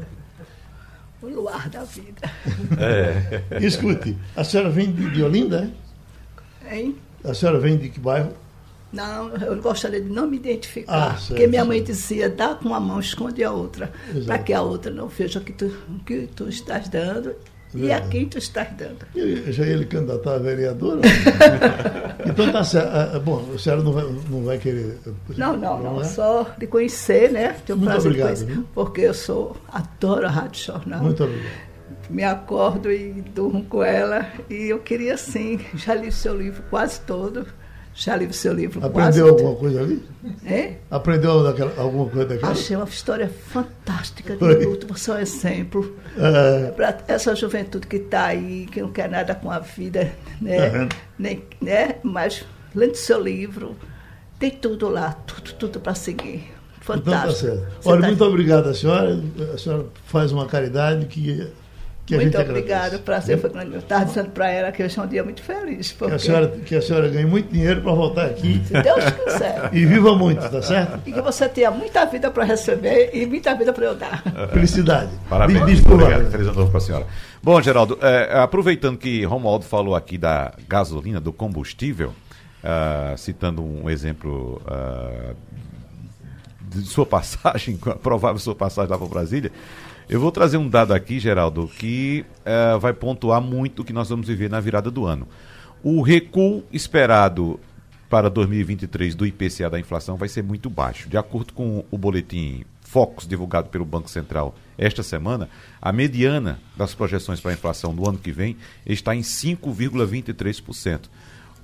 O 1.23 1.29
luar 1.29 1.69
da 1.69 1.85
vida. 1.85 2.31
É. 2.79 3.61
Escute, 3.65 4.19
a 4.35 4.43
senhora 4.43 4.71
vem 4.71 4.91
de, 4.91 5.11
de 5.11 5.23
Olinda, 5.23 5.73
é? 6.65 6.77
Hein? 6.77 6.97
A 7.23 7.33
senhora 7.33 7.61
vem 7.61 7.79
de 7.79 7.89
que 7.89 8.01
bairro? 8.01 8.33
Não, 8.93 9.29
eu 9.37 9.63
gostaria 9.63 10.01
de 10.01 10.11
não 10.11 10.27
me 10.27 10.37
identificar. 10.37 11.13
Ah, 11.13 11.17
certo, 11.17 11.29
porque 11.29 11.47
minha 11.47 11.65
mãe 11.65 11.83
dizia, 11.83 12.29
dá 12.29 12.55
com 12.55 12.69
uma 12.69 12.81
mão, 12.81 13.01
esconde 13.01 13.43
a 13.43 13.51
outra. 13.51 13.93
Para 14.27 14.39
que 14.39 14.53
a 14.53 14.61
outra 14.61 14.93
não 14.93 15.09
veja 15.09 15.39
o 15.39 15.43
que 15.43 15.53
tu, 15.53 15.75
que 16.05 16.27
tu 16.35 16.49
estás 16.49 16.89
dando 16.89 17.35
e 17.75 17.93
a 17.93 18.01
quem 18.01 18.29
tu 18.29 18.39
estás 18.39 18.69
dando. 18.77 19.07
Já 19.51 19.65
ele 19.65 19.87
candidatar 19.87 20.35
a 20.35 20.39
vereadora? 20.39 21.01
então 22.27 22.53
tá 22.53 22.65
certo. 22.65 22.89
Ah, 22.89 23.13
ah, 23.15 23.19
bom, 23.19 23.45
a 23.55 23.59
senhora 23.59 23.83
não 23.83 23.93
vai, 23.93 24.05
não 24.31 24.45
vai 24.45 24.59
querer. 24.59 24.99
Não, 25.37 25.57
não, 25.57 25.83
não. 25.83 26.01
É? 26.01 26.05
Só 26.05 26.47
de 26.59 26.67
conhecer, 26.67 27.33
né? 27.33 27.57
Tenho 27.67 27.79
Muito 27.79 27.91
prazer 27.91 28.11
obrigado, 28.11 28.37
de 28.37 28.45
conhecer. 28.45 28.65
Porque 28.75 29.01
eu 29.03 29.15
sou, 29.15 29.57
adoro 29.73 30.27
a 30.27 30.31
Rádio 30.31 30.65
Jornal. 30.65 31.03
Muito 31.03 31.25
obrigado 31.25 31.73
me 32.11 32.25
acordo 32.25 32.93
e 32.93 33.23
durmo 33.35 33.65
com 33.65 33.83
ela. 33.83 34.27
E 34.51 34.69
eu 34.69 34.79
queria 34.81 35.17
sim, 35.17 35.59
já 35.75 35.95
li 35.95 36.09
o 36.09 36.13
seu 36.13 36.37
livro 36.37 36.63
quase 36.69 37.01
todo. 37.01 37.47
Já 37.95 38.17
li 38.17 38.27
o 38.27 38.33
seu 38.33 38.55
livro 38.55 38.85
Aprendeu 38.85 39.29
alguma 39.29 39.55
coisa 39.55 39.81
ali? 39.81 40.03
É? 40.47 40.75
Aprendeu 40.91 41.43
daquela, 41.43 41.73
alguma 41.77 42.09
coisa 42.09 42.29
daquela? 42.29 42.53
Achei 42.53 42.75
uma 42.75 42.87
história 42.87 43.29
fantástica 43.29 44.37
de 44.37 44.65
luto. 44.65 44.87
Você 44.87 45.11
é 45.11 45.15
um 45.15 45.19
exemplo 45.19 45.97
é. 46.17 46.71
para 46.71 46.99
essa 47.07 47.35
juventude 47.35 47.87
que 47.87 47.97
está 47.97 48.27
aí, 48.27 48.67
que 48.67 48.81
não 48.81 48.91
quer 48.91 49.11
nada 49.11 49.35
com 49.35 49.51
a 49.51 49.59
vida, 49.59 50.11
né? 50.41 50.57
É. 50.57 50.89
Nem, 51.19 51.43
né? 51.61 51.97
Mas, 52.03 52.45
lendo 52.75 52.95
seu 52.95 53.23
livro, 53.23 53.77
tem 54.39 54.51
tudo 54.51 54.89
lá, 54.89 55.13
tudo, 55.27 55.53
tudo 55.55 55.81
para 55.81 55.95
seguir. 55.95 56.51
Fantástico. 56.81 57.47
Então 57.47 57.57
tá 57.57 57.67
certo. 57.67 57.89
Olha, 57.89 58.01
tá... 58.01 58.07
muito 58.09 58.25
obrigado 58.25 58.69
a 58.69 58.75
senhora. 58.75 59.23
A 59.55 59.59
senhora 59.59 59.87
faz 60.07 60.33
uma 60.33 60.47
caridade 60.47 61.07
que 61.07 61.47
que 62.05 62.17
muito 62.17 62.37
obrigada, 62.39 62.97
o 62.97 63.01
prazer 63.01 63.39
foi 63.39 63.51
grande. 63.51 63.75
Eu 63.75 63.79
estava 63.79 64.05
dizendo 64.05 64.31
para 64.31 64.51
ela 64.51 64.73
que 64.73 64.83
hoje 64.83 64.99
é 64.99 65.03
um 65.03 65.07
dia 65.07 65.23
muito 65.23 65.41
feliz. 65.41 65.93
Porque... 65.93 66.11
Que, 66.11 66.17
a 66.17 66.19
senhora, 66.19 66.49
que 66.49 66.75
a 66.75 66.83
senhora 66.83 67.09
ganhe 67.09 67.27
muito 67.27 67.53
dinheiro 67.53 67.81
para 67.81 67.93
voltar 67.93 68.27
aqui. 68.27 68.61
Se 68.67 68.73
Deus 68.73 69.05
quiser. 69.05 69.71
E 69.73 69.87
viva 69.87 70.17
muito, 70.17 70.41
tá 70.49 70.61
certo? 70.61 71.01
E 71.07 71.13
que 71.13 71.21
você 71.21 71.49
tenha 71.49 71.71
muita 71.71 72.05
vida 72.07 72.31
para 72.31 72.45
receber 72.45 73.11
e 73.13 73.25
muita 73.25 73.55
vida 73.55 73.73
para 73.73 73.85
eu 73.85 73.95
dar. 73.95 74.23
Felicidade. 74.53 75.11
Parabéns. 75.29 75.65
Diz, 75.65 75.87
obrigado. 75.87 76.31
Feliz 76.31 76.47
ano 76.49 76.57
novo 76.57 76.71
para 76.71 76.79
a 76.79 76.81
senhora. 76.81 77.07
Bom, 77.41 77.63
Geraldo, 77.63 77.99
é, 78.01 78.39
aproveitando 78.39 78.99
que 78.99 79.25
Romualdo 79.25 79.65
falou 79.65 79.95
aqui 79.95 80.19
da 80.19 80.53
gasolina, 80.69 81.21
do 81.21 81.33
combustível, 81.33 82.15
uh, 82.63 83.17
citando 83.17 83.63
um 83.63 83.89
exemplo 83.89 84.61
uh, 84.67 85.37
de 86.61 86.83
sua 86.83 87.07
passagem, 87.07 87.77
provável 87.77 88.39
sua 88.39 88.55
passagem 88.55 88.91
lá 88.91 88.99
para 88.99 89.07
Brasília, 89.07 89.53
eu 90.09 90.21
vou 90.21 90.31
trazer 90.31 90.57
um 90.57 90.69
dado 90.69 90.93
aqui, 90.93 91.19
Geraldo, 91.19 91.69
que 91.79 92.25
é, 92.45 92.77
vai 92.79 92.93
pontuar 92.93 93.41
muito 93.41 93.83
o 93.83 93.85
que 93.85 93.93
nós 93.93 94.09
vamos 94.09 94.27
viver 94.27 94.51
na 94.51 94.61
virada 94.61 94.91
do 94.91 95.07
ano. 95.07 95.27
O 95.83 96.03
recuo 96.03 96.63
esperado 96.73 97.59
para 98.09 98.29
2023 98.29 99.15
do 99.15 99.27
IPCA 99.27 99.71
da 99.71 99.81
inflação 99.81 100.17
vai 100.17 100.29
ser 100.29 100.43
muito 100.43 100.69
baixo. 100.69 101.09
De 101.09 101.17
acordo 101.17 101.55
com 101.55 101.85
o 101.91 101.97
boletim 101.97 102.65
Focus 102.83 103.27
divulgado 103.27 103.71
pelo 103.71 103.87
Banco 103.87 104.11
Central 104.11 104.55
esta 104.77 105.03
semana, 105.03 105.49
a 105.81 105.91
mediana 105.91 106.61
das 106.77 106.95
projeções 106.95 107.41
para 107.41 107.53
a 107.53 107.55
inflação 107.55 107.95
do 107.95 108.07
ano 108.07 108.19
que 108.19 108.31
vem 108.31 108.55
está 108.85 109.17
em 109.17 109.23
5,23%. 109.23 111.09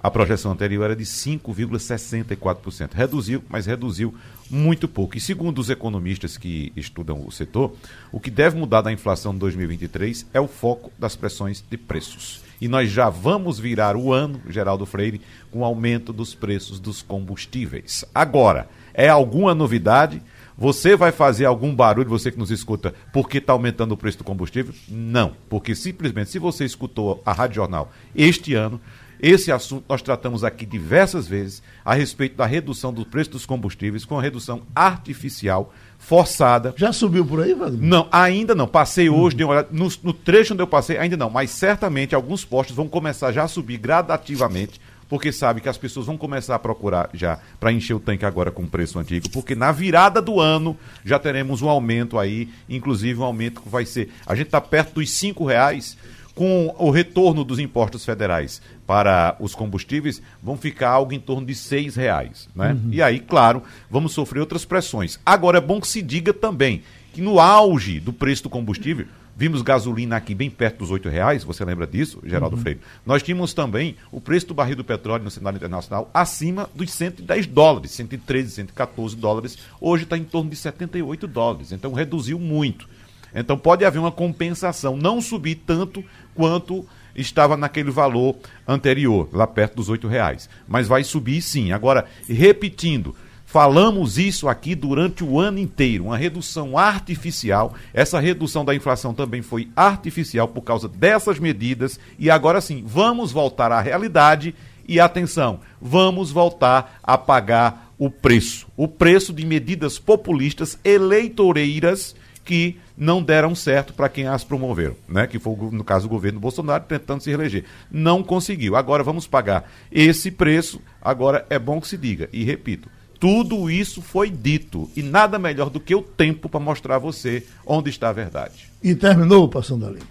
A 0.00 0.10
projeção 0.10 0.52
anterior 0.52 0.84
era 0.84 0.96
de 0.96 1.04
5,64%. 1.04 2.94
Reduziu, 2.94 3.42
mas 3.48 3.66
reduziu 3.66 4.14
muito 4.48 4.86
pouco. 4.86 5.16
E 5.16 5.20
segundo 5.20 5.58
os 5.58 5.70
economistas 5.70 6.36
que 6.36 6.72
estudam 6.76 7.26
o 7.26 7.32
setor, 7.32 7.72
o 8.12 8.20
que 8.20 8.30
deve 8.30 8.56
mudar 8.56 8.80
da 8.80 8.92
inflação 8.92 9.32
de 9.32 9.40
2023 9.40 10.26
é 10.32 10.40
o 10.40 10.46
foco 10.46 10.92
das 10.98 11.16
pressões 11.16 11.64
de 11.68 11.76
preços. 11.76 12.42
E 12.60 12.68
nós 12.68 12.90
já 12.90 13.08
vamos 13.08 13.58
virar 13.58 13.96
o 13.96 14.12
ano, 14.12 14.40
Geraldo 14.48 14.86
Freire, 14.86 15.20
com 15.50 15.64
aumento 15.64 16.12
dos 16.12 16.34
preços 16.34 16.80
dos 16.80 17.02
combustíveis. 17.02 18.04
Agora, 18.14 18.68
é 18.92 19.08
alguma 19.08 19.54
novidade? 19.54 20.22
Você 20.56 20.96
vai 20.96 21.12
fazer 21.12 21.44
algum 21.44 21.72
barulho, 21.72 22.08
você 22.08 22.32
que 22.32 22.38
nos 22.38 22.50
escuta, 22.50 22.92
porque 23.12 23.38
está 23.38 23.52
aumentando 23.52 23.92
o 23.92 23.96
preço 23.96 24.18
do 24.18 24.24
combustível? 24.24 24.74
Não, 24.88 25.36
porque 25.48 25.72
simplesmente 25.72 26.30
se 26.30 26.38
você 26.40 26.64
escutou 26.64 27.22
a 27.24 27.32
Rádio 27.32 27.56
Jornal 27.56 27.92
este 28.12 28.54
ano, 28.54 28.80
esse 29.20 29.50
assunto 29.50 29.84
nós 29.88 30.02
tratamos 30.02 30.44
aqui 30.44 30.64
diversas 30.64 31.26
vezes 31.26 31.62
a 31.84 31.94
respeito 31.94 32.36
da 32.36 32.46
redução 32.46 32.92
do 32.92 33.04
preço 33.04 33.30
dos 33.30 33.46
combustíveis 33.46 34.04
com 34.04 34.18
a 34.18 34.22
redução 34.22 34.62
artificial 34.74 35.72
forçada. 35.98 36.72
Já 36.76 36.92
subiu 36.92 37.26
por 37.26 37.42
aí, 37.42 37.54
Wagner? 37.54 37.80
Não, 37.82 38.08
ainda 38.12 38.54
não. 38.54 38.68
Passei 38.68 39.08
hoje, 39.08 39.34
uhum. 39.34 39.36
dei 39.36 39.46
uma 39.46 39.52
olhada. 39.52 39.68
No, 39.72 39.88
no 40.02 40.12
trecho 40.12 40.54
onde 40.54 40.62
eu 40.62 40.66
passei, 40.66 40.96
ainda 40.96 41.16
não. 41.16 41.28
Mas 41.28 41.50
certamente 41.50 42.14
alguns 42.14 42.44
postos 42.44 42.76
vão 42.76 42.88
começar 42.88 43.32
já 43.32 43.42
a 43.42 43.48
subir 43.48 43.78
gradativamente 43.78 44.80
porque 45.08 45.32
sabe 45.32 45.60
que 45.60 45.68
as 45.68 45.78
pessoas 45.78 46.06
vão 46.06 46.16
começar 46.16 46.54
a 46.54 46.58
procurar 46.58 47.08
já 47.14 47.38
para 47.58 47.72
encher 47.72 47.94
o 47.94 48.00
tanque 48.00 48.26
agora 48.26 48.50
com 48.50 48.62
o 48.62 48.68
preço 48.68 48.98
antigo, 48.98 49.28
porque 49.30 49.54
na 49.54 49.72
virada 49.72 50.20
do 50.20 50.38
ano 50.38 50.76
já 51.04 51.18
teremos 51.18 51.62
um 51.62 51.68
aumento 51.68 52.18
aí, 52.18 52.50
inclusive 52.68 53.18
um 53.18 53.24
aumento 53.24 53.62
que 53.62 53.68
vai 53.68 53.86
ser. 53.86 54.12
A 54.26 54.34
gente 54.34 54.48
está 54.48 54.60
perto 54.60 54.94
dos 54.94 55.10
cinco 55.10 55.46
reais 55.46 55.96
com 56.38 56.72
o 56.78 56.90
retorno 56.90 57.42
dos 57.42 57.58
impostos 57.58 58.04
federais 58.04 58.62
para 58.86 59.34
os 59.40 59.56
combustíveis, 59.56 60.22
vão 60.40 60.56
ficar 60.56 60.90
algo 60.90 61.12
em 61.12 61.18
torno 61.18 61.44
de 61.44 61.52
seis 61.52 61.96
reais. 61.96 62.48
Né? 62.54 62.74
Uhum. 62.74 62.90
E 62.92 63.02
aí, 63.02 63.18
claro, 63.18 63.60
vamos 63.90 64.12
sofrer 64.12 64.38
outras 64.38 64.64
pressões. 64.64 65.18
Agora, 65.26 65.58
é 65.58 65.60
bom 65.60 65.80
que 65.80 65.88
se 65.88 66.00
diga 66.00 66.32
também 66.32 66.84
que 67.12 67.20
no 67.20 67.40
auge 67.40 67.98
do 67.98 68.12
preço 68.12 68.44
do 68.44 68.50
combustível, 68.50 69.06
vimos 69.36 69.62
gasolina 69.62 70.14
aqui 70.14 70.32
bem 70.32 70.48
perto 70.48 70.78
dos 70.78 70.92
oito 70.92 71.08
reais, 71.08 71.42
você 71.42 71.64
lembra 71.64 71.88
disso, 71.88 72.20
Geraldo 72.24 72.54
uhum. 72.54 72.62
Freire? 72.62 72.80
Nós 73.04 73.20
tínhamos 73.20 73.52
também 73.52 73.96
o 74.12 74.20
preço 74.20 74.46
do 74.46 74.54
barril 74.54 74.76
do 74.76 74.84
petróleo 74.84 75.24
no 75.24 75.32
cenário 75.32 75.56
internacional 75.56 76.08
acima 76.14 76.70
dos 76.72 76.92
110 76.92 77.46
dólares, 77.46 77.90
113, 77.90 78.52
114 78.52 79.16
dólares, 79.16 79.58
hoje 79.80 80.04
está 80.04 80.16
em 80.16 80.22
torno 80.22 80.50
de 80.50 80.56
78 80.56 81.26
dólares, 81.26 81.72
então 81.72 81.92
reduziu 81.92 82.38
muito. 82.38 82.88
Então 83.34 83.58
pode 83.58 83.84
haver 83.84 83.98
uma 83.98 84.12
compensação, 84.12 84.96
não 84.96 85.20
subir 85.20 85.62
tanto 85.66 86.04
quanto 86.34 86.86
estava 87.14 87.56
naquele 87.56 87.90
valor 87.90 88.36
anterior, 88.66 89.28
lá 89.32 89.46
perto 89.46 89.76
dos 89.76 89.88
oito 89.88 90.08
reais. 90.08 90.48
Mas 90.66 90.86
vai 90.86 91.04
subir 91.04 91.42
sim. 91.42 91.72
Agora, 91.72 92.06
repetindo, 92.28 93.14
falamos 93.44 94.18
isso 94.18 94.48
aqui 94.48 94.74
durante 94.74 95.24
o 95.24 95.40
ano 95.40 95.58
inteiro, 95.58 96.04
uma 96.04 96.16
redução 96.16 96.78
artificial. 96.78 97.74
Essa 97.92 98.20
redução 98.20 98.64
da 98.64 98.74
inflação 98.74 99.12
também 99.12 99.42
foi 99.42 99.68
artificial 99.74 100.48
por 100.48 100.62
causa 100.62 100.88
dessas 100.88 101.38
medidas. 101.38 101.98
E 102.18 102.30
agora 102.30 102.60
sim, 102.60 102.84
vamos 102.86 103.32
voltar 103.32 103.72
à 103.72 103.80
realidade 103.80 104.54
e 104.86 104.98
atenção, 104.98 105.60
vamos 105.80 106.30
voltar 106.30 106.98
a 107.02 107.18
pagar 107.18 107.92
o 107.98 108.08
preço. 108.08 108.66
O 108.76 108.86
preço 108.86 109.32
de 109.32 109.44
medidas 109.44 109.98
populistas 109.98 110.78
eleitoreiras 110.84 112.14
que 112.48 112.78
não 112.96 113.22
deram 113.22 113.54
certo 113.54 113.92
para 113.92 114.08
quem 114.08 114.26
as 114.26 114.42
promoveram, 114.42 114.96
né? 115.06 115.26
Que 115.26 115.38
foi, 115.38 115.54
no 115.70 115.84
caso, 115.84 116.06
o 116.06 116.08
governo 116.08 116.40
Bolsonaro 116.40 116.82
tentando 116.88 117.22
se 117.22 117.28
reeleger. 117.28 117.64
Não 117.92 118.22
conseguiu. 118.22 118.74
Agora 118.74 119.04
vamos 119.04 119.26
pagar 119.26 119.70
esse 119.92 120.30
preço. 120.30 120.80
Agora 121.02 121.44
é 121.50 121.58
bom 121.58 121.78
que 121.78 121.86
se 121.86 121.98
diga. 121.98 122.26
E 122.32 122.44
repito, 122.44 122.88
tudo 123.20 123.70
isso 123.70 124.00
foi 124.00 124.30
dito. 124.30 124.90
E 124.96 125.02
nada 125.02 125.38
melhor 125.38 125.68
do 125.68 125.78
que 125.78 125.94
o 125.94 126.00
tempo 126.00 126.48
para 126.48 126.58
mostrar 126.58 126.96
a 126.96 126.98
você 126.98 127.44
onde 127.66 127.90
está 127.90 128.08
a 128.08 128.14
verdade. 128.14 128.70
E 128.82 128.94
terminou 128.94 129.46
Passando 129.46 129.84
a 129.84 129.90
Limpo. 129.90 130.06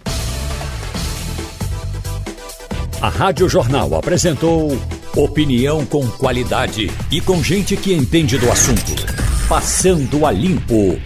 A 3.02 3.08
Rádio 3.08 3.48
Jornal 3.48 3.96
apresentou 3.96 4.80
opinião 5.16 5.84
com 5.84 6.06
qualidade 6.08 6.88
e 7.10 7.20
com 7.20 7.42
gente 7.42 7.76
que 7.76 7.92
entende 7.92 8.38
do 8.38 8.48
assunto. 8.48 8.94
Passando 9.48 10.24
a 10.24 10.30
Limpo. 10.30 11.00